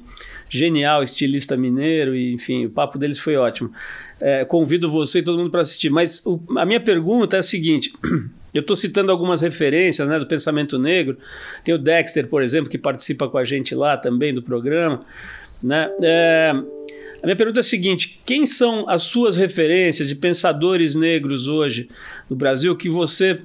genial 0.50 1.02
estilista 1.02 1.56
mineiro 1.56 2.14
e 2.14 2.34
enfim, 2.34 2.66
o 2.66 2.70
papo 2.70 2.98
deles 2.98 3.18
foi 3.18 3.38
ótimo. 3.38 3.72
É, 4.20 4.44
convido 4.44 4.92
você 4.92 5.20
e 5.20 5.24
todo 5.24 5.38
mundo 5.38 5.50
para 5.50 5.62
assistir. 5.62 5.90
Mas 5.90 6.26
o, 6.26 6.42
a 6.58 6.66
minha 6.66 6.82
pergunta 6.82 7.38
é 7.38 7.40
a 7.40 7.44
seguinte: 7.44 7.94
eu 8.54 8.62
estou 8.62 8.76
citando 8.76 9.12
algumas 9.12 9.42
referências 9.42 10.08
né, 10.08 10.18
do 10.18 10.26
pensamento 10.26 10.80
negro. 10.80 11.18
Tem 11.64 11.76
o 11.76 11.78
Dexter, 11.78 12.28
por 12.28 12.42
exemplo, 12.42 12.70
que 12.70 12.78
participa 12.78 13.28
com 13.28 13.38
a 13.38 13.44
gente 13.44 13.76
lá 13.76 13.98
também 13.98 14.34
do 14.34 14.42
programa. 14.42 15.06
Né? 15.62 15.90
É, 16.02 16.52
a 17.22 17.26
minha 17.26 17.36
pergunta 17.36 17.60
é 17.60 17.62
a 17.62 17.64
seguinte: 17.64 18.20
quem 18.26 18.46
são 18.46 18.88
as 18.90 19.04
suas 19.04 19.36
referências 19.36 20.08
de 20.08 20.16
pensadores 20.16 20.96
negros 20.96 21.48
hoje 21.48 21.90
no 22.30 22.36
Brasil 22.36 22.76
que 22.76 22.90
você, 22.90 23.42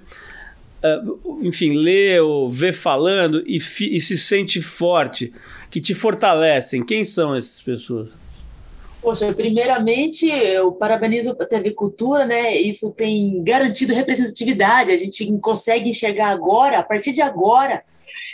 é, 0.83 1.01
enfim, 1.43 1.77
lê 1.77 2.21
ou 2.21 2.49
vê 2.49 2.73
falando 2.73 3.43
e, 3.47 3.57
e 3.57 4.01
se 4.01 4.17
sente 4.17 4.61
forte, 4.63 5.33
que 5.71 5.81
te 5.81 5.95
fortalecem? 5.95 6.85
Quem 6.85 7.03
são 7.03 7.35
essas 7.35 7.63
pessoas? 7.63 8.22
Poxa, 9.03 9.35
primeiramente, 9.35 10.29
eu 10.29 10.71
parabenizo 10.71 11.33
a 11.33 11.45
TV 11.45 11.73
Cultura, 11.73 12.25
né? 12.25 12.57
Isso 12.57 12.93
tem 12.93 13.43
garantido 13.43 13.93
representatividade. 13.93 14.93
A 14.93 14.97
gente 14.97 15.27
consegue 15.41 15.91
enxergar 15.91 16.29
agora, 16.29 16.79
a 16.79 16.83
partir 16.85 17.13
de 17.13 17.21
agora, 17.21 17.83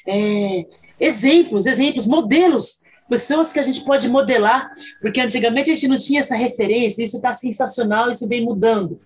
é, 0.07 0.67
exemplos, 1.01 1.65
exemplos, 1.65 2.07
modelos 2.07 2.83
pessoas 3.09 3.51
que 3.51 3.59
a 3.59 3.63
gente 3.63 3.83
pode 3.85 4.07
modelar, 4.09 4.71
porque 5.01 5.19
antigamente 5.19 5.71
a 5.71 5.75
gente 5.75 5.89
não 5.89 5.97
tinha 5.97 6.21
essa 6.21 6.37
referência, 6.37 7.03
isso 7.03 7.17
está 7.17 7.33
sensacional, 7.33 8.11
isso 8.11 8.29
vem 8.29 8.45
mudando. 8.45 9.01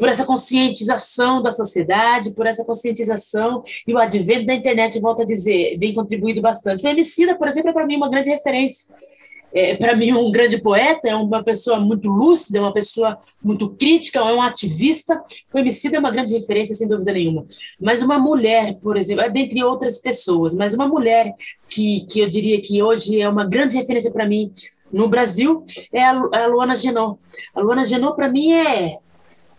Por 0.00 0.08
essa 0.08 0.24
conscientização 0.24 1.42
da 1.42 1.52
sociedade, 1.52 2.32
por 2.32 2.46
essa 2.46 2.64
conscientização 2.64 3.62
e 3.86 3.94
o 3.94 3.98
advento 3.98 4.46
da 4.46 4.54
internet, 4.54 4.98
volta 4.98 5.22
a 5.22 5.26
dizer, 5.26 5.76
vem 5.78 5.94
contribuído 5.94 6.40
bastante. 6.40 6.84
O 6.84 6.88
Emicida, 6.88 7.36
por 7.36 7.46
exemplo, 7.46 7.70
é 7.70 7.72
para 7.72 7.86
mim 7.86 7.96
uma 7.96 8.10
grande 8.10 8.30
referência 8.30 8.94
é, 9.52 9.74
para 9.76 9.96
mim, 9.96 10.12
um 10.12 10.30
grande 10.30 10.60
poeta, 10.60 11.08
é 11.08 11.14
uma 11.14 11.42
pessoa 11.42 11.80
muito 11.80 12.08
lúcida, 12.08 12.58
é 12.58 12.60
uma 12.60 12.72
pessoa 12.72 13.18
muito 13.42 13.70
crítica, 13.70 14.20
é 14.20 14.34
um 14.34 14.42
ativista. 14.42 15.20
O 15.52 15.58
Emicida 15.58 15.96
é 15.96 16.00
uma 16.00 16.10
grande 16.10 16.34
referência, 16.34 16.74
sem 16.74 16.88
dúvida 16.88 17.12
nenhuma. 17.12 17.46
Mas 17.80 18.00
uma 18.00 18.18
mulher, 18.18 18.78
por 18.80 18.96
exemplo, 18.96 19.24
é 19.24 19.30
dentre 19.30 19.62
outras 19.62 19.98
pessoas, 19.98 20.54
mas 20.54 20.74
uma 20.74 20.86
mulher 20.86 21.34
que, 21.68 22.06
que 22.08 22.20
eu 22.20 22.28
diria 22.28 22.60
que 22.60 22.82
hoje 22.82 23.20
é 23.20 23.28
uma 23.28 23.44
grande 23.44 23.76
referência 23.76 24.10
para 24.10 24.26
mim 24.26 24.52
no 24.92 25.08
Brasil 25.08 25.64
é 25.92 26.04
a, 26.04 26.46
Luana 26.46 26.76
Genot. 26.76 27.18
A 27.54 27.60
Luana 27.60 27.84
Genot, 27.84 28.14
para 28.14 28.28
mim, 28.28 28.52
é, 28.52 28.98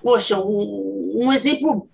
poxa, 0.02 0.40
um, 0.40 1.14
um 1.16 1.34
exemplo 1.34 1.88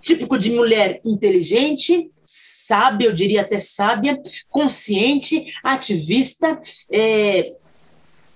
típico 0.00 0.36
de 0.36 0.50
mulher 0.50 1.00
inteligente, 1.04 2.10
sábia, 2.24 3.06
eu 3.06 3.12
diria 3.12 3.40
até 3.40 3.58
sábia, 3.58 4.20
consciente, 4.50 5.46
ativista, 5.62 6.60
é, 6.92 7.54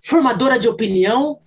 formadora 0.00 0.58
de 0.58 0.68
opinião, 0.68 1.38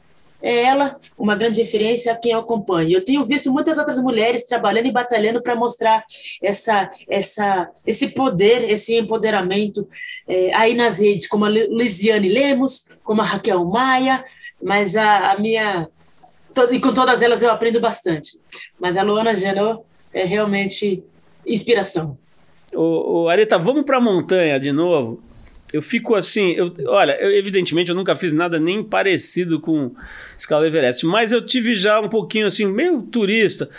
é 0.41 0.63
ela 0.63 0.99
uma 1.17 1.35
grande 1.35 1.61
referência 1.61 2.11
a 2.11 2.15
quem 2.15 2.31
eu 2.31 2.39
acompanho. 2.39 2.91
Eu 2.91 3.05
tenho 3.05 3.23
visto 3.23 3.51
muitas 3.51 3.77
outras 3.77 3.99
mulheres 3.99 4.45
trabalhando 4.45 4.87
e 4.87 4.91
batalhando 4.91 5.41
para 5.41 5.55
mostrar 5.55 6.03
essa, 6.41 6.89
essa, 7.07 7.69
esse 7.85 8.09
poder, 8.09 8.69
esse 8.69 8.97
empoderamento 8.97 9.87
é, 10.27 10.53
aí 10.53 10.73
nas 10.73 10.99
redes, 10.99 11.27
como 11.27 11.45
a 11.45 11.49
Lisiane 11.49 12.27
Lemos, 12.27 12.97
como 13.03 13.21
a 13.21 13.25
Raquel 13.25 13.63
Maia, 13.65 14.25
mas 14.61 14.95
a, 14.95 15.31
a 15.31 15.39
minha 15.39 15.87
e 16.71 16.79
com 16.79 16.93
todas 16.93 17.21
elas 17.21 17.41
eu 17.41 17.49
aprendo 17.49 17.79
bastante. 17.79 18.39
Mas 18.79 18.97
a 18.97 19.03
Luana 19.03 19.35
Genot 19.35 19.81
é 20.13 20.25
realmente 20.25 21.03
inspiração. 21.45 22.17
O, 22.73 23.23
o 23.23 23.29
Areta, 23.29 23.57
vamos 23.57 23.83
para 23.83 23.97
a 23.97 24.01
montanha 24.01 24.59
de 24.59 24.71
novo. 24.71 25.21
Eu 25.73 25.81
fico 25.81 26.15
assim, 26.15 26.51
eu, 26.51 26.73
olha, 26.87 27.17
eu, 27.21 27.31
evidentemente 27.31 27.89
eu 27.89 27.95
nunca 27.95 28.13
fiz 28.15 28.33
nada 28.33 28.59
nem 28.59 28.83
parecido 28.83 29.57
com 29.59 29.91
escala 30.37 30.67
Everest, 30.67 31.05
mas 31.05 31.31
eu 31.31 31.41
tive 31.41 31.73
já 31.73 32.01
um 32.01 32.09
pouquinho 32.09 32.45
assim, 32.45 32.65
meio 32.65 33.01
turista, 33.03 33.69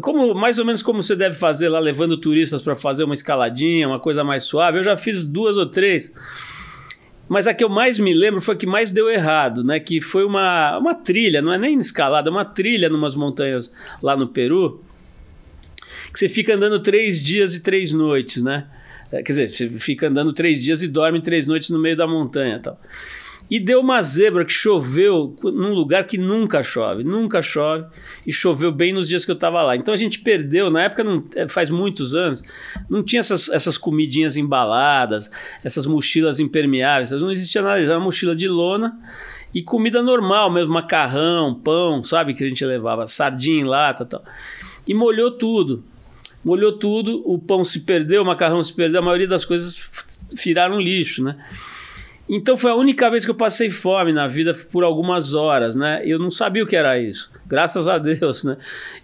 como 0.00 0.32
mais 0.34 0.58
ou 0.58 0.64
menos 0.64 0.82
como 0.82 1.02
você 1.02 1.14
deve 1.14 1.36
fazer 1.36 1.68
lá 1.68 1.78
levando 1.78 2.16
turistas 2.16 2.62
para 2.62 2.74
fazer 2.74 3.04
uma 3.04 3.12
escaladinha, 3.12 3.86
uma 3.86 4.00
coisa 4.00 4.24
mais 4.24 4.44
suave. 4.44 4.78
Eu 4.78 4.84
já 4.84 4.96
fiz 4.96 5.26
duas 5.26 5.58
ou 5.58 5.66
três. 5.66 6.14
Mas 7.28 7.46
a 7.46 7.54
que 7.54 7.64
eu 7.64 7.68
mais 7.68 7.98
me 7.98 8.12
lembro 8.12 8.40
foi 8.40 8.54
a 8.54 8.58
que 8.58 8.66
mais 8.66 8.90
deu 8.90 9.08
errado, 9.08 9.64
né? 9.64 9.80
Que 9.80 10.00
foi 10.00 10.24
uma, 10.24 10.78
uma 10.78 10.94
trilha, 10.94 11.40
não 11.40 11.52
é 11.52 11.58
nem 11.58 11.78
escalada, 11.78 12.28
é 12.28 12.30
uma 12.30 12.44
trilha 12.44 12.88
numas 12.88 13.14
montanhas 13.14 13.72
lá 14.02 14.16
no 14.16 14.28
Peru, 14.28 14.82
que 16.12 16.18
você 16.18 16.28
fica 16.28 16.54
andando 16.54 16.78
três 16.80 17.22
dias 17.22 17.56
e 17.56 17.62
três 17.62 17.92
noites, 17.92 18.42
né? 18.42 18.66
É, 19.10 19.22
quer 19.22 19.32
dizer, 19.32 19.50
você 19.50 19.68
fica 19.70 20.08
andando 20.08 20.32
três 20.32 20.62
dias 20.62 20.82
e 20.82 20.88
dorme 20.88 21.20
três 21.20 21.46
noites 21.46 21.70
no 21.70 21.78
meio 21.78 21.96
da 21.96 22.06
montanha 22.06 22.58
tal. 22.58 22.78
E 23.50 23.60
deu 23.60 23.80
uma 23.80 24.00
zebra 24.02 24.44
que 24.44 24.52
choveu 24.52 25.36
num 25.42 25.74
lugar 25.74 26.04
que 26.04 26.16
nunca 26.16 26.62
chove, 26.62 27.04
nunca 27.04 27.42
chove, 27.42 27.84
e 28.26 28.32
choveu 28.32 28.72
bem 28.72 28.92
nos 28.92 29.08
dias 29.08 29.24
que 29.24 29.30
eu 29.30 29.34
estava 29.34 29.62
lá. 29.62 29.76
Então 29.76 29.92
a 29.92 29.96
gente 29.96 30.20
perdeu, 30.20 30.70
na 30.70 30.84
época, 30.84 31.04
não, 31.04 31.24
é, 31.36 31.46
faz 31.46 31.68
muitos 31.68 32.14
anos, 32.14 32.42
não 32.88 33.02
tinha 33.02 33.20
essas, 33.20 33.48
essas 33.50 33.76
comidinhas 33.76 34.36
embaladas, 34.36 35.30
essas 35.62 35.86
mochilas 35.86 36.40
impermeáveis, 36.40 37.12
não 37.12 37.30
existia 37.30 37.60
nada, 37.60 37.80
era 37.80 37.98
uma 37.98 38.04
mochila 38.04 38.34
de 38.34 38.48
lona 38.48 38.98
e 39.54 39.62
comida 39.62 40.02
normal 40.02 40.50
mesmo, 40.50 40.72
macarrão, 40.72 41.54
pão, 41.54 42.02
sabe, 42.02 42.34
que 42.34 42.44
a 42.44 42.48
gente 42.48 42.64
levava, 42.64 43.06
sardinha 43.06 43.60
em 43.60 43.64
lata 43.64 44.04
tal. 44.04 44.24
E 44.88 44.94
molhou 44.94 45.30
tudo 45.30 45.84
molhou 46.44 46.72
tudo, 46.72 47.22
o 47.24 47.38
pão 47.38 47.64
se 47.64 47.80
perdeu, 47.80 48.22
o 48.22 48.26
macarrão 48.26 48.62
se 48.62 48.74
perdeu, 48.74 49.00
a 49.00 49.02
maioria 49.02 49.26
das 49.26 49.44
coisas 49.44 49.80
viraram 50.32 50.78
lixo, 50.78 51.24
né? 51.24 51.36
Então 52.28 52.56
foi 52.56 52.70
a 52.70 52.74
única 52.74 53.10
vez 53.10 53.24
que 53.24 53.30
eu 53.30 53.34
passei 53.34 53.70
fome 53.70 54.12
na 54.12 54.26
vida 54.26 54.52
por 54.72 54.82
algumas 54.82 55.34
horas, 55.34 55.76
né? 55.76 56.02
Eu 56.04 56.18
não 56.18 56.30
sabia 56.30 56.64
o 56.64 56.66
que 56.66 56.74
era 56.74 56.98
isso, 56.98 57.30
graças 57.46 57.86
a 57.86 57.98
Deus, 57.98 58.44
né? 58.44 58.56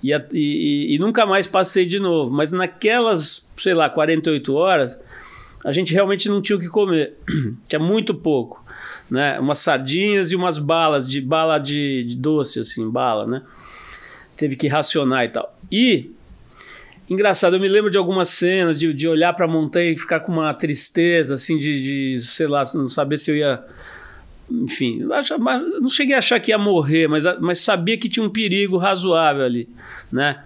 E, 0.02 0.12
e, 0.32 0.94
e 0.94 0.98
nunca 0.98 1.26
mais 1.26 1.46
passei 1.46 1.84
de 1.84 2.00
novo. 2.00 2.30
Mas 2.30 2.50
naquelas, 2.50 3.52
sei 3.56 3.74
lá, 3.74 3.90
48 3.90 4.54
horas, 4.54 4.98
a 5.64 5.70
gente 5.70 5.92
realmente 5.92 6.28
não 6.30 6.40
tinha 6.40 6.56
o 6.56 6.60
que 6.60 6.68
comer. 6.68 7.14
tinha 7.68 7.78
muito 7.78 8.14
pouco, 8.14 8.64
né? 9.10 9.38
Umas 9.38 9.58
sardinhas 9.58 10.32
e 10.32 10.36
umas 10.36 10.56
balas 10.56 11.06
de 11.06 11.20
bala 11.20 11.58
de, 11.58 12.04
de 12.04 12.16
doce, 12.16 12.60
assim, 12.60 12.88
bala, 12.88 13.26
né? 13.26 13.42
Teve 14.34 14.56
que 14.56 14.66
racionar 14.66 15.26
e 15.26 15.28
tal. 15.28 15.54
E 15.70 16.12
engraçado, 17.11 17.56
eu 17.56 17.61
me 17.61 17.68
lembro 17.68 17.90
de 17.90 17.98
algumas 17.98 18.28
cenas 18.28 18.78
de, 18.78 18.92
de 18.94 19.08
olhar 19.08 19.32
para 19.34 19.44
a 19.44 19.48
montanha 19.48 19.90
e 19.90 19.98
ficar 19.98 20.20
com 20.20 20.32
uma 20.32 20.54
tristeza, 20.54 21.34
assim, 21.34 21.58
de, 21.58 22.14
de, 22.14 22.20
sei 22.20 22.46
lá, 22.46 22.62
não 22.74 22.88
saber 22.88 23.16
se 23.16 23.30
eu 23.30 23.36
ia. 23.36 23.62
Enfim, 24.50 25.00
não 25.80 25.88
cheguei 25.88 26.14
a 26.14 26.18
achar 26.18 26.40
que 26.40 26.50
ia 26.50 26.58
morrer, 26.58 27.06
mas, 27.06 27.24
mas 27.40 27.61
sabia 27.61 27.96
que 27.96 28.08
tinha 28.08 28.24
um 28.24 28.30
perigo 28.30 28.76
razoável 28.76 29.44
ali, 29.44 29.68
né? 30.12 30.42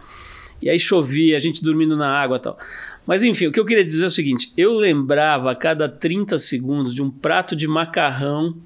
E 0.60 0.68
aí 0.68 0.78
chovia, 0.78 1.36
a 1.36 1.40
gente 1.40 1.62
dormindo 1.64 1.96
na 1.96 2.08
água 2.08 2.38
tal. 2.38 2.58
Mas 3.06 3.22
enfim, 3.22 3.46
o 3.46 3.52
que 3.52 3.60
eu 3.60 3.64
queria 3.64 3.84
dizer 3.84 4.04
é 4.04 4.06
o 4.06 4.10
seguinte: 4.10 4.52
eu 4.56 4.74
lembrava 4.74 5.50
a 5.50 5.54
cada 5.54 5.88
30 5.88 6.38
segundos 6.38 6.94
de 6.94 7.02
um 7.02 7.10
prato 7.10 7.56
de 7.56 7.66
macarrão 7.66 8.56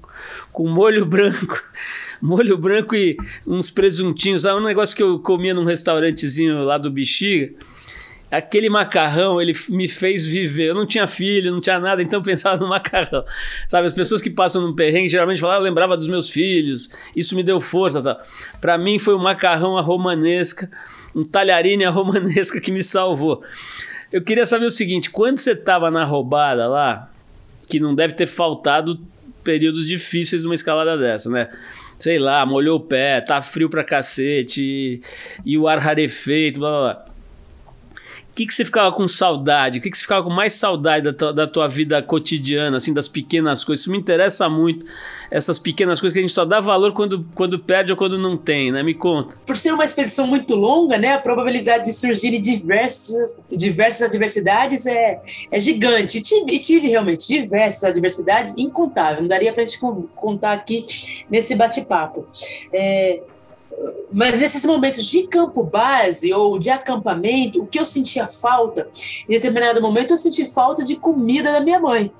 com 0.51 0.67
molho 0.67 1.05
branco 1.05 1.61
molho 2.21 2.57
branco 2.57 2.95
e 2.95 3.17
uns 3.47 3.71
presuntinhos. 3.71 4.45
Um 4.45 4.61
negócio 4.61 4.95
que 4.95 5.03
eu 5.03 5.19
comia 5.19 5.53
num 5.53 5.65
restaurantezinho 5.65 6.63
lá 6.63 6.77
do 6.77 6.91
Bexiga 6.91 7.53
aquele 8.31 8.69
macarrão, 8.69 9.41
ele 9.41 9.53
me 9.69 9.87
fez 9.87 10.25
viver. 10.25 10.67
Eu 10.67 10.75
não 10.75 10.85
tinha 10.85 11.07
filho, 11.07 11.51
não 11.51 11.59
tinha 11.59 11.79
nada, 11.79 12.01
então 12.01 12.21
pensava 12.21 12.57
no 12.57 12.69
macarrão. 12.69 13.23
Sabe, 13.67 13.87
as 13.87 13.93
pessoas 13.93 14.21
que 14.21 14.29
passam 14.29 14.61
num 14.61 14.75
perrengue 14.75 15.09
geralmente 15.09 15.41
falam, 15.41 15.55
ah, 15.55 15.59
eu 15.59 15.63
lembrava 15.63 15.97
dos 15.97 16.07
meus 16.07 16.29
filhos, 16.29 16.89
isso 17.15 17.35
me 17.35 17.43
deu 17.43 17.59
força. 17.59 18.01
Tá? 18.01 18.21
Para 18.61 18.77
mim 18.77 18.99
foi 18.99 19.15
o 19.15 19.19
macarrão 19.19 19.77
a 19.77 19.81
romanesca, 19.81 20.69
um 21.15 21.23
talharine 21.23 21.85
a 21.85 21.89
romanesca 21.89 22.59
que 22.61 22.71
me 22.71 22.83
salvou. 22.83 23.41
Eu 24.11 24.23
queria 24.23 24.45
saber 24.45 24.65
o 24.65 24.71
seguinte, 24.71 25.09
quando 25.09 25.37
você 25.37 25.51
estava 25.51 25.91
na 25.91 26.03
roubada 26.03 26.67
lá, 26.67 27.11
que 27.67 27.79
não 27.79 27.93
deve 27.93 28.13
ter 28.13 28.27
faltado 28.27 28.99
períodos 29.43 29.85
difíceis 29.85 30.43
numa 30.43 30.55
escalada 30.55 30.97
dessa, 30.97 31.29
né? 31.29 31.49
Sei 31.97 32.17
lá, 32.17 32.45
molhou 32.45 32.77
o 32.77 32.83
pé, 32.83 33.21
tá 33.21 33.41
frio 33.41 33.69
pra 33.69 33.83
cacete, 33.83 34.63
e, 34.63 35.01
e 35.45 35.57
o 35.57 35.67
ar 35.67 35.79
rarefeito, 35.79 36.59
blá 36.59 36.69
blá 36.69 36.93
blá 36.93 37.08
que, 38.39 38.47
que 38.47 38.53
você 38.53 38.63
ficava 38.63 38.89
com 38.95 39.05
saudade? 39.05 39.79
O 39.79 39.81
que, 39.81 39.89
que 39.89 39.97
você 39.97 40.03
ficava 40.03 40.23
com 40.23 40.29
mais 40.29 40.53
saudade 40.53 41.03
da 41.03 41.13
tua, 41.13 41.33
da 41.33 41.45
tua 41.45 41.67
vida 41.67 42.01
cotidiana, 42.01 42.77
assim, 42.77 42.93
das 42.93 43.09
pequenas 43.09 43.65
coisas? 43.65 43.81
Isso 43.81 43.91
me 43.91 43.97
interessa 43.97 44.47
muito, 44.47 44.85
essas 45.29 45.59
pequenas 45.59 45.99
coisas 45.99 46.13
que 46.13 46.19
a 46.19 46.21
gente 46.21 46.33
só 46.33 46.45
dá 46.45 46.61
valor 46.61 46.93
quando, 46.93 47.25
quando 47.35 47.59
perde 47.59 47.91
ou 47.91 47.97
quando 47.97 48.17
não 48.17 48.37
tem, 48.37 48.71
né? 48.71 48.81
Me 48.81 48.93
conta. 48.93 49.35
Por 49.45 49.57
ser 49.57 49.73
uma 49.73 49.83
expedição 49.83 50.25
muito 50.25 50.55
longa, 50.55 50.97
né, 50.97 51.13
a 51.13 51.19
probabilidade 51.19 51.85
de 51.85 51.93
surgirem 51.93 52.39
diversas, 52.39 53.41
diversas 53.51 54.03
adversidades 54.03 54.85
é, 54.85 55.19
é 55.51 55.59
gigante. 55.59 56.19
E 56.19 56.21
tive, 56.21 56.51
e 56.53 56.59
tive 56.59 56.87
realmente 56.87 57.27
diversas 57.27 57.83
adversidades 57.83 58.57
incontáveis. 58.57 59.19
Não 59.19 59.27
daria 59.27 59.51
para 59.51 59.63
a 59.63 59.65
gente 59.65 59.79
contar 60.15 60.53
aqui 60.53 60.85
nesse 61.29 61.55
bate-papo. 61.55 62.25
É, 62.71 63.21
mas 64.11 64.39
nesses 64.39 64.65
momentos 64.65 65.05
de 65.05 65.27
campo 65.27 65.63
base 65.63 66.33
ou 66.33 66.57
de 66.57 66.69
acampamento, 66.69 67.61
o 67.61 67.67
que 67.67 67.79
eu 67.79 67.85
sentia 67.85 68.27
falta, 68.27 68.87
em 69.27 69.31
determinado 69.31 69.81
momento 69.81 70.11
eu 70.11 70.17
senti 70.17 70.45
falta 70.45 70.83
de 70.83 70.95
comida 70.95 71.51
da 71.51 71.61
minha 71.61 71.79
mãe. 71.79 72.11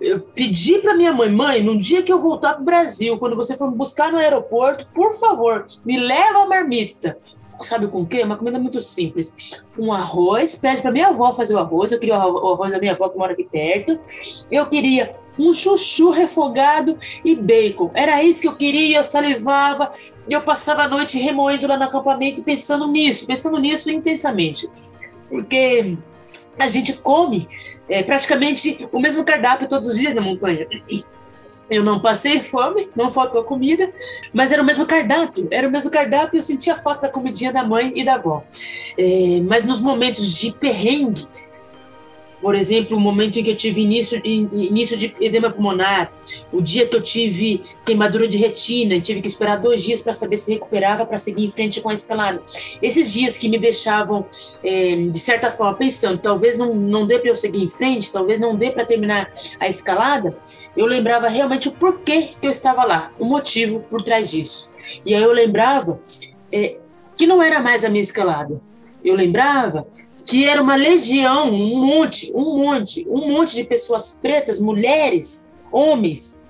Eu 0.00 0.20
pedi 0.20 0.78
para 0.78 0.94
minha 0.94 1.12
mãe, 1.12 1.30
mãe, 1.30 1.62
no 1.62 1.78
dia 1.78 2.02
que 2.02 2.12
eu 2.12 2.18
voltar 2.18 2.54
para 2.54 2.62
o 2.62 2.64
Brasil, 2.64 3.18
quando 3.18 3.36
você 3.36 3.56
for 3.56 3.70
me 3.70 3.76
buscar 3.76 4.12
no 4.12 4.18
aeroporto, 4.18 4.86
por 4.94 5.14
favor, 5.14 5.66
me 5.84 5.98
leva 5.98 6.42
a 6.42 6.46
marmita. 6.46 7.18
Sabe 7.60 7.86
com 7.86 8.02
o 8.02 8.06
quê? 8.06 8.22
Uma 8.22 8.36
comida 8.36 8.58
muito 8.58 8.80
simples. 8.80 9.64
Um 9.78 9.92
arroz, 9.92 10.56
pede 10.56 10.82
para 10.82 10.90
minha 10.90 11.08
avó 11.08 11.32
fazer 11.32 11.54
o 11.54 11.58
arroz. 11.58 11.92
Eu 11.92 12.00
queria 12.00 12.18
o 12.18 12.52
arroz 12.52 12.72
da 12.72 12.80
minha 12.80 12.92
avó 12.92 13.08
que 13.08 13.16
mora 13.16 13.32
aqui 13.32 13.44
perto. 13.44 13.98
Eu 14.50 14.66
queria 14.66 15.16
um 15.38 15.52
chuchu 15.52 16.10
refogado 16.10 16.98
e 17.24 17.34
bacon. 17.34 17.90
Era 17.94 18.22
isso 18.22 18.42
que 18.42 18.48
eu 18.48 18.56
queria, 18.56 18.98
eu 18.98 19.04
salivava, 19.04 19.92
e 20.28 20.32
eu 20.32 20.42
passava 20.42 20.82
a 20.82 20.88
noite 20.88 21.18
remoendo 21.18 21.66
lá 21.66 21.76
no 21.76 21.84
acampamento 21.84 22.42
pensando 22.42 22.86
nisso, 22.86 23.26
pensando 23.26 23.58
nisso 23.58 23.90
intensamente. 23.90 24.68
Porque 25.28 25.96
a 26.58 26.68
gente 26.68 26.92
come 26.94 27.48
é, 27.88 28.02
praticamente 28.02 28.88
o 28.92 29.00
mesmo 29.00 29.24
cardápio 29.24 29.68
todos 29.68 29.88
os 29.88 29.98
dias 29.98 30.14
na 30.14 30.20
montanha. 30.20 30.66
Eu 31.70 31.82
não 31.82 32.00
passei 32.00 32.40
fome, 32.40 32.88
não 32.94 33.12
faltou 33.12 33.42
comida, 33.42 33.90
mas 34.32 34.52
era 34.52 34.62
o 34.62 34.64
mesmo 34.64 34.84
cardápio, 34.84 35.48
era 35.50 35.66
o 35.66 35.70
mesmo 35.70 35.90
cardápio, 35.90 36.38
eu 36.38 36.42
sentia 36.42 36.76
falta 36.76 37.02
da 37.02 37.08
comidinha 37.08 37.52
da 37.52 37.64
mãe 37.64 37.92
e 37.96 38.04
da 38.04 38.14
avó. 38.14 38.44
É, 38.98 39.40
mas 39.46 39.64
nos 39.64 39.80
momentos 39.80 40.34
de 40.36 40.52
perrengue, 40.52 41.26
por 42.44 42.54
exemplo, 42.54 42.98
o 42.98 43.00
momento 43.00 43.38
em 43.38 43.42
que 43.42 43.52
eu 43.52 43.56
tive 43.56 43.80
início, 43.80 44.20
início 44.22 44.98
de 44.98 45.16
edema 45.18 45.50
pulmonar, 45.50 46.12
o 46.52 46.60
dia 46.60 46.86
que 46.86 46.94
eu 46.94 47.00
tive 47.00 47.62
queimadura 47.86 48.28
de 48.28 48.36
retina 48.36 49.00
tive 49.00 49.22
que 49.22 49.28
esperar 49.28 49.62
dois 49.62 49.82
dias 49.82 50.02
para 50.02 50.12
saber 50.12 50.36
se 50.36 50.52
recuperava 50.52 51.06
para 51.06 51.16
seguir 51.16 51.46
em 51.46 51.50
frente 51.50 51.80
com 51.80 51.88
a 51.88 51.94
escalada. 51.94 52.42
Esses 52.82 53.10
dias 53.10 53.38
que 53.38 53.48
me 53.48 53.58
deixavam, 53.58 54.26
é, 54.62 54.94
de 54.94 55.18
certa 55.18 55.50
forma, 55.50 55.74
pensando, 55.74 56.18
talvez 56.18 56.58
não, 56.58 56.74
não 56.74 57.06
dê 57.06 57.18
para 57.18 57.30
eu 57.30 57.36
seguir 57.36 57.62
em 57.62 57.68
frente, 57.70 58.12
talvez 58.12 58.38
não 58.38 58.54
dê 58.54 58.70
para 58.70 58.84
terminar 58.84 59.32
a 59.58 59.66
escalada, 59.66 60.36
eu 60.76 60.84
lembrava 60.84 61.28
realmente 61.28 61.68
o 61.68 61.72
porquê 61.72 62.32
que 62.38 62.46
eu 62.46 62.50
estava 62.50 62.84
lá, 62.84 63.10
o 63.18 63.24
motivo 63.24 63.80
por 63.84 64.02
trás 64.02 64.30
disso. 64.30 64.70
E 65.06 65.14
aí 65.14 65.22
eu 65.22 65.32
lembrava 65.32 65.98
é, 66.52 66.76
que 67.16 67.26
não 67.26 67.42
era 67.42 67.58
mais 67.60 67.86
a 67.86 67.88
minha 67.88 68.02
escalada. 68.02 68.60
Eu 69.02 69.14
lembrava 69.14 69.86
que 70.26 70.46
era 70.46 70.62
uma 70.62 70.74
legião, 70.74 71.50
um 71.50 71.78
monte, 71.78 72.32
um 72.34 72.56
monte, 72.56 73.06
um 73.08 73.28
monte 73.28 73.54
de 73.54 73.64
pessoas 73.64 74.18
pretas, 74.20 74.60
mulheres, 74.60 75.50
homens, 75.70 76.42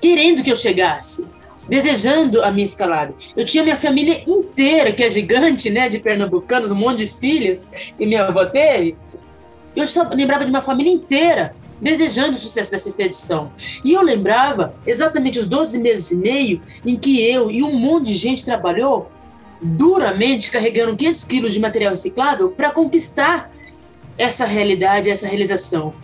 querendo 0.00 0.42
que 0.42 0.50
eu 0.50 0.56
chegasse, 0.56 1.28
desejando 1.68 2.42
a 2.42 2.50
minha 2.50 2.64
escalada. 2.64 3.14
Eu 3.36 3.44
tinha 3.44 3.64
minha 3.64 3.76
família 3.76 4.22
inteira, 4.26 4.92
que 4.92 5.02
é 5.02 5.10
gigante, 5.10 5.70
né, 5.70 5.88
de 5.88 5.98
pernambucanos, 5.98 6.70
um 6.70 6.76
monte 6.76 6.98
de 6.98 7.08
filhos 7.08 7.70
que 7.96 8.06
minha 8.06 8.26
avó 8.26 8.46
teve. 8.46 8.96
Eu 9.74 9.86
só 9.86 10.08
lembrava 10.10 10.44
de 10.44 10.50
uma 10.50 10.62
família 10.62 10.92
inteira 10.92 11.54
desejando 11.80 12.32
o 12.32 12.38
sucesso 12.38 12.70
dessa 12.70 12.88
expedição. 12.88 13.50
E 13.84 13.92
eu 13.92 14.02
lembrava 14.02 14.74
exatamente 14.86 15.38
os 15.38 15.48
12 15.48 15.80
meses 15.80 16.12
e 16.12 16.16
meio 16.16 16.62
em 16.84 16.96
que 16.96 17.20
eu 17.20 17.50
e 17.50 17.62
um 17.62 17.74
monte 17.74 18.06
de 18.06 18.14
gente 18.14 18.44
trabalhou 18.44 19.10
duramente 19.66 20.50
carregando 20.50 20.94
500 20.94 21.24
quilos 21.24 21.54
de 21.54 21.60
material 21.60 21.92
reciclável 21.92 22.50
para 22.50 22.70
conquistar 22.70 23.50
essa 24.18 24.44
realidade, 24.44 25.08
essa 25.08 25.26
realização. 25.26 25.94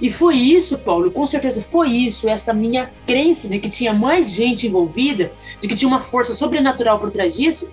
E 0.00 0.10
foi 0.10 0.36
isso, 0.36 0.76
Paulo, 0.76 1.10
com 1.10 1.24
certeza 1.24 1.62
foi 1.62 1.88
isso, 1.88 2.28
essa 2.28 2.52
minha 2.52 2.90
crença 3.06 3.48
de 3.48 3.58
que 3.58 3.70
tinha 3.70 3.94
mais 3.94 4.30
gente 4.30 4.66
envolvida, 4.66 5.32
de 5.58 5.66
que 5.66 5.74
tinha 5.74 5.88
uma 5.88 6.02
força 6.02 6.34
sobrenatural 6.34 6.98
por 6.98 7.10
trás 7.10 7.34
disso, 7.34 7.70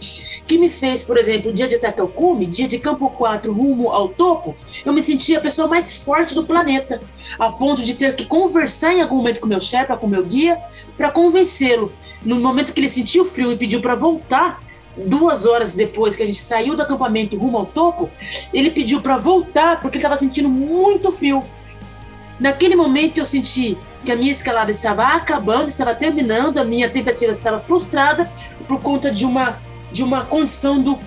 que 0.47 0.57
me 0.57 0.69
fez, 0.69 1.03
por 1.03 1.17
exemplo, 1.17 1.51
dia 1.51 1.67
de 1.67 1.77
Tacalcume, 1.77 2.45
dia 2.45 2.65
de 2.65 2.79
Campo 2.79 3.09
4 3.09 3.51
rumo 3.51 3.89
ao 3.89 4.07
topo, 4.07 4.55
eu 4.85 4.93
me 4.93 5.01
sentia 5.01 5.39
a 5.39 5.41
pessoa 5.41 5.67
mais 5.67 6.05
forte 6.05 6.33
do 6.33 6.45
planeta, 6.45 7.01
a 7.37 7.51
ponto 7.51 7.83
de 7.83 7.93
ter 7.93 8.15
que 8.15 8.25
conversar 8.25 8.93
em 8.93 9.01
algum 9.01 9.17
momento 9.17 9.41
com 9.41 9.47
meu 9.47 9.59
chefe, 9.59 9.93
com 9.97 10.07
meu 10.07 10.23
guia, 10.23 10.57
para 10.95 11.11
convencê-lo. 11.11 11.91
No 12.23 12.39
momento 12.39 12.73
que 12.73 12.79
ele 12.79 12.87
sentiu 12.87 13.25
frio 13.25 13.51
e 13.51 13.57
pediu 13.57 13.81
para 13.81 13.95
voltar, 13.95 14.61
duas 14.97 15.45
horas 15.45 15.75
depois 15.75 16.15
que 16.15 16.23
a 16.23 16.25
gente 16.25 16.39
saiu 16.39 16.75
do 16.75 16.81
acampamento 16.81 17.37
rumo 17.37 17.57
ao 17.57 17.65
topo, 17.65 18.09
ele 18.53 18.69
pediu 18.69 19.01
para 19.01 19.17
voltar 19.17 19.79
porque 19.79 19.97
ele 19.97 20.03
estava 20.03 20.17
sentindo 20.17 20.49
muito 20.49 21.11
frio. 21.11 21.43
Naquele 22.39 22.75
momento 22.75 23.17
eu 23.17 23.25
senti 23.25 23.77
que 24.03 24.11
a 24.11 24.15
minha 24.15 24.31
escalada 24.31 24.71
estava 24.71 25.03
acabando, 25.03 25.67
estava 25.67 25.95
terminando, 25.95 26.57
a 26.57 26.63
minha 26.63 26.89
tentativa 26.89 27.31
estava 27.31 27.59
frustrada 27.59 28.29
por 28.67 28.79
conta 28.79 29.11
de 29.11 29.25
uma 29.25 29.57
de 29.91 30.03
uma 30.03 30.25
condição 30.25 30.79
do, 30.79 30.97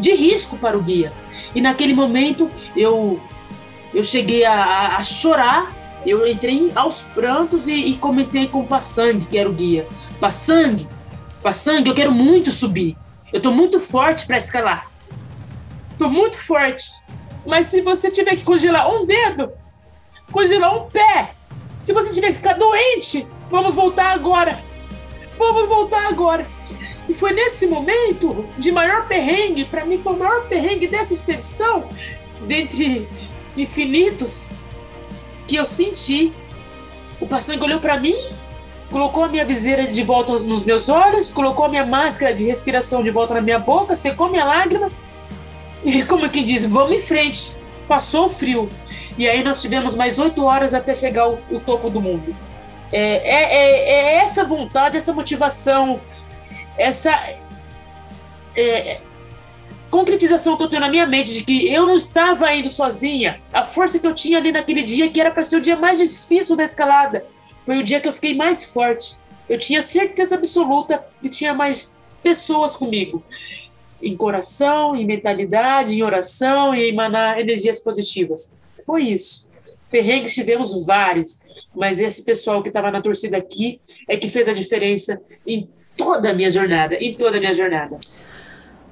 de 0.00 0.12
risco 0.14 0.58
para 0.58 0.76
o 0.76 0.82
guia. 0.82 1.12
E 1.54 1.60
naquele 1.60 1.94
momento 1.94 2.50
eu 2.76 3.20
eu 3.94 4.02
cheguei 4.02 4.44
a, 4.44 4.96
a 4.96 5.02
chorar, 5.02 5.72
eu 6.04 6.26
entrei 6.26 6.72
aos 6.74 7.02
prantos 7.02 7.68
e, 7.68 7.74
e 7.74 7.96
comentei 7.96 8.48
com 8.48 8.60
o 8.60 8.66
Passang, 8.66 9.20
que 9.20 9.38
era 9.38 9.48
o 9.48 9.52
guia. 9.52 9.86
Passang, 10.18 10.86
Passang, 11.42 11.86
eu 11.86 11.94
quero 11.94 12.12
muito 12.12 12.50
subir. 12.50 12.96
Eu 13.32 13.38
estou 13.38 13.52
muito 13.52 13.80
forte 13.80 14.26
para 14.26 14.36
escalar. 14.36 14.90
Estou 15.90 16.08
muito 16.08 16.38
forte. 16.38 16.84
Mas 17.44 17.66
se 17.66 17.80
você 17.80 18.10
tiver 18.10 18.36
que 18.36 18.44
congelar 18.44 18.88
um 18.88 19.04
dedo, 19.04 19.52
congelar 20.30 20.76
um 20.76 20.88
pé. 20.88 21.34
Se 21.80 21.92
você 21.92 22.12
tiver 22.12 22.28
que 22.28 22.34
ficar 22.34 22.54
doente, 22.54 23.26
vamos 23.50 23.74
voltar 23.74 24.12
agora. 24.12 24.62
Vamos 25.36 25.68
voltar 25.68 26.06
agora. 26.06 26.46
E 27.08 27.14
foi 27.14 27.32
nesse 27.32 27.66
momento 27.66 28.46
de 28.56 28.70
maior 28.70 29.08
perrengue, 29.08 29.64
para 29.64 29.84
mim 29.84 29.98
foi 29.98 30.12
o 30.12 30.18
maior 30.18 30.46
perrengue 30.46 30.86
dessa 30.86 31.12
expedição, 31.12 31.88
dentre 32.46 33.08
infinitos, 33.56 34.50
que 35.48 35.56
eu 35.56 35.66
senti. 35.66 36.32
O 37.20 37.26
passangue 37.26 37.64
olhou 37.64 37.80
para 37.80 37.98
mim, 37.98 38.14
colocou 38.92 39.24
a 39.24 39.28
minha 39.28 39.44
viseira 39.44 39.90
de 39.90 40.04
volta 40.04 40.32
nos 40.34 40.62
meus 40.62 40.88
olhos, 40.88 41.30
colocou 41.30 41.64
a 41.64 41.68
minha 41.68 41.84
máscara 41.84 42.32
de 42.32 42.44
respiração 42.44 43.02
de 43.02 43.10
volta 43.10 43.34
na 43.34 43.40
minha 43.40 43.58
boca, 43.58 43.96
secou 43.96 44.28
minha 44.30 44.44
lágrima. 44.44 44.90
E 45.84 46.04
como 46.04 46.28
quem 46.28 46.44
diz, 46.44 46.64
vamos 46.64 46.92
em 46.92 47.00
frente. 47.00 47.56
Passou 47.88 48.26
o 48.26 48.28
frio. 48.28 48.68
E 49.18 49.28
aí 49.28 49.42
nós 49.42 49.60
tivemos 49.60 49.96
mais 49.96 50.18
oito 50.18 50.44
horas 50.44 50.74
até 50.74 50.94
chegar 50.94 51.22
ao, 51.22 51.38
ao 51.52 51.60
topo 51.60 51.90
do 51.90 52.00
mundo. 52.00 52.36
É, 52.92 53.00
é, 53.00 53.54
é, 53.54 53.90
é, 53.90 54.14
essa 54.18 54.44
vontade, 54.44 54.96
essa 54.96 55.12
motivação, 55.12 56.00
essa 56.76 57.10
é, 58.54 59.00
concretização 59.90 60.56
que 60.56 60.62
eu 60.62 60.68
tenho 60.68 60.82
na 60.82 60.90
minha 60.90 61.06
mente 61.06 61.32
de 61.32 61.42
que 61.42 61.72
eu 61.72 61.86
não 61.86 61.96
estava 61.96 62.54
indo 62.54 62.68
sozinha. 62.68 63.40
A 63.52 63.64
força 63.64 63.98
que 63.98 64.06
eu 64.06 64.14
tinha 64.14 64.38
ali 64.38 64.52
naquele 64.52 64.82
dia, 64.82 65.10
que 65.10 65.20
era 65.20 65.30
para 65.30 65.42
ser 65.42 65.56
o 65.56 65.60
dia 65.60 65.76
mais 65.76 65.98
difícil 65.98 66.54
da 66.54 66.64
escalada, 66.64 67.24
foi 67.64 67.78
o 67.78 67.84
dia 67.84 68.00
que 68.00 68.08
eu 68.08 68.12
fiquei 68.12 68.34
mais 68.34 68.72
forte. 68.72 69.16
Eu 69.48 69.58
tinha 69.58 69.82
certeza 69.82 70.34
absoluta 70.34 71.04
que 71.20 71.28
tinha 71.28 71.54
mais 71.54 71.96
pessoas 72.22 72.76
comigo 72.76 73.22
em 74.02 74.16
coração, 74.16 74.96
em 74.96 75.06
mentalidade, 75.06 75.94
em 75.94 76.02
oração 76.02 76.74
e 76.74 76.88
emanar 76.88 77.38
energias 77.38 77.78
positivas. 77.80 78.54
Foi 78.84 79.04
isso. 79.04 79.48
Perrengues 79.90 80.34
tivemos 80.34 80.86
vários, 80.86 81.42
mas 81.74 82.00
esse 82.00 82.24
pessoal 82.24 82.62
que 82.62 82.68
estava 82.68 82.90
na 82.90 83.00
torcida 83.00 83.36
aqui 83.36 83.80
é 84.08 84.16
que 84.16 84.28
fez 84.28 84.48
a 84.48 84.52
diferença 84.52 85.20
em 85.46 85.68
toda 85.96 86.30
a 86.30 86.34
minha 86.34 86.50
jornada, 86.50 86.96
em 86.96 87.14
toda 87.14 87.36
a 87.36 87.40
minha 87.40 87.54
jornada. 87.54 87.96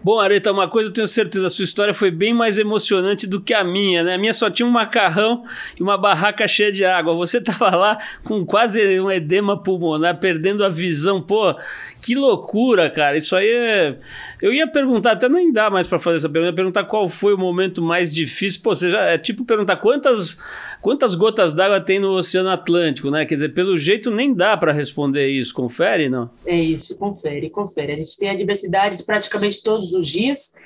Bom, 0.03 0.19
Areta, 0.19 0.51
uma 0.51 0.67
coisa 0.67 0.89
eu 0.89 0.93
tenho 0.95 1.07
certeza, 1.07 1.47
a 1.47 1.51
sua 1.51 1.65
história 1.65 1.93
foi 1.93 2.11
bem 2.11 2.33
mais 2.33 2.57
emocionante 2.57 3.27
do 3.27 3.39
que 3.39 3.53
a 3.53 3.63
minha, 3.63 4.03
né? 4.03 4.15
A 4.15 4.19
minha 4.19 4.33
só 4.33 4.49
tinha 4.49 4.67
um 4.67 4.71
macarrão 4.71 5.45
e 5.79 5.83
uma 5.83 5.99
barraca 5.99 6.49
cheia 6.49 6.73
de 6.73 6.87
água. 6.87 7.15
Você 7.15 7.39
tava 7.39 7.75
lá 7.77 7.99
com 8.25 8.45
quase 8.47 8.99
um 8.99 9.11
edema 9.11 9.63
pulmonar, 9.63 10.19
perdendo 10.19 10.65
a 10.65 10.71
visão. 10.71 11.21
Pô, 11.21 11.55
que 12.01 12.15
loucura, 12.15 12.89
cara. 12.91 13.17
Isso 13.17 13.37
aí 13.37 13.49
é. 13.49 13.99
Eu 14.41 14.53
ia 14.53 14.67
perguntar, 14.67 15.13
até 15.13 15.29
nem 15.29 15.53
dá 15.53 15.71
mais 15.71 15.87
para 15.87 15.99
fazer 15.99 16.17
essa 16.17 16.29
pergunta, 16.29 16.51
ia 16.51 16.57
perguntar 16.57 16.85
qual 16.85 17.09
foi 17.09 17.35
o 17.35 17.39
momento 17.39 17.83
mais 17.83 18.13
difícil. 18.13 18.61
Pô, 18.63 18.75
já 18.75 19.03
é 19.03 19.19
tipo 19.19 19.45
perguntar 19.45 19.77
quantas, 19.77 20.39
quantas 20.81 21.15
gotas 21.15 21.53
d'água 21.55 21.81
tem 21.81 21.99
no 21.99 22.17
Oceano 22.17 22.49
Atlântico, 22.49 23.11
né? 23.11 23.25
Quer 23.25 23.35
dizer, 23.35 23.49
pelo 23.51 23.77
jeito 23.77 24.11
nem 24.11 24.33
dá 24.33 24.57
para 24.57 24.73
responder 24.73 25.29
isso. 25.29 25.55
Confere, 25.55 26.09
não? 26.09 26.31
É 26.47 26.59
isso, 26.59 26.97
confere, 26.99 27.51
confere. 27.51 27.93
A 27.93 27.97
gente 27.97 28.17
tem 28.17 28.31
adversidades 28.31 29.03
praticamente 29.03 29.63
todos 29.63 29.93
os 29.93 30.09
dias 30.09 30.59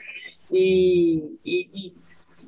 e, 0.51 1.37
e 1.45 1.93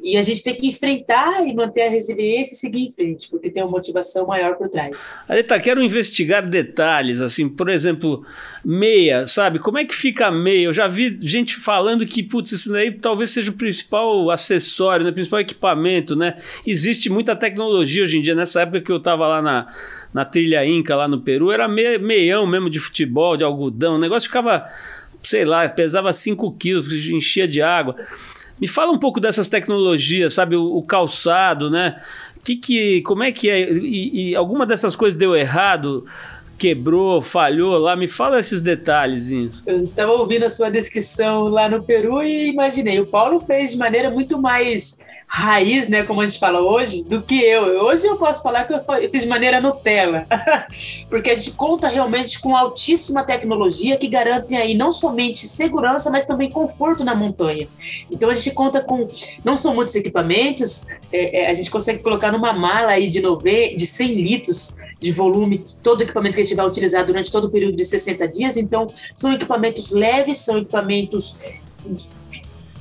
e 0.03 0.17
a 0.17 0.23
gente 0.23 0.43
tem 0.43 0.55
que 0.55 0.67
enfrentar 0.69 1.47
e 1.47 1.55
manter 1.55 1.83
a 1.83 1.91
resiliência 1.91 2.55
e 2.55 2.57
seguir 2.57 2.81
em 2.87 2.93
frente, 2.93 3.29
porque 3.29 3.51
tem 3.51 3.63
uma 3.63 3.71
motivação 3.71 4.27
maior 4.27 4.57
por 4.57 4.69
trás. 4.69 5.17
Aleta, 5.29 5.59
quero 5.59 5.83
investigar 5.83 6.49
detalhes, 6.49 7.21
assim, 7.21 7.49
por 7.49 7.69
exemplo, 7.69 8.25
meia, 8.65 9.27
sabe? 9.27 9.59
Como 9.59 9.79
é 9.79 9.85
que 9.85 9.95
fica 9.95 10.27
a 10.27 10.31
meia? 10.31 10.67
Eu 10.67 10.73
já 10.73 10.87
vi 10.87 11.17
gente 11.19 11.57
falando 11.57 12.07
que, 12.07 12.23
putz, 12.23 12.53
isso 12.53 12.73
daí 12.73 12.93
talvez 12.93 13.31
seja 13.31 13.51
o 13.51 13.55
principal 13.55 14.31
acessório, 14.31 15.05
né? 15.05 15.11
o 15.11 15.15
principal 15.15 15.41
equipamento, 15.41 16.15
né? 16.15 16.37
Existe 16.67 17.11
muita 17.11 17.35
tecnologia 17.35 18.03
hoje 18.03 18.19
em 18.19 18.23
dia. 18.23 18.35
Nessa 18.35 18.63
época 18.63 18.81
que 18.81 18.93
eu 18.93 18.97
estava 18.97 19.27
lá 19.27 19.43
na, 19.43 19.67
na 20.13 20.25
trilha 20.25 20.65
Inca, 20.65 20.95
lá 20.95 21.09
no 21.09 21.21
Peru, 21.21 21.51
era 21.51 21.67
meião 21.69 22.47
mesmo 22.47 22.71
de 22.71 22.79
futebol, 22.79 23.37
de 23.37 23.45
algodão. 23.45 23.97
O 23.97 23.99
negócio 23.99 24.29
ficava, 24.29 24.69
sei 25.23 25.45
lá, 25.45 25.69
pesava 25.69 26.13
5 26.13 26.53
quilos, 26.53 26.93
enchia 27.09 27.49
de 27.49 27.61
água. 27.61 27.97
Me 28.61 28.67
fala 28.67 28.93
um 28.93 28.99
pouco 28.99 29.21
dessas 29.21 29.49
tecnologias, 29.49 30.35
sabe? 30.35 30.57
O, 30.57 30.77
o 30.77 30.83
calçado, 30.83 31.71
né? 31.71 32.01
Que 32.45 32.57
que, 32.57 33.03
como 33.03 33.23
é 33.23 33.33
que 33.33 33.51
é? 33.51 33.71
E, 33.71 34.31
e, 34.31 34.37
alguma 34.37 34.65
dessas 34.65 34.95
coisas 34.95 35.19
deu 35.19 35.35
errado? 35.35 36.05
Quebrou, 36.59 37.21
falhou 37.21 37.77
lá? 37.79 37.97
Me 37.97 38.09
fala 38.09 38.39
esses 38.39 38.61
detalhes. 38.61 39.31
Eu 39.67 39.83
estava 39.83 40.13
ouvindo 40.13 40.45
a 40.45 40.51
sua 40.51 40.71
descrição 40.71 41.45
lá 41.45 41.69
no 41.69 41.83
Peru 41.83 42.23
e 42.23 42.49
imaginei. 42.49 42.99
O 43.01 43.07
Paulo 43.07 43.41
fez 43.41 43.73
de 43.73 43.77
maneira 43.77 44.11
muito 44.11 44.41
mais 44.41 45.05
raiz, 45.29 45.89
né, 45.89 46.05
como 46.05 46.21
a 46.21 46.27
gente 46.27 46.39
fala 46.39 46.61
hoje, 46.61 47.05
do 47.05 47.21
que 47.21 47.41
eu. 47.43 47.85
Hoje 47.85 48.07
eu 48.07 48.17
posso 48.17 48.43
falar 48.43 48.65
que 48.65 48.73
eu 48.73 49.11
fiz 49.11 49.25
de 49.25 49.29
maneira 49.29 49.61
Nutella, 49.61 50.27
porque 51.11 51.31
a 51.31 51.35
gente 51.35 51.51
conta 51.53 51.89
realmente 51.89 52.39
com 52.41 52.57
altíssima 52.57 53.25
tecnologia 53.25 53.97
que 53.97 54.07
garante 54.07 54.55
aí 54.55 54.75
não 54.75 54.93
somente 54.93 55.49
segurança, 55.49 56.11
mas 56.11 56.25
também 56.25 56.49
conforto 56.51 57.05
na 57.05 57.15
montanha. 57.15 57.69
Então 58.11 58.31
a 58.31 58.35
gente 58.35 58.53
conta 58.53 58.81
com, 58.81 59.09
não 59.45 59.57
são 59.57 59.75
muitos 59.75 59.97
equipamentos, 59.97 60.87
é, 61.13 61.43
é, 61.43 61.51
a 61.51 61.55
gente 61.55 61.71
consegue 61.71 62.03
colocar 62.03 62.31
numa 62.31 62.53
mala 62.53 62.93
aí 62.93 63.09
de, 63.09 63.21
nove, 63.21 63.75
de 63.75 63.87
100 63.87 64.15
litros 64.15 64.77
de 65.01 65.13
volume 65.13 65.65
todo 65.83 66.01
o 66.01 66.03
equipamento 66.05 66.37
que 66.37 66.41
a 66.41 66.45
gente 66.45 66.57
vai 66.57 66.67
utilizar 66.67 67.05
durante 67.05 67.31
todo 67.31 67.47
o 67.47 67.51
período 67.51 67.77
de 67.77 67.85
60 67.85 68.27
dias. 68.29 68.57
Então, 68.57 68.87
são 69.15 69.33
equipamentos 69.33 69.91
leves, 69.91 70.39
são 70.39 70.59
equipamentos 70.59 71.37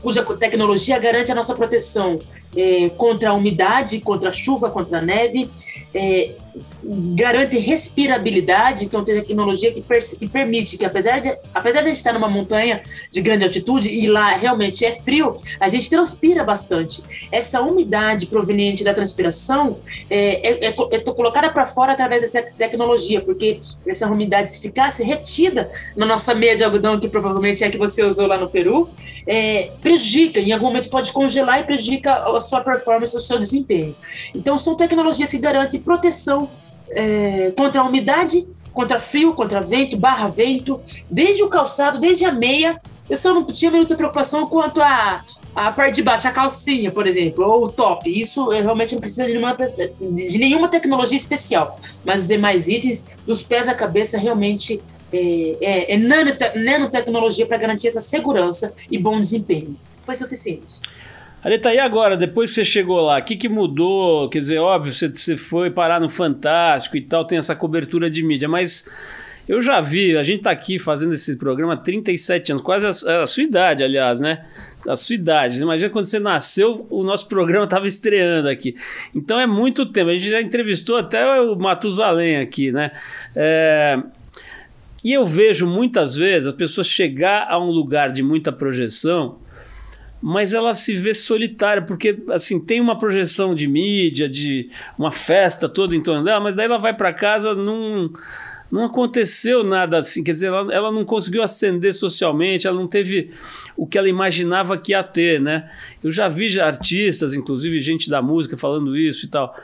cuja 0.06 0.24
tecnologia 0.24 1.00
garante 1.00 1.32
a 1.32 1.36
nossa 1.36 1.56
proteção 1.56 2.20
é, 2.56 2.90
contra 2.90 3.30
a 3.30 3.34
umidade, 3.34 4.00
contra 4.00 4.30
a 4.30 4.32
chuva, 4.32 4.70
contra 4.70 5.00
a 5.00 5.02
neve, 5.02 5.50
é, 5.94 6.32
garante 7.16 7.58
respirabilidade, 7.58 8.86
então 8.86 9.04
tem 9.04 9.16
tecnologia 9.16 9.72
que, 9.72 9.82
que, 9.82 10.28
permite 10.28 10.78
que 10.78 10.86
apesar 10.86 11.20
de, 11.20 11.36
apesar 11.54 11.82
de 11.82 11.86
a 11.86 11.88
gente 11.88 11.98
estar 11.98 12.14
numa 12.14 12.30
montanha 12.30 12.84
de 13.12 13.22
grande 13.22 13.44
altitude 13.44 13.90
e 13.90 14.08
lá 14.08 14.36
realmente 14.36 14.86
é 14.86 14.94
frio, 14.94 15.36
a 15.60 15.68
gente 15.68 15.90
transpira 15.90 16.44
bastante. 16.44 17.04
Essa 17.32 17.62
umidade 17.62 18.28
proveniente 18.28 18.84
da 18.84 18.94
transpiração 18.94 19.80
é, 20.10 20.66
é, 20.66 20.66
é, 20.68 20.76
é 20.92 21.00
colocada 21.00 21.50
para 21.52 21.66
fora 21.66 21.94
através 21.94 22.22
dessa 22.22 22.42
tecnologia, 22.42 23.20
porque 23.22 23.62
essa 23.88 24.08
umidade 24.08 24.52
se 24.52 24.62
ficasse 24.62 25.04
retida 25.04 25.72
na 25.96 26.06
nossa 26.06 26.36
meia 26.36 26.56
de 26.56 26.64
algodão, 26.64 27.00
que 27.00 27.08
provavelmente 27.08 27.64
é 27.64 27.68
a 27.68 27.72
que 27.72 27.78
você 27.78 28.04
usou 28.04 28.28
lá 28.28 28.38
no 28.38 28.48
Peru, 28.48 28.90
é, 29.26 29.72
prejudica, 29.82 30.40
em 30.40 30.52
algum 30.52 30.68
momento 30.68 30.90
pode 30.90 31.12
congelar 31.12 31.60
e 31.60 31.64
prejudica 31.64 32.14
a 32.14 32.32
sua 32.46 32.62
performance, 32.62 33.16
o 33.16 33.20
seu 33.20 33.38
desempenho. 33.38 33.96
Então 34.34 34.58
são 34.58 34.76
tecnologias 34.76 35.32
que 35.32 35.38
garantem 35.38 35.80
proteção 35.80 36.50
é, 36.90 37.52
contra 37.58 37.82
a 37.82 37.84
umidade, 37.84 38.48
contra 38.74 39.00
frio, 39.00 39.34
contra 39.34 39.62
vento, 39.62 39.98
barra 39.98 40.28
vento, 40.28 40.82
desde 41.10 41.42
o 41.44 41.48
calçado, 41.48 42.00
desde 42.00 42.26
a 42.26 42.32
meia. 42.32 42.80
Eu 43.10 43.18
só 43.18 43.34
não 43.34 43.46
tinha 43.46 43.72
muita 43.72 43.96
preocupação 43.96 44.48
quanto 44.48 44.82
a, 44.82 45.24
a 45.56 45.72
parte 45.72 45.96
de 45.96 46.04
baixo, 46.04 46.28
a 46.28 46.32
calcinha, 46.32 46.92
por 46.92 47.08
exemplo, 47.08 47.46
ou 47.46 47.66
o 47.66 47.72
top. 47.72 48.10
Isso 48.10 48.50
realmente 48.50 48.94
não 48.94 49.00
precisa 49.00 49.26
de 49.26 49.32
nenhuma, 49.32 49.56
de 49.56 50.38
nenhuma 50.38 50.68
tecnologia 50.68 51.18
especial. 51.18 51.80
Mas 52.04 52.22
os 52.22 52.28
demais 52.28 52.68
itens, 52.68 53.16
dos 53.26 53.42
pés 53.42 53.68
à 53.68 53.74
cabeça, 53.74 54.18
realmente 54.18 54.82
é, 55.14 55.58
é, 55.62 55.94
é 55.94 55.98
nanotecnologia 55.98 57.46
para 57.46 57.58
garantir 57.58 57.88
essa 57.88 58.02
segurança 58.02 58.74
e 58.92 58.98
bom 58.98 59.20
desempenho. 59.20 59.78
Foi 59.94 60.16
suficiente. 60.16 60.82
Areta, 61.46 61.72
e 61.72 61.78
agora, 61.78 62.18
depois 62.18 62.50
que 62.50 62.56
você 62.56 62.66
chegou 62.66 63.00
lá, 63.02 63.20
o 63.20 63.24
que, 63.24 63.36
que 63.36 63.48
mudou? 63.48 64.28
Quer 64.30 64.40
dizer, 64.40 64.58
óbvio, 64.58 64.92
você, 64.92 65.08
você 65.08 65.38
foi 65.38 65.70
parar 65.70 66.02
no 66.02 66.10
Fantástico 66.10 66.98
e 66.98 67.02
tal, 67.02 67.24
tem 67.24 67.38
essa 67.38 67.56
cobertura 67.56 68.10
de 68.10 68.24
mídia, 68.24 68.50
mas 68.50 68.90
eu 69.48 69.62
já 69.62 69.80
vi, 69.80 70.18
a 70.18 70.24
gente 70.24 70.38
está 70.38 70.50
aqui 70.50 70.80
fazendo 70.80 71.14
esse 71.14 71.38
programa 71.38 71.74
há 71.74 71.78
37 71.78 72.54
anos, 72.54 72.64
quase 72.64 72.88
a, 72.88 73.22
a, 73.22 73.28
sua 73.28 73.44
idade, 73.44 73.84
aliás, 73.84 74.20
né? 74.20 74.44
A 74.88 74.96
sua 74.96 75.14
idade. 75.14 75.62
Imagina 75.62 75.92
quando 75.92 76.06
você 76.06 76.20
nasceu, 76.20 76.88
o 76.90 77.04
nosso 77.04 77.28
programa 77.28 77.66
estava 77.66 77.86
estreando 77.86 78.50
aqui. 78.50 78.76
Então 79.14 79.40
é 79.40 79.46
muito 79.46 79.86
tempo. 79.86 80.10
A 80.10 80.14
gente 80.14 80.32
já 80.32 80.42
entrevistou 80.42 80.98
até 80.98 81.42
o 81.42 81.56
Matusalém 81.56 82.38
aqui, 82.38 82.72
né? 82.72 82.90
É, 83.36 84.00
e 85.04 85.14
eu 85.14 85.24
vejo 85.28 85.68
muitas 85.68 86.16
vezes 86.16 86.48
as 86.48 86.56
pessoas 86.56 86.88
chegar 86.88 87.46
a 87.48 87.60
um 87.60 87.70
lugar 87.70 88.12
de 88.12 88.24
muita 88.24 88.52
projeção 88.52 89.38
mas 90.28 90.56
ela 90.56 90.74
se 90.74 90.96
vê 90.96 91.14
solitária, 91.14 91.84
porque 91.84 92.18
assim, 92.32 92.60
tem 92.60 92.82
uma 92.82 92.98
projeção 92.98 93.54
de 93.54 93.68
mídia, 93.68 94.28
de 94.28 94.72
uma 94.98 95.12
festa 95.12 95.70
toda 95.70 95.96
em 95.96 96.02
torno 96.02 96.24
dela, 96.24 96.40
mas 96.40 96.56
daí 96.56 96.66
ela 96.66 96.80
vai 96.80 96.96
para 96.96 97.14
casa 97.14 97.54
num 97.54 98.12
não 98.72 98.86
aconteceu 98.86 99.64
nada 99.64 100.00
assim, 100.00 100.24
quer 100.24 100.32
dizer, 100.32 100.48
ela, 100.48 100.74
ela 100.74 100.92
não 100.92 101.06
conseguiu 101.06 101.44
ascender 101.44 101.94
socialmente, 101.94 102.66
ela 102.66 102.76
não 102.76 102.88
teve 102.88 103.30
o 103.78 103.86
que 103.86 104.00
ela 104.00 104.10
imaginava 104.10 104.76
que 104.80 104.94
ia 104.94 105.04
ter, 105.04 105.40
né? 105.40 105.70
Eu 106.04 106.10
já 106.10 106.28
vi 106.28 106.60
artistas, 106.60 107.36
inclusive 107.36 107.78
gente 107.78 108.10
da 108.10 108.20
música 108.20 108.58
falando 108.58 108.98
isso 108.98 109.28
e 109.28 109.30
tal. 109.30 109.56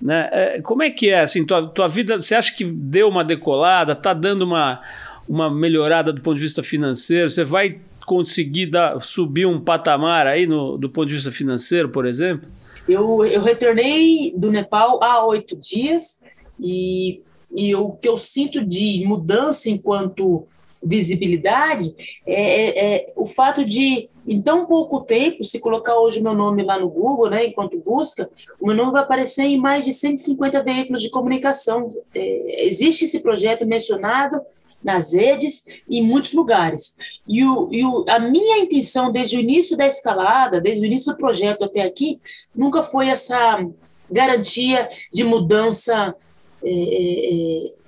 Né? 0.00 0.28
É, 0.30 0.62
como 0.62 0.84
é 0.84 0.90
que 0.90 1.10
é 1.10 1.22
assim, 1.22 1.44
tua, 1.44 1.66
tua 1.66 1.88
vida, 1.88 2.16
você 2.16 2.36
acha 2.36 2.54
que 2.54 2.64
deu 2.64 3.08
uma 3.08 3.24
decolada, 3.24 3.96
tá 3.96 4.12
dando 4.12 4.42
uma, 4.42 4.80
uma 5.28 5.52
melhorada 5.52 6.12
do 6.12 6.20
ponto 6.20 6.36
de 6.36 6.42
vista 6.42 6.62
financeiro, 6.62 7.28
você 7.28 7.42
vai 7.42 7.80
conseguir 8.06 8.66
dar, 8.66 9.00
subir 9.00 9.46
um 9.46 9.60
patamar 9.60 10.26
aí 10.26 10.46
no, 10.46 10.76
do 10.76 10.90
ponto 10.90 11.08
de 11.08 11.14
vista 11.14 11.30
financeiro, 11.30 11.88
por 11.88 12.06
exemplo? 12.06 12.48
Eu, 12.88 13.24
eu 13.24 13.42
retornei 13.42 14.32
do 14.36 14.50
Nepal 14.50 15.02
há 15.02 15.24
oito 15.26 15.56
dias 15.56 16.24
e, 16.58 17.20
e 17.54 17.74
o 17.74 17.92
que 17.92 18.08
eu 18.08 18.18
sinto 18.18 18.64
de 18.64 19.04
mudança 19.06 19.70
enquanto 19.70 20.46
visibilidade 20.82 21.94
é, 22.26 22.34
é, 22.34 22.94
é, 22.94 23.12
o 23.14 23.26
fato 23.26 23.64
de, 23.64 24.08
em 24.26 24.40
tão 24.40 24.66
pouco 24.66 25.00
tempo, 25.00 25.44
se 25.44 25.60
colocar 25.60 25.98
hoje 25.98 26.22
meu 26.22 26.34
nome 26.34 26.62
lá 26.62 26.78
no 26.78 26.88
Google, 26.88 27.28
né, 27.28 27.46
enquanto 27.46 27.78
busca, 27.78 28.30
o 28.58 28.66
meu 28.66 28.74
nome 28.74 28.92
vai 28.92 29.02
aparecer 29.02 29.44
em 29.44 29.58
mais 29.58 29.84
de 29.84 29.92
150 29.92 30.62
veículos 30.62 31.02
de 31.02 31.10
comunicação. 31.10 31.88
É, 32.14 32.66
existe 32.66 33.04
esse 33.04 33.22
projeto 33.22 33.66
mencionado 33.66 34.40
nas 34.82 35.12
redes 35.12 35.82
e 35.88 35.98
em 35.98 36.02
muitos 36.02 36.32
lugares. 36.32 36.98
E, 37.26 37.44
o, 37.44 37.68
e 37.70 37.84
o, 37.84 38.04
a 38.08 38.18
minha 38.18 38.58
intenção 38.58 39.12
desde 39.12 39.36
o 39.36 39.40
início 39.40 39.76
da 39.76 39.86
escalada, 39.86 40.60
desde 40.60 40.82
o 40.82 40.86
início 40.86 41.12
do 41.12 41.18
projeto 41.18 41.64
até 41.64 41.82
aqui, 41.82 42.18
nunca 42.54 42.82
foi 42.82 43.08
essa 43.08 43.64
garantia 44.10 44.88
de 45.12 45.22
mudança 45.22 46.14
é, 46.62 46.70
é, 46.70 47.66
é 47.66 47.80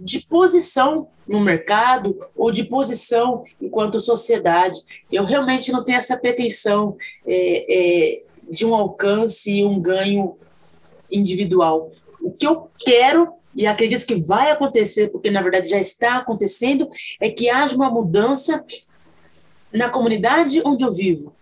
de 0.00 0.20
posição 0.20 1.08
no 1.28 1.40
mercado 1.40 2.18
ou 2.34 2.50
de 2.50 2.64
posição 2.64 3.44
enquanto 3.60 4.00
sociedade. 4.00 4.80
Eu 5.12 5.24
realmente 5.24 5.70
não 5.70 5.84
tenho 5.84 5.98
essa 5.98 6.16
pretensão 6.16 6.96
é, 7.26 7.66
é, 7.68 8.22
de 8.50 8.64
um 8.64 8.74
alcance 8.74 9.52
e 9.52 9.64
um 9.64 9.78
ganho 9.78 10.36
individual. 11.10 11.92
O 12.20 12.32
que 12.32 12.46
eu 12.46 12.68
quero 12.78 13.34
e 13.54 13.66
acredito 13.66 14.06
que 14.06 14.14
vai 14.14 14.50
acontecer, 14.50 15.08
porque 15.08 15.30
na 15.30 15.42
verdade 15.42 15.70
já 15.70 15.78
está 15.78 16.18
acontecendo, 16.18 16.88
é 17.20 17.30
que 17.30 17.50
haja 17.50 17.74
uma 17.74 17.90
mudança 17.90 18.64
na 19.72 19.88
comunidade 19.88 20.62
onde 20.64 20.84
eu 20.84 20.92
vivo, 20.92 21.34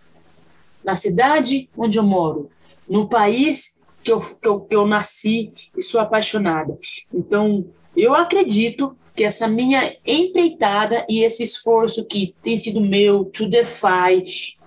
na 0.83 0.95
cidade 0.95 1.69
onde 1.77 1.97
eu 1.97 2.03
moro, 2.03 2.49
no 2.87 3.07
país 3.07 3.79
que 4.03 4.11
eu, 4.11 4.19
que 4.19 4.47
eu, 4.47 4.59
que 4.61 4.75
eu 4.75 4.87
nasci 4.87 5.49
e 5.77 5.81
sou 5.81 5.99
apaixonada. 5.99 6.77
Então, 7.13 7.65
eu 7.95 8.15
acredito 8.15 8.95
que 9.15 9.23
essa 9.23 9.47
minha 9.47 9.95
empreitada 10.05 11.05
e 11.09 11.23
esse 11.23 11.43
esforço 11.43 12.05
que 12.05 12.33
tem 12.41 12.55
sido 12.55 12.79
meu, 12.79 13.25
to 13.25 13.47
defy, 13.47 14.23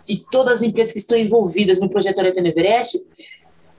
e 0.07 0.17
todas 0.31 0.59
as 0.59 0.63
empresas 0.63 0.93
que 0.93 0.99
estão 0.99 1.17
envolvidas 1.17 1.81
no 1.81 1.89
projeto 1.89 2.19
Areta 2.19 2.41
Everest, 2.41 3.03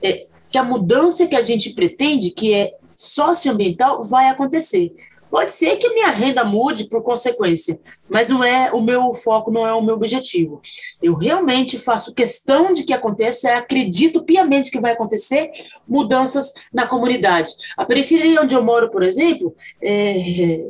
é, 0.02 0.26
que 0.50 0.58
a 0.58 0.64
mudança 0.64 1.26
que 1.26 1.36
a 1.36 1.42
gente 1.42 1.70
pretende, 1.74 2.30
que 2.30 2.52
é 2.52 2.74
socioambiental 2.94 4.02
vai 4.02 4.28
acontecer. 4.28 4.92
Pode 5.34 5.50
ser 5.50 5.78
que 5.78 5.88
minha 5.92 6.10
renda 6.10 6.44
mude 6.44 6.84
por 6.88 7.02
consequência, 7.02 7.80
mas 8.08 8.28
não 8.28 8.44
é 8.44 8.70
o 8.72 8.80
meu 8.80 9.12
foco, 9.12 9.50
não 9.50 9.66
é 9.66 9.74
o 9.74 9.82
meu 9.82 9.96
objetivo. 9.96 10.62
Eu 11.02 11.12
realmente 11.16 11.76
faço 11.76 12.14
questão 12.14 12.72
de 12.72 12.84
que 12.84 12.92
aconteça, 12.92 13.52
acredito 13.56 14.22
piamente 14.22 14.70
que 14.70 14.78
vai 14.78 14.92
acontecer 14.92 15.50
mudanças 15.88 16.68
na 16.72 16.86
comunidade. 16.86 17.50
A 17.76 17.84
periferia 17.84 18.40
onde 18.40 18.54
eu 18.54 18.62
moro, 18.62 18.92
por 18.92 19.02
exemplo, 19.02 19.52
é, 19.82 20.12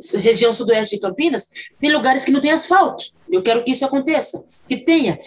região 0.17 0.51
sudoeste 0.51 0.95
de 0.95 1.01
Campinas, 1.03 1.47
tem 1.79 1.93
lugares 1.93 2.25
que 2.25 2.31
não 2.31 2.41
tem 2.41 2.49
asfalto. 2.49 3.13
Eu 3.31 3.43
quero 3.43 3.63
que 3.63 3.69
isso 3.69 3.85
aconteça, 3.85 4.47
que 4.67 4.77
tenha. 4.77 5.19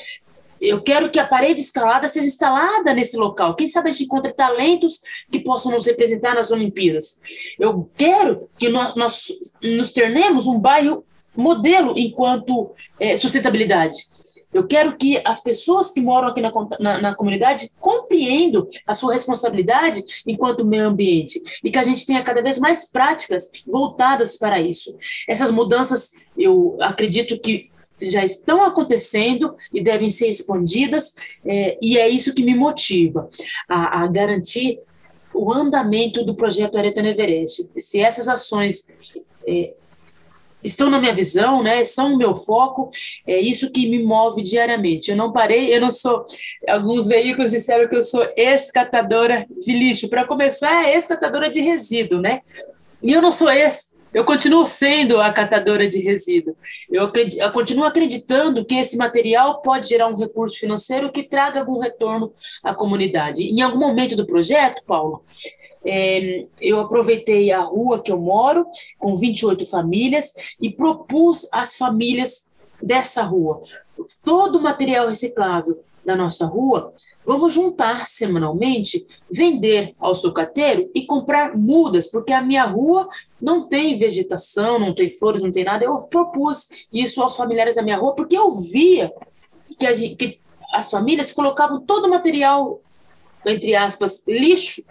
Eu 0.60 0.80
quero 0.82 1.10
que 1.10 1.18
a 1.18 1.26
parede 1.26 1.60
escalada 1.60 2.08
seja 2.08 2.26
instalada 2.26 2.92
nesse 2.92 3.16
local. 3.16 3.54
Quem 3.54 3.68
sabe 3.68 3.88
a 3.88 3.92
gente 3.92 4.04
encontre 4.04 4.32
talentos 4.32 5.00
que 5.30 5.40
possam 5.40 5.72
nos 5.72 5.86
representar 5.86 6.34
nas 6.34 6.50
Olimpíadas. 6.50 7.20
Eu 7.58 7.88
quero 7.96 8.48
que 8.58 8.68
nós, 8.68 8.94
nós 8.94 9.28
nos 9.62 9.92
tornemos 9.92 10.46
um 10.46 10.58
bairro 10.58 11.04
modelo 11.38 11.94
enquanto 11.96 12.72
é, 12.98 13.14
sustentabilidade. 13.14 13.96
Eu 14.52 14.66
quero 14.66 14.96
que 14.96 15.22
as 15.24 15.40
pessoas 15.40 15.92
que 15.92 16.00
moram 16.00 16.28
aqui 16.28 16.40
na, 16.40 16.50
na, 16.80 17.00
na, 17.00 17.14
comunidade 17.14 17.70
compreendam 17.78 18.66
a 18.84 18.92
sua 18.92 19.12
responsabilidade 19.12 20.02
enquanto 20.26 20.66
meio 20.66 20.88
ambiente 20.88 21.40
e 21.62 21.70
que 21.70 21.78
a 21.78 21.84
gente 21.84 22.04
tenha 22.04 22.22
cada 22.24 22.42
vez 22.42 22.58
mais 22.58 22.90
práticas 22.90 23.50
voltadas 23.66 24.36
para 24.36 24.60
isso. 24.60 24.96
Essas 25.28 25.50
mudanças, 25.50 26.22
eu 26.36 26.76
acredito 26.80 27.38
que 27.38 27.70
já 28.00 28.24
estão 28.24 28.64
acontecendo 28.64 29.52
e 29.72 29.82
devem 29.82 30.08
ser 30.10 30.28
expandidas, 30.28 31.16
é, 31.44 31.78
e 31.82 31.98
é 31.98 32.08
isso 32.08 32.34
que 32.34 32.42
me 32.42 32.54
motiva 32.54 33.28
a, 33.68 34.02
a, 34.02 34.06
garantir 34.06 34.80
o 35.34 35.52
andamento 35.52 36.24
do 36.24 36.34
projeto 36.34 36.78
Areta 36.78 37.00
Everest. 37.00 37.68
Se 37.76 38.00
essas 38.00 38.28
ações 38.28 38.88
é, 39.46 39.72
estão 40.62 40.90
na 40.90 40.98
minha 40.98 41.12
visão, 41.12 41.62
né, 41.62 41.84
são 41.84 42.14
o 42.14 42.16
meu 42.16 42.34
foco, 42.34 42.90
é 43.26 43.38
isso 43.38 43.70
que 43.70 43.88
me 43.88 44.02
move 44.02 44.42
diariamente. 44.42 45.10
Eu 45.10 45.16
não 45.16 45.32
parei, 45.32 45.74
eu 45.74 45.80
não 45.80 45.90
sou. 45.90 46.24
Alguns 46.66 47.06
veículos 47.06 47.50
disseram 47.50 47.88
que 47.88 47.96
eu 47.96 48.02
sou 48.02 48.26
escatadora 48.36 49.46
de 49.58 49.72
lixo. 49.72 50.08
Para 50.08 50.24
começar, 50.24 50.88
é 50.88 50.96
escatadora 50.96 51.48
de 51.50 51.60
resíduo, 51.60 52.20
né? 52.20 52.42
E 53.02 53.12
eu 53.12 53.22
não 53.22 53.30
sou 53.30 53.48
esse 53.48 53.97
eu 54.12 54.24
continuo 54.24 54.66
sendo 54.66 55.20
a 55.20 55.32
catadora 55.32 55.88
de 55.88 55.98
resíduo. 56.00 56.56
Eu, 56.90 57.04
acredito, 57.04 57.40
eu, 57.40 57.52
continuo 57.52 57.84
acreditando 57.84 58.64
que 58.64 58.76
esse 58.76 58.96
material 58.96 59.60
pode 59.62 59.88
gerar 59.88 60.08
um 60.08 60.16
recurso 60.16 60.58
financeiro 60.58 61.10
que 61.12 61.22
traga 61.22 61.60
algum 61.60 61.78
retorno 61.78 62.32
à 62.62 62.74
comunidade. 62.74 63.42
Em 63.42 63.60
algum 63.60 63.78
momento 63.78 64.16
do 64.16 64.26
projeto, 64.26 64.82
Paulo, 64.86 65.24
é, 65.84 66.46
eu 66.60 66.80
aproveitei 66.80 67.52
a 67.52 67.60
rua 67.60 68.02
que 68.02 68.10
eu 68.10 68.18
moro, 68.18 68.66
com 68.98 69.16
28 69.16 69.66
famílias, 69.66 70.56
e 70.60 70.70
propus 70.70 71.48
às 71.52 71.76
famílias 71.76 72.50
dessa 72.80 73.22
rua 73.22 73.62
todo 74.24 74.56
o 74.56 74.62
material 74.62 75.08
reciclável 75.08 75.82
da 76.08 76.16
nossa 76.16 76.46
rua, 76.46 76.94
vamos 77.22 77.52
juntar 77.52 78.06
semanalmente, 78.06 79.06
vender 79.30 79.94
ao 80.00 80.14
sucateiro 80.14 80.90
e 80.94 81.04
comprar 81.04 81.54
mudas, 81.54 82.10
porque 82.10 82.32
a 82.32 82.40
minha 82.40 82.64
rua 82.64 83.06
não 83.38 83.68
tem 83.68 83.98
vegetação, 83.98 84.78
não 84.78 84.94
tem 84.94 85.10
flores, 85.10 85.42
não 85.42 85.52
tem 85.52 85.64
nada. 85.64 85.84
Eu 85.84 85.98
propus 86.04 86.88
isso 86.90 87.22
aos 87.22 87.36
familiares 87.36 87.74
da 87.74 87.82
minha 87.82 87.98
rua, 87.98 88.14
porque 88.14 88.36
eu 88.36 88.50
via 88.52 89.12
que, 89.78 89.94
gente, 89.94 90.16
que 90.16 90.40
as 90.72 90.90
famílias 90.90 91.30
colocavam 91.30 91.78
todo 91.78 92.06
o 92.06 92.10
material, 92.10 92.80
entre 93.44 93.74
aspas, 93.74 94.24
lixo, 94.26 94.82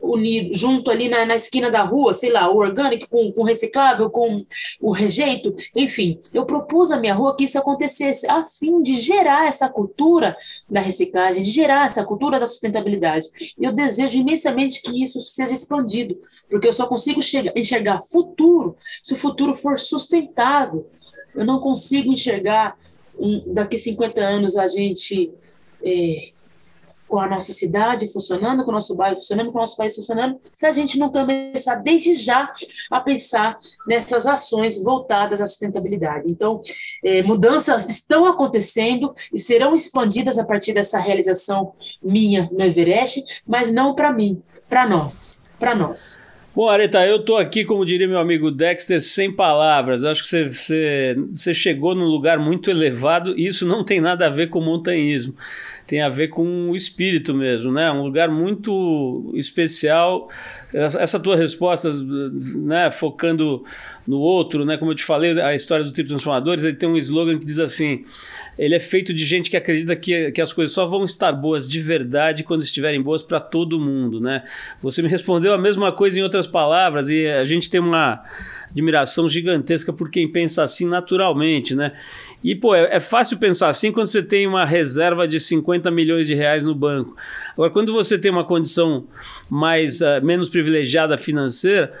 unido, 0.00 0.56
junto 0.56 0.90
ali 0.90 1.08
na, 1.08 1.26
na 1.26 1.36
esquina 1.36 1.70
da 1.70 1.82
rua, 1.82 2.14
sei 2.14 2.30
lá, 2.30 2.50
o 2.50 2.56
orgânico 2.56 3.08
com, 3.08 3.32
com 3.32 3.42
reciclável, 3.42 4.08
com 4.10 4.44
o 4.80 4.92
rejeito, 4.92 5.54
enfim. 5.74 6.20
Eu 6.32 6.44
propus 6.44 6.90
à 6.90 6.96
minha 6.98 7.14
rua 7.14 7.36
que 7.36 7.44
isso 7.44 7.58
acontecesse, 7.58 8.28
a 8.30 8.44
fim 8.44 8.82
de 8.82 8.98
gerar 9.00 9.46
essa 9.46 9.68
cultura 9.68 10.36
da 10.68 10.80
reciclagem, 10.80 11.42
de 11.42 11.50
gerar 11.50 11.86
essa 11.86 12.04
cultura 12.04 12.38
da 12.38 12.46
sustentabilidade. 12.46 13.28
Eu 13.58 13.72
desejo 13.72 14.18
imensamente 14.18 14.82
que 14.82 15.02
isso 15.02 15.20
seja 15.20 15.54
expandido, 15.54 16.18
porque 16.48 16.68
eu 16.68 16.72
só 16.72 16.86
consigo 16.86 17.20
chegar, 17.20 17.52
enxergar 17.56 18.00
futuro 18.02 18.76
se 19.02 19.14
o 19.14 19.16
futuro 19.16 19.54
for 19.54 19.78
sustentável. 19.78 20.88
Eu 21.34 21.44
não 21.44 21.60
consigo 21.60 22.12
enxergar 22.12 22.76
um, 23.18 23.52
daqui 23.52 23.76
50 23.76 24.20
anos 24.20 24.56
a 24.56 24.66
gente. 24.66 25.30
É, 25.84 26.30
com 27.08 27.18
a 27.18 27.28
nossa 27.28 27.52
cidade 27.52 28.12
funcionando, 28.12 28.64
com 28.64 28.70
o 28.70 28.74
nosso 28.74 28.96
bairro 28.96 29.16
funcionando, 29.16 29.50
com 29.50 29.58
o 29.58 29.60
nosso 29.60 29.76
país 29.76 29.94
funcionando, 29.94 30.38
se 30.52 30.66
a 30.66 30.72
gente 30.72 30.98
não 30.98 31.10
começar 31.10 31.76
desde 31.76 32.14
já 32.14 32.52
a 32.90 33.00
pensar 33.00 33.58
nessas 33.86 34.26
ações 34.26 34.82
voltadas 34.82 35.40
à 35.40 35.46
sustentabilidade. 35.46 36.30
Então, 36.30 36.60
é, 37.02 37.22
mudanças 37.22 37.88
estão 37.88 38.26
acontecendo 38.26 39.12
e 39.32 39.38
serão 39.38 39.74
expandidas 39.74 40.38
a 40.38 40.44
partir 40.44 40.72
dessa 40.72 40.98
realização 40.98 41.72
minha 42.02 42.48
no 42.52 42.62
Everest, 42.62 43.42
mas 43.46 43.72
não 43.72 43.94
para 43.94 44.12
mim, 44.12 44.42
para 44.68 44.86
nós, 44.86 45.54
para 45.58 45.74
nós. 45.74 46.28
Bom, 46.58 46.68
Areta, 46.68 47.06
eu 47.06 47.24
tô 47.24 47.36
aqui, 47.36 47.64
como 47.64 47.86
diria 47.86 48.08
meu 48.08 48.18
amigo 48.18 48.50
Dexter, 48.50 49.00
sem 49.00 49.30
palavras. 49.30 50.02
Acho 50.02 50.22
que 50.22 50.28
você, 50.28 50.48
você, 50.48 51.16
você 51.32 51.54
chegou 51.54 51.94
num 51.94 52.06
lugar 52.06 52.36
muito 52.38 52.68
elevado 52.68 53.38
e 53.38 53.46
isso 53.46 53.64
não 53.64 53.84
tem 53.84 54.00
nada 54.00 54.26
a 54.26 54.30
ver 54.30 54.48
com 54.48 54.60
montanhismo. 54.60 55.34
Tem 55.88 56.02
a 56.02 56.10
ver 56.10 56.28
com 56.28 56.68
o 56.68 56.76
espírito 56.76 57.34
mesmo, 57.34 57.72
né? 57.72 57.90
Um 57.90 58.02
lugar 58.02 58.28
muito 58.28 59.32
especial. 59.34 60.28
Essa 60.70 61.18
tua 61.18 61.34
resposta, 61.34 61.90
né, 62.56 62.90
focando 62.90 63.64
no 64.06 64.18
outro, 64.18 64.66
né? 64.66 64.76
Como 64.76 64.90
eu 64.90 64.94
te 64.94 65.02
falei, 65.02 65.40
a 65.40 65.54
história 65.54 65.82
do 65.82 65.90
Tipo 65.90 66.10
Transformadores, 66.10 66.62
ele 66.62 66.76
tem 66.76 66.86
um 66.86 66.98
slogan 66.98 67.38
que 67.38 67.46
diz 67.46 67.58
assim: 67.58 68.04
ele 68.58 68.74
é 68.74 68.78
feito 68.78 69.14
de 69.14 69.24
gente 69.24 69.48
que 69.48 69.56
acredita 69.56 69.96
que, 69.96 70.30
que 70.32 70.42
as 70.42 70.52
coisas 70.52 70.74
só 70.74 70.84
vão 70.84 71.04
estar 71.04 71.32
boas 71.32 71.66
de 71.66 71.80
verdade 71.80 72.44
quando 72.44 72.60
estiverem 72.60 73.00
boas 73.00 73.22
para 73.22 73.40
todo 73.40 73.80
mundo, 73.80 74.20
né? 74.20 74.44
Você 74.82 75.00
me 75.00 75.08
respondeu 75.08 75.54
a 75.54 75.58
mesma 75.58 75.90
coisa 75.90 76.18
em 76.18 76.22
outras 76.22 76.46
palavras 76.46 77.08
e 77.08 77.26
a 77.28 77.46
gente 77.46 77.70
tem 77.70 77.80
uma 77.80 78.22
admiração 78.70 79.28
gigantesca 79.28 79.92
por 79.92 80.10
quem 80.10 80.30
pensa 80.30 80.62
assim 80.62 80.86
naturalmente, 80.86 81.74
né? 81.74 81.92
E, 82.42 82.54
pô, 82.54 82.74
é, 82.74 82.96
é, 82.96 83.00
fácil 83.00 83.38
pensar 83.38 83.68
assim 83.68 83.90
quando 83.90 84.06
você 84.06 84.22
tem 84.22 84.46
uma 84.46 84.64
reserva 84.64 85.26
de 85.26 85.40
50 85.40 85.90
milhões 85.90 86.26
de 86.26 86.34
reais 86.34 86.64
no 86.64 86.74
banco. 86.74 87.16
Agora, 87.52 87.70
quando 87.70 87.92
você 87.92 88.16
tem 88.16 88.30
uma 88.30 88.44
condição 88.44 89.06
mais 89.50 90.00
uh, 90.00 90.22
menos 90.22 90.48
privilegiada 90.48 91.18
financeira, 91.18 91.92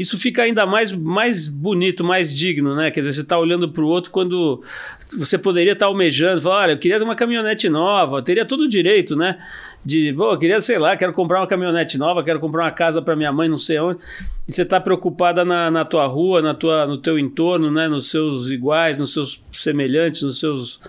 isso 0.00 0.18
fica 0.18 0.42
ainda 0.42 0.64
mais, 0.64 0.92
mais 0.92 1.46
bonito, 1.46 2.02
mais 2.02 2.34
digno, 2.34 2.74
né? 2.74 2.90
Quer 2.90 3.00
dizer, 3.00 3.12
você 3.12 3.20
está 3.20 3.38
olhando 3.38 3.68
para 3.68 3.82
o 3.82 3.86
outro 3.86 4.10
quando 4.10 4.62
você 5.18 5.36
poderia 5.36 5.74
estar 5.74 5.84
tá 5.84 5.90
almejando, 5.90 6.40
falar, 6.40 6.62
olha, 6.62 6.72
eu 6.72 6.78
queria 6.78 7.04
uma 7.04 7.14
caminhonete 7.14 7.68
nova, 7.68 8.22
teria 8.22 8.46
todo 8.46 8.62
o 8.62 8.68
direito, 8.68 9.14
né? 9.14 9.38
De, 9.84 10.10
pô, 10.14 10.32
eu 10.32 10.38
queria, 10.38 10.58
sei 10.58 10.78
lá, 10.78 10.96
quero 10.96 11.12
comprar 11.12 11.40
uma 11.40 11.46
caminhonete 11.46 11.98
nova, 11.98 12.24
quero 12.24 12.40
comprar 12.40 12.64
uma 12.64 12.70
casa 12.70 13.02
para 13.02 13.14
minha 13.14 13.30
mãe, 13.30 13.46
não 13.46 13.58
sei 13.58 13.78
onde. 13.78 13.98
E 14.48 14.52
você 14.52 14.62
está 14.62 14.80
preocupada 14.80 15.44
na, 15.44 15.70
na 15.70 15.84
tua 15.84 16.06
rua, 16.06 16.40
na 16.40 16.54
tua, 16.54 16.86
no 16.86 16.96
teu 16.96 17.18
entorno, 17.18 17.70
né? 17.70 17.86
Nos 17.86 18.08
seus 18.08 18.48
iguais, 18.48 18.98
nos 18.98 19.12
seus 19.12 19.44
semelhantes, 19.52 20.22
nos 20.22 20.40
seus 20.40 20.80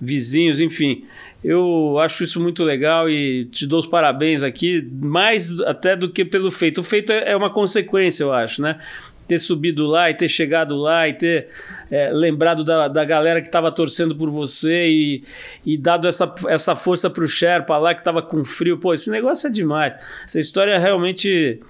vizinhos, 0.00 0.60
enfim. 0.60 1.04
Eu 1.44 1.98
acho 1.98 2.24
isso 2.24 2.40
muito 2.40 2.64
legal 2.64 3.08
e 3.08 3.44
te 3.46 3.66
dou 3.66 3.78
os 3.78 3.86
parabéns 3.86 4.42
aqui, 4.42 4.82
mais 4.90 5.50
até 5.60 5.94
do 5.94 6.08
que 6.08 6.24
pelo 6.24 6.50
feito. 6.50 6.80
O 6.80 6.84
feito 6.84 7.12
é, 7.12 7.32
é 7.32 7.36
uma 7.36 7.52
consequência, 7.52 8.24
eu 8.24 8.32
acho, 8.32 8.62
né? 8.62 8.80
ter 9.26 9.38
subido 9.38 9.86
lá 9.86 10.10
e 10.10 10.14
ter 10.14 10.28
chegado 10.28 10.76
lá 10.76 11.08
e 11.08 11.14
ter 11.14 11.48
é, 11.90 12.10
lembrado 12.12 12.62
da, 12.62 12.88
da 12.88 13.04
galera 13.04 13.40
que 13.40 13.48
estava 13.48 13.72
torcendo 13.72 14.14
por 14.14 14.30
você 14.30 14.88
e, 14.88 15.24
e 15.64 15.78
dado 15.78 16.06
essa, 16.06 16.32
essa 16.48 16.76
força 16.76 17.08
para 17.08 17.24
o 17.24 17.28
Sherpa 17.28 17.76
lá 17.78 17.94
que 17.94 18.00
estava 18.00 18.22
com 18.22 18.44
frio. 18.44 18.78
Pô, 18.78 18.92
esse 18.92 19.10
negócio 19.10 19.46
é 19.46 19.50
demais. 19.50 19.94
Essa 20.24 20.38
história 20.38 20.72
é 20.72 20.78
realmente 20.78 21.60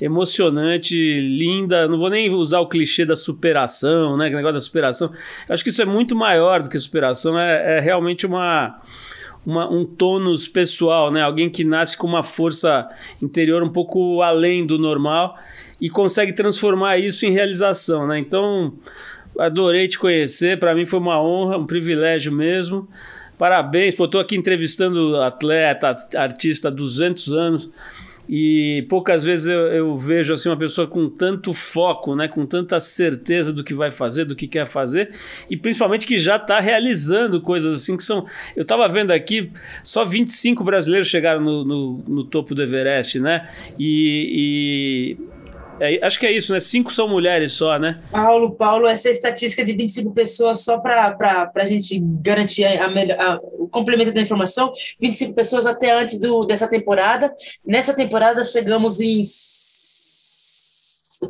emocionante, 0.00 0.96
linda. 0.96 1.88
Não 1.88 1.98
vou 1.98 2.10
nem 2.10 2.30
usar 2.30 2.60
o 2.60 2.68
clichê 2.68 3.04
da 3.04 3.16
superação, 3.16 4.16
né? 4.16 4.28
O 4.28 4.36
negócio 4.36 4.54
da 4.54 4.60
superação. 4.60 5.12
acho 5.48 5.62
que 5.62 5.70
isso 5.70 5.82
é 5.82 5.86
muito 5.86 6.14
maior 6.14 6.62
do 6.62 6.70
que 6.70 6.78
superação. 6.78 7.38
É, 7.38 7.78
é 7.78 7.80
realmente 7.80 8.26
uma, 8.26 8.80
uma, 9.46 9.70
um 9.70 9.84
tônus 9.84 10.46
pessoal, 10.48 11.10
né? 11.10 11.22
Alguém 11.22 11.50
que 11.50 11.64
nasce 11.64 11.96
com 11.96 12.06
uma 12.06 12.22
força 12.22 12.88
interior 13.20 13.62
um 13.62 13.68
pouco 13.68 14.22
além 14.22 14.66
do 14.66 14.78
normal 14.78 15.36
e 15.80 15.90
consegue 15.90 16.32
transformar 16.32 16.98
isso 16.98 17.26
em 17.26 17.32
realização, 17.32 18.06
né? 18.06 18.18
Então, 18.18 18.72
adorei 19.38 19.88
te 19.88 19.98
conhecer, 19.98 20.58
para 20.58 20.74
mim 20.74 20.86
foi 20.86 20.98
uma 20.98 21.20
honra, 21.20 21.58
um 21.58 21.66
privilégio 21.66 22.32
mesmo. 22.32 22.88
Parabéns, 23.38 23.94
pô, 23.94 24.06
tô 24.06 24.20
aqui 24.20 24.36
entrevistando 24.36 25.16
atleta, 25.16 25.96
artista 26.16 26.68
há 26.68 26.70
200 26.70 27.32
anos 27.32 27.70
e 28.34 28.86
poucas 28.88 29.22
vezes 29.22 29.48
eu, 29.48 29.60
eu, 29.66 29.94
vejo 29.94 30.32
assim 30.32 30.48
uma 30.48 30.56
pessoa 30.56 30.86
com 30.86 31.06
tanto 31.06 31.52
foco, 31.52 32.16
né, 32.16 32.26
com 32.26 32.46
tanta 32.46 32.80
certeza 32.80 33.52
do 33.52 33.62
que 33.62 33.74
vai 33.74 33.90
fazer, 33.90 34.24
do 34.24 34.34
que 34.34 34.48
quer 34.48 34.66
fazer 34.66 35.10
e 35.50 35.56
principalmente 35.56 36.06
que 36.06 36.16
já 36.16 36.36
está 36.36 36.58
realizando 36.58 37.42
coisas 37.42 37.76
assim 37.76 37.94
que 37.94 38.02
são. 38.02 38.24
Eu 38.56 38.62
estava 38.62 38.88
vendo 38.88 39.10
aqui, 39.10 39.50
só 39.84 40.02
25 40.02 40.64
brasileiros 40.64 41.08
chegaram 41.08 41.42
no, 41.42 41.62
no, 41.62 42.04
no 42.08 42.24
topo 42.24 42.54
do 42.54 42.62
Everest, 42.62 43.20
né? 43.20 43.50
E, 43.78 45.18
e 45.18 45.31
é, 45.82 45.98
acho 46.06 46.16
que 46.16 46.26
é 46.26 46.30
isso, 46.30 46.52
né? 46.52 46.60
Cinco 46.60 46.92
são 46.92 47.08
mulheres 47.08 47.54
só, 47.54 47.76
né? 47.76 48.00
Paulo, 48.10 48.52
Paulo, 48.52 48.86
essa 48.86 49.10
estatística 49.10 49.64
de 49.64 49.72
25 49.72 50.12
pessoas, 50.12 50.62
só 50.62 50.78
para 50.78 51.50
a 51.52 51.66
gente 51.66 51.98
garantir 52.22 52.64
a, 52.64 52.86
a, 52.86 52.88
a, 52.88 53.40
o 53.58 53.68
complemento 53.68 54.12
da 54.12 54.20
informação, 54.20 54.72
25 55.00 55.34
pessoas 55.34 55.66
até 55.66 55.90
antes 55.92 56.20
do, 56.20 56.44
dessa 56.44 56.68
temporada. 56.68 57.34
Nessa 57.66 57.92
temporada 57.92 58.44
chegamos 58.44 59.00
em 59.00 59.22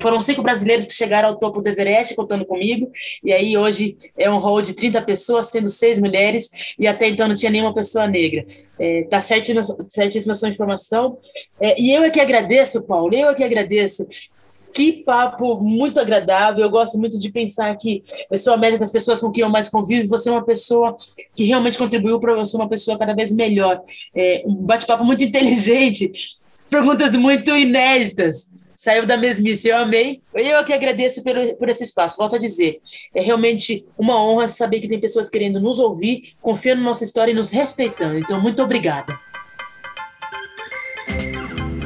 foram 0.00 0.20
cinco 0.20 0.42
brasileiros 0.42 0.86
que 0.86 0.94
chegaram 0.94 1.28
ao 1.28 1.36
topo 1.36 1.60
do 1.60 1.68
Everest, 1.68 2.14
contando 2.14 2.46
comigo, 2.46 2.90
e 3.22 3.32
aí 3.32 3.56
hoje 3.56 3.96
é 4.16 4.30
um 4.30 4.38
hall 4.38 4.62
de 4.62 4.74
30 4.74 5.02
pessoas, 5.02 5.50
tendo 5.50 5.68
seis 5.68 5.98
mulheres, 5.98 6.74
e 6.78 6.86
até 6.86 7.08
então 7.08 7.28
não 7.28 7.34
tinha 7.34 7.50
nenhuma 7.50 7.74
pessoa 7.74 8.06
negra. 8.06 8.46
É, 8.78 9.04
tá 9.04 9.20
certíssima, 9.20 9.62
certíssima 9.88 10.34
sua 10.34 10.48
informação. 10.48 11.18
É, 11.60 11.80
e 11.80 11.92
eu 11.92 12.02
é 12.04 12.10
que 12.10 12.20
agradeço, 12.20 12.86
Paulo, 12.86 13.14
eu 13.14 13.30
é 13.30 13.34
que 13.34 13.44
agradeço 13.44 14.06
que 14.72 14.92
papo 15.04 15.56
muito 15.60 16.00
agradável. 16.00 16.64
Eu 16.64 16.70
gosto 16.70 16.98
muito 16.98 17.18
de 17.18 17.30
pensar 17.30 17.74
que 17.76 18.02
eu 18.30 18.38
sou 18.38 18.54
a 18.54 18.56
média 18.56 18.78
das 18.78 18.90
pessoas 18.90 19.20
com 19.20 19.30
quem 19.30 19.42
eu 19.42 19.50
mais 19.50 19.68
convivo. 19.68 20.08
Você 20.08 20.28
é 20.28 20.32
uma 20.32 20.44
pessoa 20.44 20.96
que 21.36 21.44
realmente 21.44 21.78
contribuiu 21.78 22.18
para 22.18 22.32
eu 22.32 22.46
ser 22.46 22.56
uma 22.56 22.68
pessoa 22.68 22.98
cada 22.98 23.14
vez 23.14 23.34
melhor. 23.34 23.80
É, 24.14 24.42
um 24.46 24.54
bate-papo 24.54 25.04
muito 25.04 25.22
inteligente, 25.24 26.10
perguntas 26.68 27.14
muito 27.14 27.50
inéditas. 27.56 28.52
Saiu 28.74 29.06
da 29.06 29.16
mesmice, 29.16 29.68
eu 29.68 29.76
amei. 29.76 30.20
Eu 30.34 30.64
que 30.64 30.72
agradeço 30.72 31.22
por, 31.22 31.34
por 31.56 31.68
esse 31.68 31.84
espaço. 31.84 32.16
Volto 32.16 32.36
a 32.36 32.38
dizer, 32.38 32.80
é 33.14 33.20
realmente 33.20 33.84
uma 33.96 34.20
honra 34.20 34.48
saber 34.48 34.80
que 34.80 34.88
tem 34.88 34.98
pessoas 34.98 35.28
querendo 35.28 35.60
nos 35.60 35.78
ouvir, 35.78 36.22
confiando 36.40 36.80
na 36.80 36.88
nossa 36.88 37.04
história 37.04 37.30
e 37.30 37.34
nos 37.34 37.50
respeitando. 37.50 38.18
Então, 38.18 38.40
muito 38.40 38.62
obrigada. 38.62 39.16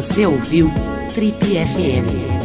Você 0.00 0.24
ouviu 0.24 0.70
Trip 1.14 1.36
FM. 1.44 2.39